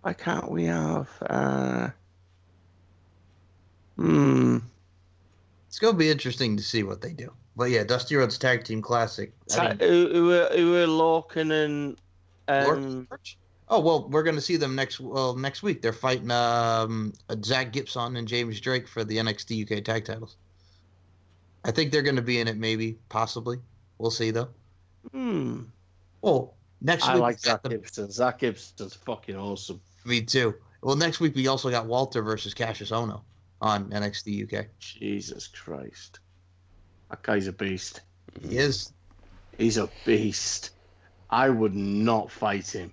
[0.02, 1.09] Why can't we have?
[1.22, 1.90] Uh,
[3.97, 4.59] hmm.
[5.66, 7.32] It's gonna be interesting to see what they do.
[7.56, 9.32] But yeah, Dusty Rhodes Tag Team Classic.
[9.56, 11.98] I mean, who, who were who were Lorcan and
[12.48, 13.09] um,
[13.68, 15.82] oh well, we're gonna see them next well next week.
[15.82, 17.12] They're fighting um,
[17.44, 20.36] Zach Gibson and James Drake for the NXT UK Tag Titles.
[21.64, 23.59] I think they're gonna be in it, maybe, possibly.
[23.98, 24.48] We'll see though.
[25.12, 25.62] hmm.
[26.23, 28.11] Well, next I week like we got Zach the- Gibson.
[28.11, 29.81] Zach Gibson's fucking awesome.
[30.05, 30.55] Me too.
[30.82, 33.23] Well, next week we also got Walter versus Kassius Ohno
[33.61, 34.66] on NXT UK.
[34.78, 36.20] Jesus Christ,
[37.11, 38.01] that guy's a beast.
[38.40, 38.93] He is.
[39.57, 40.70] He's a beast.
[41.31, 42.93] I would not fight him.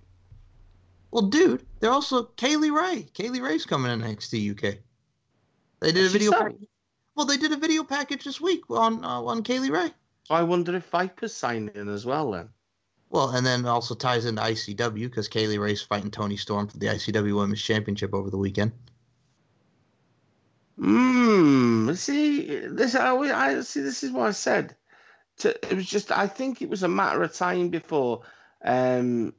[1.11, 3.07] Well, dude, they're also Kay Lee Ray.
[3.13, 4.77] Kay Lee Ray's coming in NXT UK.
[5.79, 6.31] They did a video.
[6.31, 6.55] pack-
[7.15, 9.93] well, they did a video package this week on uh, on Kay Lee Ray.
[10.23, 12.49] So I wonder if Viper's signed in as well then.
[13.09, 16.77] Well, and then also ties into ICW because Kay Lee Ray's fighting Toni Storm for
[16.77, 18.73] the ICW Women's Championship over the weekend.
[20.77, 21.93] Hmm.
[21.93, 23.81] See, this I, I see.
[23.81, 24.75] This is what I said.
[25.37, 26.11] To, it was just.
[26.11, 28.23] I think it was a matter of time before,
[28.63, 29.33] um,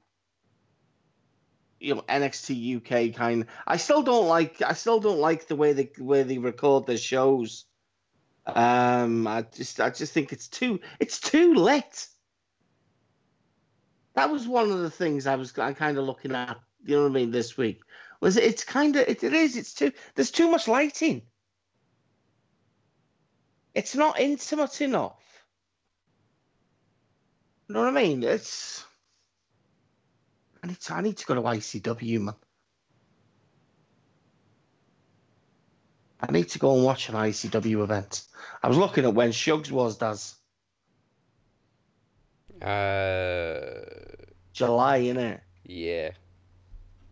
[1.79, 3.47] you know, NXT UK kind.
[3.67, 4.63] I still don't like.
[4.63, 7.67] I still don't like the way they where they record their shows.
[8.47, 10.81] Um, I just, I just think it's too.
[11.01, 12.09] It's too late.
[14.17, 16.59] That was one of the things I was kind of looking at.
[16.85, 17.31] You know what I mean?
[17.31, 17.83] This week
[18.21, 19.57] was it's kind of it, it is.
[19.57, 19.93] It's too.
[20.15, 21.23] There's too much lighting.
[23.75, 25.23] It's not intimate enough.
[27.69, 28.23] You know what I mean?
[28.23, 28.85] It's.
[30.63, 30.95] I need to.
[30.95, 32.35] I need to go to ICW, man.
[36.19, 38.23] I need to go and watch an ICW event.
[38.63, 40.35] I was looking at when Shugs was, Daz.
[42.63, 44.06] Uh,
[44.57, 45.41] July, in innit?
[45.65, 46.13] yeah.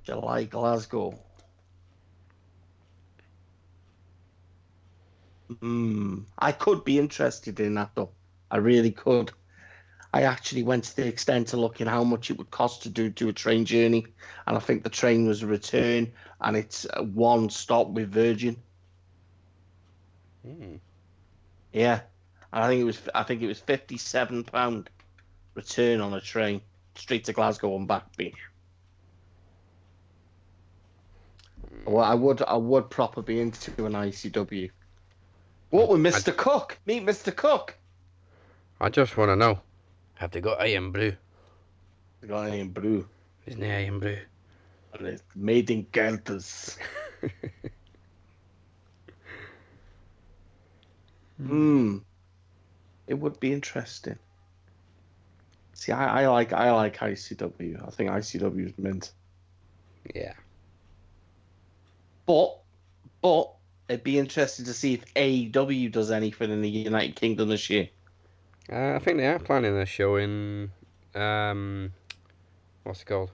[0.03, 1.19] July, Glasgow.
[5.61, 6.21] Hmm.
[6.39, 8.13] I could be interested in that, though.
[8.51, 9.31] I really could.
[10.15, 13.11] I actually went to the extent of looking how much it would cost to do
[13.11, 14.07] do a train journey,
[14.47, 18.57] and I think the train was a return, and it's one stop with Virgin.
[20.47, 20.79] Mm.
[21.75, 22.01] Yeah,
[22.55, 24.89] and I think it was I think it was fifty seven pound
[25.55, 26.63] return on a train
[26.95, 28.17] straight to Glasgow and back.
[28.17, 28.35] Beach.
[31.87, 34.71] Well, I would I would proper be into an ICW.
[35.71, 36.79] What with Mister Cook?
[36.87, 37.77] Meet Mister Cook.
[38.81, 39.61] I just want to know,
[40.15, 41.13] have they got Irn-Bru?
[42.21, 43.07] The guy in blue,
[43.47, 44.17] Isn't it Irn-Bru?
[45.01, 46.77] it's made in Gelters.
[51.39, 51.99] Hmm.
[53.07, 54.19] It would be interesting.
[55.75, 57.87] See, I, I like I like ICW.
[57.87, 59.13] I think ICW is mint.
[60.15, 60.33] Yeah.
[62.27, 62.59] But,
[63.21, 63.51] but
[63.89, 67.89] it'd be interesting to see if AEW does anything in the United Kingdom this year.
[68.73, 70.71] Uh, I think they are planning a show in,
[71.15, 71.93] um,
[72.85, 73.31] what's it called?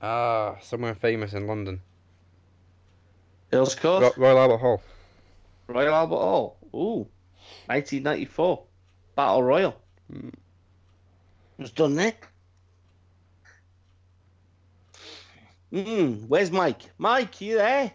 [0.00, 1.80] Ah, somewhere famous in London.
[3.50, 4.82] Hills Court, Ro- Royal Albert Hall.
[5.66, 6.56] Royal Albert Hall.
[6.74, 7.08] Ooh,
[7.66, 8.62] 1994,
[9.16, 9.76] Battle Royal.
[10.12, 10.28] Hmm.
[11.58, 12.14] It was done there.
[15.72, 16.26] Hmm.
[16.28, 16.82] Where's Mike?
[16.98, 17.92] Mike, you there?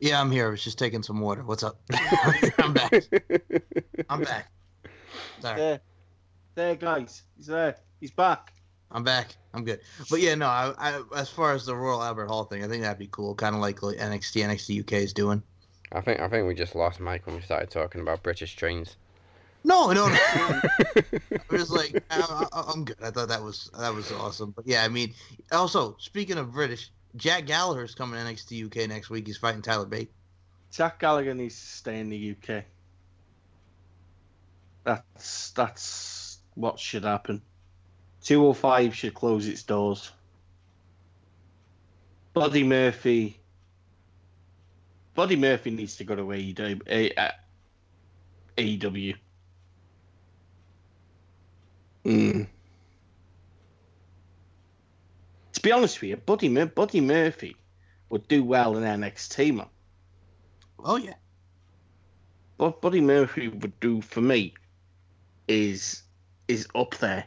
[0.00, 0.46] Yeah, I'm here.
[0.46, 1.42] I was just taking some water.
[1.44, 1.78] What's up?
[2.58, 2.92] I'm back.
[4.08, 4.50] I'm back.
[5.40, 5.56] Sorry.
[5.58, 5.80] There,
[6.54, 7.22] there, guys.
[7.36, 7.76] He's there.
[8.00, 8.52] He's back.
[8.90, 9.36] I'm back.
[9.52, 9.80] I'm good.
[10.08, 10.46] But yeah, no.
[10.46, 13.34] I, I as far as the Royal Albert Hall thing, I think that'd be cool.
[13.34, 15.42] Kind of like, like NXT, NXT UK is doing.
[15.92, 18.96] I think I think we just lost Mike when we started talking about British trains.
[19.62, 20.14] No, no, no.
[20.14, 20.60] I
[21.50, 22.96] was like, I, I, I'm good.
[23.02, 24.52] I thought that was that was awesome.
[24.52, 25.14] But yeah, I mean,
[25.52, 29.26] also speaking of British, Jack Gallagher's coming to NXT UK next week.
[29.26, 30.10] He's fighting Tyler Bate.
[30.70, 32.64] Jack Gallagher needs to stay in the UK.
[34.84, 37.42] That's that's what should happen.
[38.22, 40.10] 205 should close its doors.
[42.32, 43.40] Buddy Murphy.
[45.14, 46.82] Buddy Murphy needs to go to AEW.
[46.86, 47.30] A- uh,
[48.56, 49.16] AEW.
[52.04, 52.46] Mm.
[55.52, 57.56] To be honest with you, Buddy, Mur- Buddy Murphy
[58.08, 59.66] would do well in NXT, man.
[60.82, 61.14] Oh yeah,
[62.56, 64.54] What Buddy Murphy would do for me
[65.46, 66.02] is
[66.48, 67.24] is up there.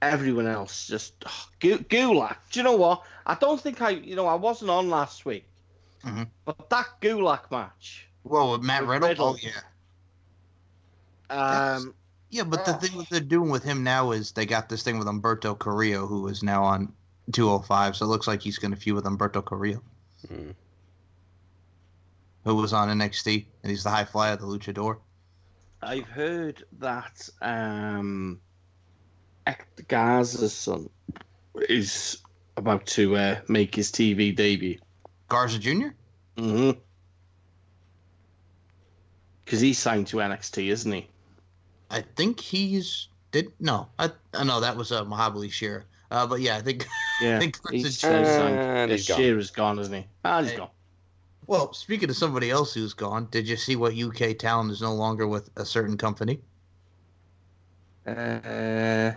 [0.00, 2.36] Everyone else just oh, Gu- Gulak.
[2.50, 3.02] Do you know what?
[3.26, 3.90] I don't think I.
[3.90, 5.44] You know, I wasn't on last week,
[6.04, 6.28] Mhm.
[6.44, 8.06] but that Gulak match.
[8.24, 9.08] well with Matt With Riddle.
[9.08, 9.28] Riddle.
[9.28, 9.36] Oh
[11.30, 11.94] yeah, Um,
[12.32, 12.42] yeah.
[12.42, 15.06] But the thing what they're doing with him now is they got this thing with
[15.06, 16.92] Umberto Carrillo, who is now on
[17.30, 17.94] 205.
[17.96, 19.82] So it looks like he's going to feud with Umberto Carrillo,
[20.28, 20.54] Mm.
[22.44, 24.98] who was on NXT, and he's the high flyer, the luchador.
[25.82, 28.40] I've heard that um,
[29.46, 30.88] Hector Garza's son
[31.68, 32.18] is
[32.56, 34.78] about to uh, make his TV debut.
[35.28, 35.88] Garza Jr.
[36.36, 36.78] Mm-hmm.
[39.44, 41.08] Because he's signed to NXT, isn't he?
[41.92, 43.88] I think he's did no.
[43.98, 45.84] I, I know that was uh, Mahabali Shera.
[46.10, 46.86] Uh, but yeah, I think
[47.20, 47.36] Yeah.
[47.36, 48.60] I think he's, Garza signed.
[48.60, 49.18] And Yeah, he's gone.
[49.18, 50.06] Shera's gone, isn't he?
[50.24, 50.56] Ah, he's Hey.
[50.56, 50.70] gone.
[51.46, 54.94] Well, speaking of somebody else who's gone, did you see what UK talent is no
[54.94, 56.40] longer with a certain company?
[58.06, 59.12] Uh,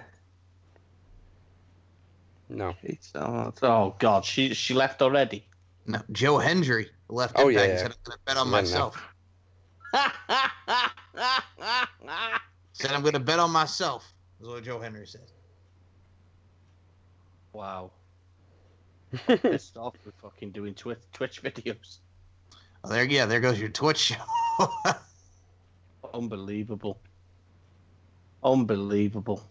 [2.49, 2.75] No.
[2.83, 5.47] it's, oh, oh, God, she she left already.
[5.87, 9.01] No, Joe Hendry left Oh, Impact yeah, and said, I'm going to bet on myself.
[12.75, 15.31] Said, I'm going to bet on myself, is what Joe Hendry said.
[17.53, 17.89] wow.
[19.27, 21.99] Pissed off with fucking doing Twitch, Twitch videos.
[22.83, 24.97] Oh, there, yeah, there goes your Twitch show.
[26.13, 26.99] Unbelievable.
[28.43, 29.41] Unbelievable.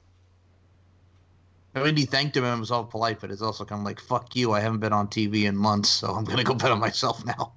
[1.75, 4.01] I mean, he thanked him and was all polite, but it's also kind of like,
[4.01, 6.71] fuck you, I haven't been on TV in months, so I'm going to go bet
[6.71, 7.55] on myself now.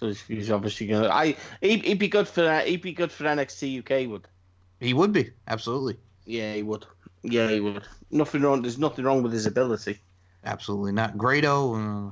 [0.00, 1.08] So he's- he's obviously gonna.
[1.08, 2.66] I he'd, he'd be good for that.
[2.68, 4.08] He'd be good for NXT UK.
[4.10, 4.28] Would.
[4.80, 5.96] He would be, absolutely.
[6.26, 6.84] Yeah, he would.
[7.22, 7.82] Yeah, he would.
[8.10, 8.60] Nothing wrong.
[8.62, 9.98] There's nothing wrong with his ability.
[10.44, 11.16] Absolutely not.
[11.16, 12.10] Grado, uh,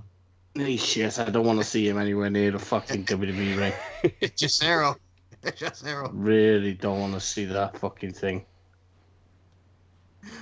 [0.56, 1.18] He's shit.
[1.18, 3.72] I don't want to see him anywhere near the fucking WWE ring.
[4.22, 4.96] Jacero.
[5.44, 6.10] Jacero.
[6.12, 8.44] Really don't want to see that fucking thing.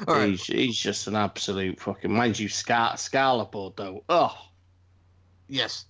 [0.07, 0.29] All right.
[0.31, 2.13] He's, he's just an absolute fucking.
[2.13, 4.05] Mind you, Scar- Scarlett Bordeaux.
[4.09, 4.37] Oh,
[5.49, 5.87] Yes.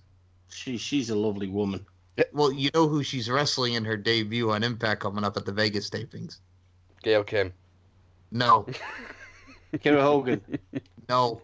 [0.53, 1.85] She she's a lovely woman.
[2.31, 5.51] Well, you know who she's wrestling in her debut on Impact coming up at the
[5.51, 6.37] Vegas tapings?
[7.01, 7.51] Gail Kim.
[8.31, 8.67] No,
[9.73, 10.41] Kiera Hogan.
[11.09, 11.41] no,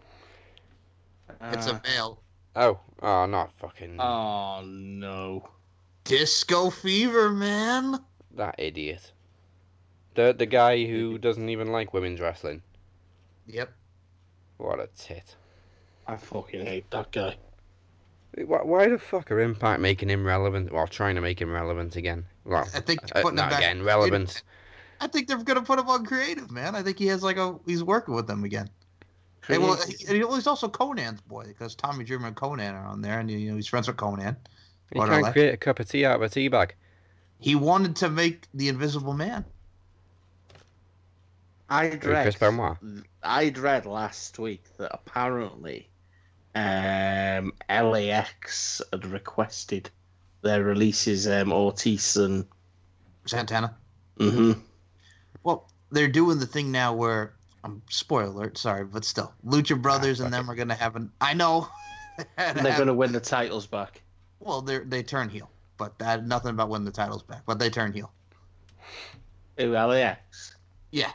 [1.42, 2.20] it's Uh, a male.
[2.56, 5.48] Oh, oh, not fucking Oh no.
[6.04, 7.98] Disco Fever, man.
[8.36, 9.12] that idiot.
[10.14, 12.62] The the guy who doesn't even like women's wrestling.
[13.46, 13.72] Yep.
[14.58, 15.36] What a tit.
[16.06, 17.36] I fucking hate that guy.
[18.36, 20.72] Why, why the fuck are Impact making him relevant?
[20.72, 22.24] Well, trying to make him relevant again.
[22.44, 23.60] Well, I think uh, putting him not back.
[23.60, 24.42] again, relevant.
[25.00, 26.74] I think they're gonna put him on creative, man.
[26.76, 28.70] I think he has like a he's working with them again.
[29.46, 33.18] Hey, well, he, he's also Konnan's boy because Tommy Dreamer and Konnan are on there,
[33.18, 34.36] and you know he's friends with Konnan.
[34.92, 35.32] He can't like.
[35.32, 36.74] create a cup of tea out of a tea bag.
[37.38, 39.44] He wanted to make the Invisible Man.
[41.68, 42.76] I'd Who, Chris read, Benoit.
[43.22, 45.89] I'd read last week that apparently
[46.54, 49.90] um, LAX had requested
[50.42, 52.46] their releases um, Ortiz and.
[53.26, 53.76] Santana.
[54.18, 54.60] Mm-hmm.
[55.42, 59.80] Well, they're doing the thing now where, I'm um, spoiler alert, sorry, but still, Lucha
[59.80, 61.12] Brothers and fuck them are gonna have an.
[61.20, 61.68] I know.
[62.36, 64.02] And they're going to win the titles back.
[64.40, 67.42] Well, they they turn heel, but that nothing about winning the titles back.
[67.46, 68.12] But they turn heel.
[69.58, 70.56] LAX?
[70.90, 71.12] Yeah.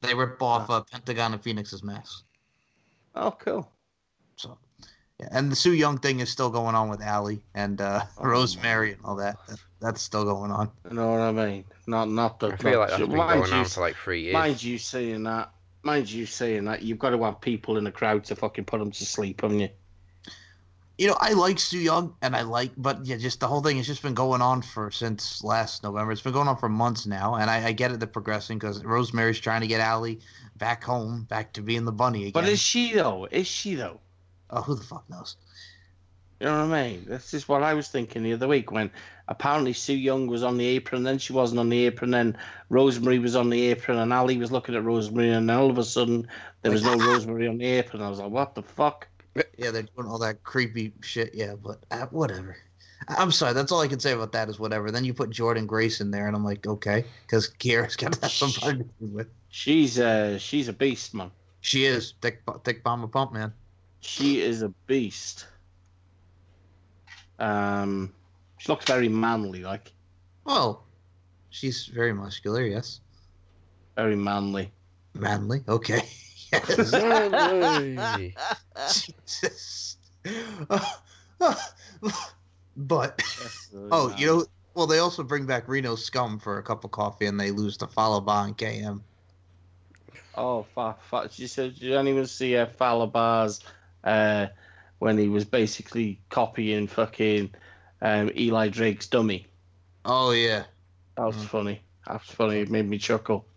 [0.00, 2.24] They rip off uh, Pentagon and Fenix's mask.
[3.18, 3.68] Oh, cool.
[4.36, 4.56] So,
[5.18, 8.24] yeah, and the Su Yung thing is still going on with Allie and uh, Oh,
[8.24, 9.36] Rosemary and all that.
[9.48, 9.58] that.
[9.80, 10.70] That's still going on.
[10.88, 11.64] You know what I mean?
[11.86, 12.48] Not, not the.
[12.48, 14.34] I feel like that's been mind going you, on for like three years.
[14.34, 15.50] Mind you saying that.
[15.82, 16.82] Mind you saying that.
[16.82, 19.60] You've got to have people in the crowd to fucking put them to sleep, haven't
[19.60, 19.68] you?
[20.98, 23.76] You know, I like Su Yung, and I like, but yeah, just the whole thing
[23.76, 26.10] has just been going on for since last November.
[26.12, 28.00] It's been going on for months now, and I, I get it.
[28.00, 30.18] They're progressing because Rosemary's trying to get Allie
[30.56, 32.32] back home, back to being the bunny again.
[32.32, 33.28] But is she though?
[33.30, 34.00] Is she though?
[34.50, 35.36] oh, who the fuck knows?
[36.40, 37.04] You know what I mean?
[37.06, 38.90] This is what I was thinking the other week when
[39.26, 42.36] apparently Su Yung was on the apron, then she wasn't on the apron, then
[42.68, 45.78] Rosemary was on the apron, and Allie was looking at Rosemary, and then all of
[45.78, 46.28] a sudden
[46.62, 48.02] there was no Rosemary on the apron.
[48.02, 49.08] I was like, what the fuck?
[49.34, 51.34] Yeah, they're doing all that creepy shit.
[51.34, 52.56] Yeah, but uh, whatever.
[53.08, 53.52] I'm sorry.
[53.52, 54.90] That's all I can say about that is whatever.
[54.90, 58.20] Then you put Jordynne Grace in there, and I'm like, okay, because Kiera's got to
[58.22, 59.28] have somebody to do with.
[59.50, 61.30] She's uh she's a beast, man.
[61.60, 63.52] She is thick, thick bomb of pump, man.
[64.00, 65.46] She is a beast.
[67.38, 68.12] Um,
[68.58, 69.92] she looks very manly, like
[70.44, 70.84] Well,
[71.50, 72.62] she's very muscular.
[72.66, 73.00] Yes,
[73.96, 74.72] very manly.
[75.14, 75.62] manly.
[75.68, 76.02] Okay.
[78.90, 79.96] Jesus.
[82.76, 83.22] but
[83.90, 87.26] oh, you know, well, they also bring back Reno Scum for a cup of coffee,
[87.26, 89.00] and they lose to Fallah Bahh and KM.
[90.34, 93.60] Oh, fa- fa- she said, you don't even see uh, Fallah Bahh's
[94.04, 94.46] uh,
[95.00, 97.52] when he was basically copying fucking
[98.00, 99.46] um, Eli Drake's dummy?
[100.04, 100.64] Oh yeah.
[101.16, 101.48] That was Mhm.
[101.48, 101.82] funny.
[102.06, 102.60] That was funny.
[102.60, 103.47] It made me chuckle.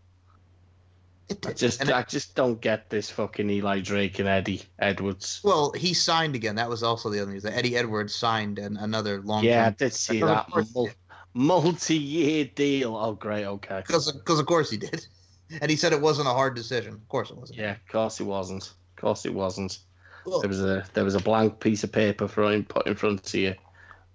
[1.31, 5.39] It I just, it- I just don't get this fucking Eli Drake and Eddie Edwards.
[5.43, 6.55] well, he signed again.
[6.55, 7.43] That was also the other news.
[7.43, 9.43] That Eddie Edwards signed an, another long.
[9.43, 10.95] Yeah, I did see that course he Mul- did.
[11.33, 12.95] multi-year deal.
[12.95, 13.45] Oh, great.
[13.45, 13.81] Okay.
[13.85, 15.05] Because, because of course he did.
[15.59, 16.93] And he said it wasn't a hard decision.
[16.93, 17.59] Of course it wasn't.
[17.59, 18.63] Yeah, of course it wasn't.
[18.63, 19.79] Of course it wasn't.
[20.25, 23.27] Well, There was a there was a blank piece of paper thrown put in front
[23.27, 23.55] of you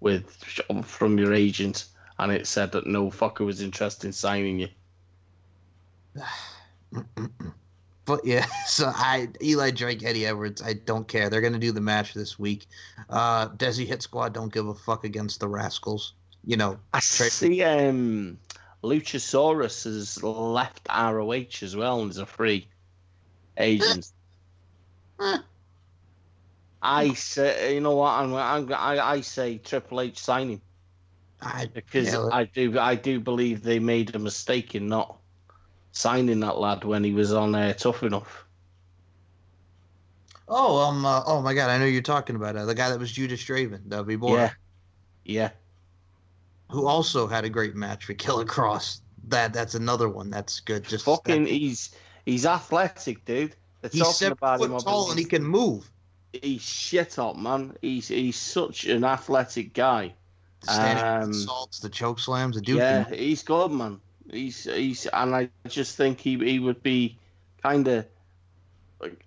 [0.01, 0.31] with
[0.83, 1.85] from your agent,
[2.19, 4.69] and it said that no fucker was interested in signing you.
[8.05, 11.29] but yeah, so I Eli Drake, Eddie Edwards, I don't care.
[11.29, 12.67] They're gonna do the match this week.
[13.09, 16.13] Uh Desi Hit Squad don't give a fuck against the Rascalz.
[16.45, 17.63] You know, I Tra- see.
[17.63, 18.39] Um,
[18.83, 22.69] Luchasaurus has left ROH as well and is a free
[23.59, 24.13] agent.
[26.83, 28.11] I say, you know what?
[28.13, 30.61] I'm, I'm, I, I say Triple H signing
[31.43, 35.19] I because yeah, I do, I do believe they made a mistake in not
[35.97, 38.45] signing that lad when he was on uh, Tough Enough.
[40.49, 42.99] Oh, um, uh, oh my God, I know you're talking about uh, the guy that
[43.01, 44.51] was Judas Draven, the boy, Yeah,
[45.25, 45.51] yeah.
[46.71, 49.01] who also had a great match with Killer Kross.
[49.29, 50.85] That that's another one that's good.
[50.85, 51.91] Just Fucking, that- he's
[52.27, 53.57] he's athletic, dude.
[53.81, 54.79] They're he's seven about foot him.
[54.79, 55.91] tall and he can move.
[56.33, 57.77] He's shit up, man.
[57.83, 60.13] He's he's such an athletic guy.
[60.61, 62.77] The standing Um, assaults, the choke slams, the dude.
[62.77, 64.01] yeah, he's good, man.
[64.31, 67.19] He's he's, and I just think he he would be
[67.63, 68.07] kind of.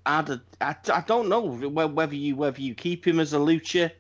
[0.06, 3.92] Added, I, I don't know whether you whether you keep him as a lucha,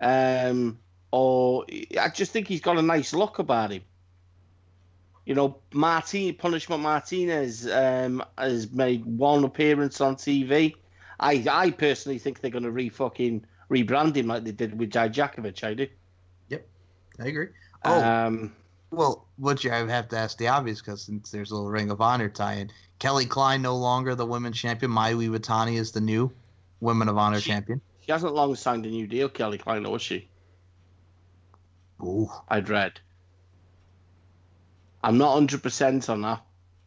[0.00, 0.78] um,
[1.10, 1.64] or
[1.98, 3.82] I just think he's got a nice look about him.
[5.24, 10.74] You know, Martin Punishment Martinez um, has made one appearance on TV.
[11.18, 14.90] I I personally think they're going to re fucking rebrand him like they did with
[14.92, 15.64] Dijakovic.
[15.64, 15.86] I do.
[16.48, 16.68] Yep,
[17.20, 17.48] I agree.
[17.84, 18.52] Oh, Um,
[18.90, 21.90] Well, what you I have to ask the obvious because since there's a little Ring
[21.90, 24.90] of Honor tie-in, Kelly Klein no longer the women's champion.
[24.90, 26.32] Mayu Iwatani is the new
[26.80, 27.80] Women of Honor She- champion.
[28.00, 30.28] She hasn't long signed a new deal, Kelly Klein, or was she?
[32.02, 32.98] Ooh, I'd read.
[35.04, 36.42] I'm not 100% on that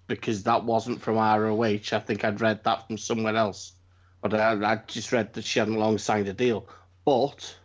[0.07, 1.63] because that wasn't from ROH.
[1.93, 3.73] I think I'd read that from somewhere else.
[4.21, 6.67] But I, I just read that she hadn't long signed a deal.
[7.05, 7.55] But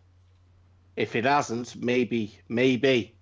[0.96, 3.14] if it hasn't, maybe, maybe.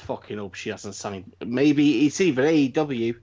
[0.00, 1.34] Fucking hope she hasn't signed.
[1.44, 3.16] Maybe it's either AEW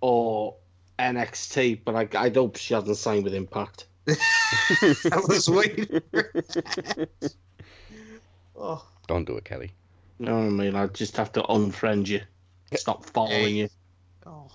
[0.00, 0.56] or
[0.98, 3.86] NXT, but I, I hope she hasn't signed with Impact.
[4.08, 6.00] I was waiting.
[8.60, 9.70] Oh, Don't do it, Kelly.
[10.18, 10.74] No, I mean?
[10.74, 12.22] I just have to unfriend you,
[12.74, 13.68] stop following you.
[14.26, 14.50] oh,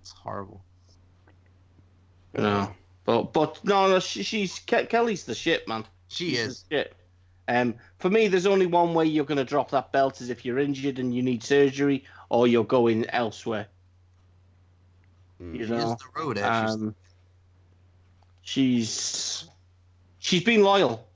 [0.00, 0.64] it's horrible.
[2.32, 2.72] No.
[3.04, 5.84] But but no, no, she, she's Ke- Kelly's the shit, man.
[6.08, 6.62] She She's is.
[6.70, 6.94] the shit.
[7.48, 10.44] Um, for me, there's only one way you're going to drop that belt is if
[10.44, 13.66] you're injured and you need surgery, or you're going elsewhere.
[15.42, 15.58] Mm.
[15.58, 15.96] You She know.
[15.96, 16.38] the road.
[16.38, 16.70] Ash.
[16.70, 16.94] Um,
[18.42, 19.48] she's
[20.18, 21.06] she's been loyal.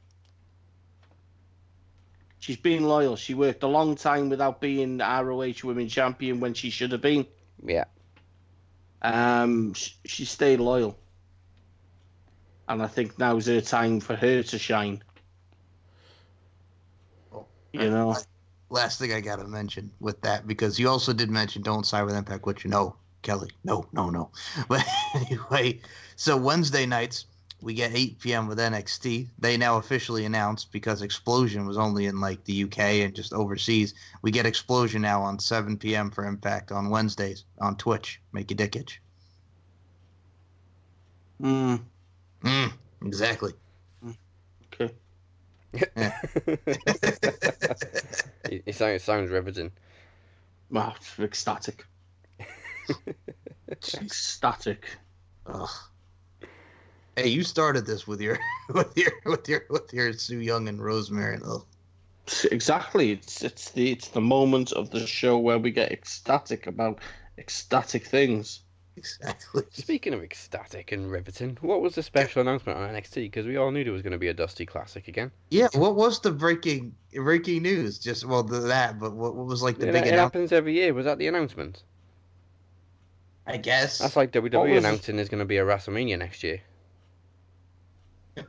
[2.38, 3.14] She's been loyal.
[3.16, 7.26] She worked a long time without being ROH Women Champion when she should have been.
[7.64, 7.84] Yeah.
[9.02, 10.98] Um, sh- she stayed loyal,
[12.68, 15.02] and I think now's her time for her to shine.
[17.73, 18.16] You know,
[18.70, 22.15] Last thing I gotta mention with that because you also did mention don't side with
[22.15, 23.51] Impact, which you know, Kelly.
[23.65, 24.31] No, no, no.
[24.69, 24.85] But
[25.15, 25.81] anyway,
[26.16, 27.27] so Wednesday nights
[27.61, 28.49] we get 8 p.m.
[28.49, 29.28] with NXT.
[29.39, 33.94] They now officially announced because Explosion was only in like the UK and just overseas.
[34.23, 36.11] We get Explosion now on 7 p.m.
[36.11, 38.20] for Impact on Wednesdays on Twitch.
[38.32, 39.01] Make a dick itch.
[41.40, 41.81] mm,
[42.43, 42.73] Mm,
[43.05, 43.53] exactly.
[45.73, 46.12] Yeah.
[46.47, 46.62] it,
[48.66, 49.73] it sounds, it sounds riveting.
[50.70, 51.85] Wow, ecstatic.
[53.70, 54.86] ecstatic.
[55.47, 55.69] Ugh.
[57.16, 58.39] Hey, you started this with your
[58.74, 61.39] with your with your with your Su Yung and Rosemary.
[61.44, 61.65] Ugh.
[62.51, 63.12] Exactly.
[63.12, 67.01] It's it's the it's the moment of the show where we get ecstatic about
[67.39, 68.61] ecstatic things.
[68.97, 69.62] Exactly.
[69.70, 73.14] Speaking of ecstatic and riveting, what was the special announcement on NXT?
[73.14, 75.31] Because we all knew there was going to be a Dusty Classic again.
[75.51, 75.69] Yeah.
[75.74, 77.98] What was the breaking breaking news?
[77.98, 78.98] Just well, the, that.
[78.98, 80.93] But what, what was like the it, big it happens every year.
[80.93, 81.82] Was that the announcement?
[83.47, 83.98] I guess.
[83.98, 84.77] That's like WWE it?
[84.78, 86.60] announcing there's going to be a WrestleMania next year.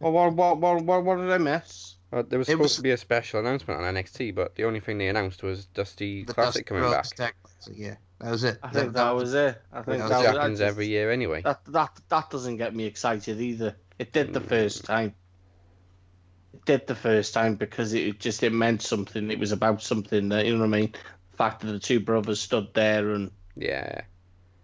[0.00, 1.96] Well, what what what what, what did I miss?
[2.10, 4.64] Uh, there was It supposed was- to be a special announcement on NXT, but the
[4.64, 7.04] only thing they announced was Dusty the Classic coming back.
[7.14, 7.34] Classic,
[7.74, 8.58] Yeah, that was it.
[8.62, 9.60] I think that was it.
[9.72, 11.42] I think that That that was happens I every year anyway.
[11.42, 13.76] That that that doesn't get me excited either.
[13.98, 14.48] It did the Mm.
[14.48, 15.14] first time.
[16.54, 19.30] It did the first time because it just it meant something.
[19.30, 20.92] It was about something that you know what I mean.
[21.30, 24.02] The fact that the two brothers stood there and Yeah.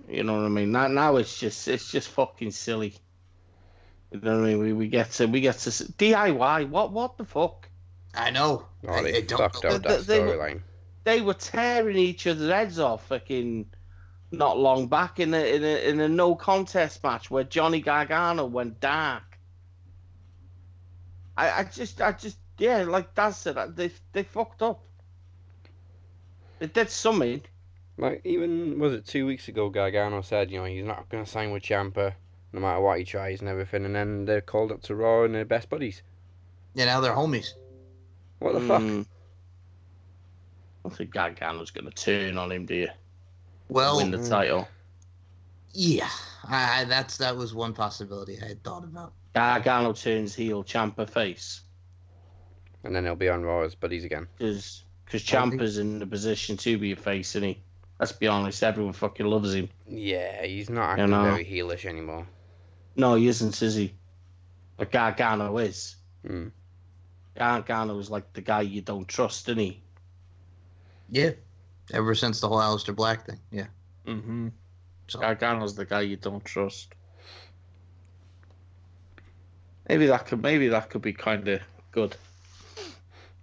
[0.08, 0.72] you know what I mean.
[0.72, 2.94] Now now it's just it's just fucking silly.
[4.12, 4.58] You know what I mean?
[4.60, 6.68] We, we get to we get to s- DIY.
[6.68, 7.68] What what the fuck?
[8.14, 8.66] I know.
[8.86, 10.60] Oh, I, they I don't fucked up that They- they- storyline.
[11.06, 13.06] They were tearing each other's heads off.
[13.06, 13.66] Fucking
[14.32, 18.44] not long back in a in a in a no contest match where Johnny Gargano
[18.44, 19.38] went dark.
[21.36, 24.82] I I just I just yeah like Dad said they they fucked up.
[26.58, 27.42] They did something.
[27.96, 29.70] Like even was it two weeks ago?
[29.70, 32.14] Gargano said, you know, he's not going to sign with Ciampa
[32.52, 35.32] no matter what he tries and everything, and then they're called up to Raw and
[35.32, 36.02] they're best buddies.
[36.74, 37.50] Yeah, now they're homies.
[38.40, 38.82] What the fuck?
[38.82, 39.06] Mm.
[40.86, 42.88] I don't think Gargano's gonna turn on him, do you?
[43.68, 44.68] Well, Win the title.
[45.72, 46.08] yeah,
[46.44, 49.12] I, I- that's that was one possibility I had thought about.
[49.34, 51.62] Gargano turns heel, Ciampa face.
[52.84, 54.28] And then he'll be on Raw as buddies again.
[54.38, 57.58] Because because I think- Ciampa's in the position to be a face, and he.
[57.98, 59.68] Let's be honest, everyone fucking loves him.
[59.88, 61.24] Yeah, he's not You acting know.
[61.24, 62.28] very heelish anymore.
[62.94, 63.92] No, he isn't, is he?
[64.76, 65.96] But Gargano is.
[66.24, 66.52] Mm.
[67.34, 69.82] Gargano is like the guy you don't trust, isn't he?
[71.08, 71.30] Yeah,
[71.92, 73.40] ever since the whole Aleister Black thing.
[73.50, 73.66] Yeah.
[74.06, 74.48] Mm-hmm.
[75.08, 76.94] So Gargano's the guy you don't trust.
[79.88, 81.60] Maybe that could maybe that could be kind of
[81.92, 82.16] good.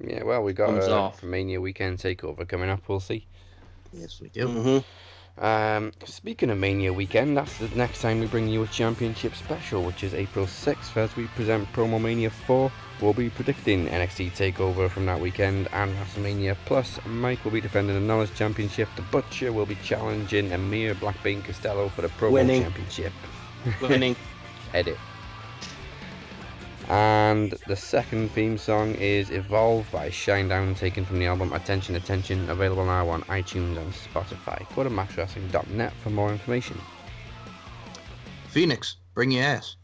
[0.06, 1.24] Yeah, well, we got Thumbs a off.
[1.24, 2.88] Mania weekend takeover coming up.
[2.90, 3.28] We'll see.
[3.94, 4.48] yes, we do.
[4.48, 4.78] Mm-hmm.
[5.38, 9.84] Um, speaking of Mania weekend, that's the next time we bring you a championship special,
[9.84, 12.72] which is April 6th, as we present Promo Mania 4.
[13.02, 16.56] We'll be predicting NXT Takeover from that weekend and WrestleMania.
[16.66, 18.88] Plus, Mike will be defending the Knowledge Championship.
[18.96, 22.62] The Butcher will be challenging Amir Blackbean Costello for the Promo Winning.
[22.62, 23.14] Championship.
[23.82, 24.16] Winning.
[24.74, 24.98] Edit.
[26.90, 32.50] And the second theme song is Evolve by Shinedown, taken from the album Attention Attention,
[32.50, 34.66] available now on iTunes and Spotify.
[34.76, 36.80] Go to maxwrestling.net for more information.
[38.50, 39.78] Phoenix, bring your ass.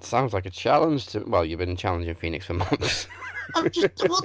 [0.00, 1.20] Sounds like a challenge to.
[1.20, 3.08] Well, you've been challenging Phoenix for months.
[3.54, 4.22] I'm just well,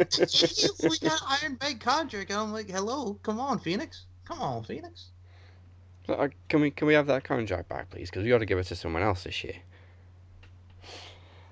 [0.83, 5.07] we got Iron Bank contract, and I'm like, hello, come on, Phoenix, come on, Phoenix.
[6.07, 8.09] Uh, can we can we have that contract back, please?
[8.09, 9.55] Because we got to give it to someone else this year.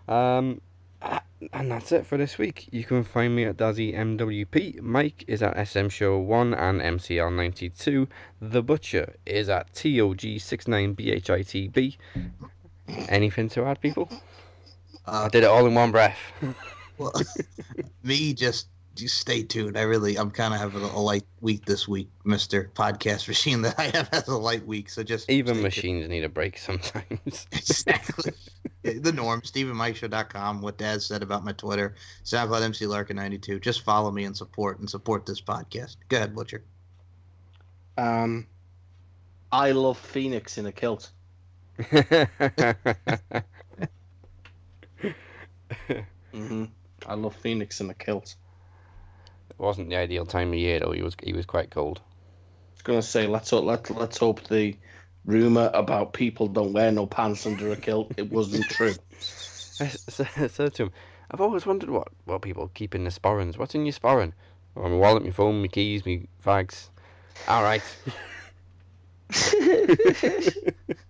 [0.08, 0.62] Um,
[1.54, 2.68] and that's it for this week.
[2.72, 4.82] You can find me at Dazzy MWP.
[4.82, 8.08] Mike is at SM Show One and MCL ninety two.
[8.42, 11.98] The Butcher is at TOG 69BHITB.
[13.10, 14.10] Anything to add, people?
[15.06, 16.18] I Uh, did it all in one breath.
[16.98, 17.14] well,
[18.04, 19.78] me just just stay tuned.
[19.78, 23.62] I really, I'm kind of having a, a light week this week, Mister Podcast Machine.
[23.62, 25.64] That I have has a light week, so just Even stay tuned.
[25.64, 27.48] machines need a break sometimes.
[27.52, 28.34] exactly.
[28.84, 33.60] The norm, StephenMikeShow.com, what Dad said about my Twitter, SoundCloud MC Larkin92.
[33.62, 35.98] Just follow me and support and support this podcast.
[36.10, 36.64] Go ahead, Butcher.
[37.98, 38.46] Um,
[39.52, 41.12] I love Phoenix in a kilt.
[46.34, 46.66] Mm-hmm.
[47.08, 48.36] I love Phoenix in a kilt.
[49.58, 50.92] It wasn't the ideal time of year though.
[50.92, 52.00] He was he was quite cold.
[52.00, 54.76] I was gonna say let's hope let let's hope the
[55.26, 58.96] rumor about people don't wear no pants under a kilt it wasn't true.
[59.80, 60.92] I said to him,
[61.32, 63.58] I've always wondered what, what people keep in the sporrans.
[63.58, 64.32] What's in your sporran?
[64.78, 66.90] Oh, my wallet, my phone, my keys, my fags.
[67.48, 67.84] All right.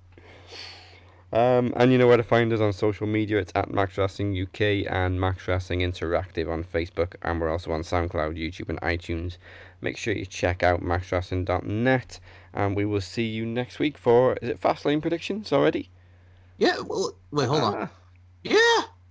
[1.36, 3.40] um, and you know where to find us on social media.
[3.40, 7.82] It's at Max Wrestling UK and Max Wrestling Interactive on Facebook, and we're also on
[7.82, 9.36] SoundCloud, YouTube, and iTunes.
[9.82, 12.20] Make sure you check out maxwrestling.net,
[12.54, 15.90] and we will see you next week for is it Fastlane predictions already?
[16.58, 17.76] Yeah, well, wait, hold on.
[17.76, 17.90] Ah,
[18.46, 18.56] Yeah,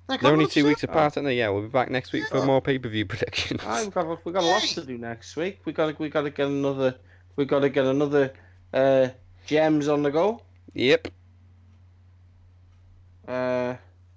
[0.09, 1.37] They're They're only two up weeks apart, aren't they?
[1.37, 3.61] Yeah, we'll be back next week for more pay per view predictions.
[3.67, 5.61] Aye, we've got we've got a lot to do next week.
[5.67, 6.97] We got we got to get another
[7.37, 8.33] we got to get another
[8.73, 9.09] uh,
[9.45, 10.41] gems on the go.
[10.73, 11.09] Yep.
[13.27, 13.77] Uh,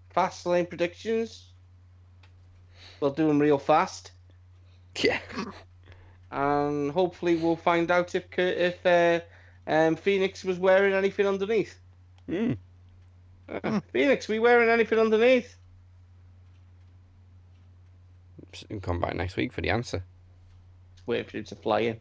[0.10, 1.46] fast lane predictions.
[3.00, 4.12] We'll do them real fast,
[5.04, 5.20] Yeah.
[6.32, 9.20] and hopefully we'll find out if if uh,
[9.68, 11.80] um, Phoenix was wearing anything underneath.
[12.28, 12.58] Mm.
[13.50, 13.78] Uh, Hmm.
[13.94, 15.56] Phoenix, we wearing anything underneath?
[18.82, 20.04] Come back next week for the answer.
[21.06, 22.00] Wait for it to fly in.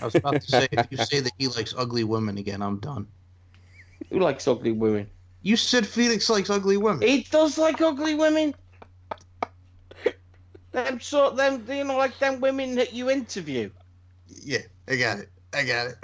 [0.00, 2.78] I was about to say, if you say that he likes ugly women again, I'm
[2.78, 3.06] done.
[4.10, 5.08] Who likes ugly women?
[5.42, 7.06] You said Felix likes ugly women.
[7.06, 8.54] He does like ugly women.
[10.72, 13.70] them sort, them you know, like them women that you interview.
[14.26, 14.58] Yeah,
[14.88, 15.30] I got it.
[15.52, 15.96] I got it.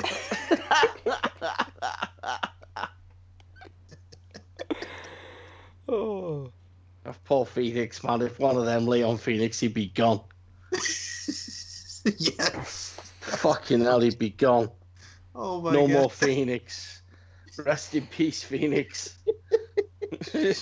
[5.89, 6.51] Oh.
[7.24, 8.23] Paul Phoenix, man.
[8.23, 10.23] If one of them lay on Phoenix, he'd be gone.
[10.73, 12.02] yes.
[13.20, 14.70] Fucking hell, he'd be gone.
[15.35, 15.90] Oh my no god.
[15.90, 16.93] more Phoenix.
[17.59, 19.18] Rest in peace, Phoenix.
[20.32, 20.55] she,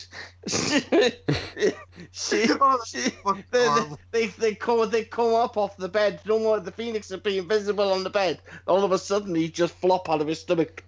[2.60, 3.10] Oh, she,
[3.50, 3.98] they, horrible.
[4.10, 6.20] they, they, come, they come up off the bed.
[6.26, 6.60] No more.
[6.60, 8.40] The Phoenix would be invisible on the bed.
[8.66, 10.82] All of a sudden, he just flop out of his stomach.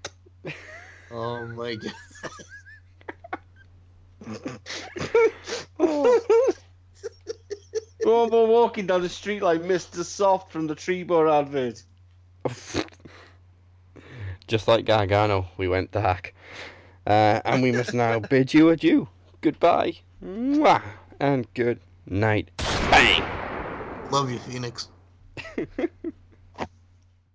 [1.11, 1.93] Oh my god.
[5.79, 6.21] oh,
[8.05, 10.03] we're walking down the street like Mr.
[10.05, 11.83] Soft from the Tree Trebor advert.
[14.47, 16.35] Just like Gargano, we went dark.
[17.07, 19.09] Uh, and we must now bid you adieu.
[19.41, 19.95] Goodbye.
[20.25, 20.83] Mwah,
[21.21, 22.51] and good night.
[22.91, 23.23] Bang!
[24.11, 24.89] Love you, Phoenix.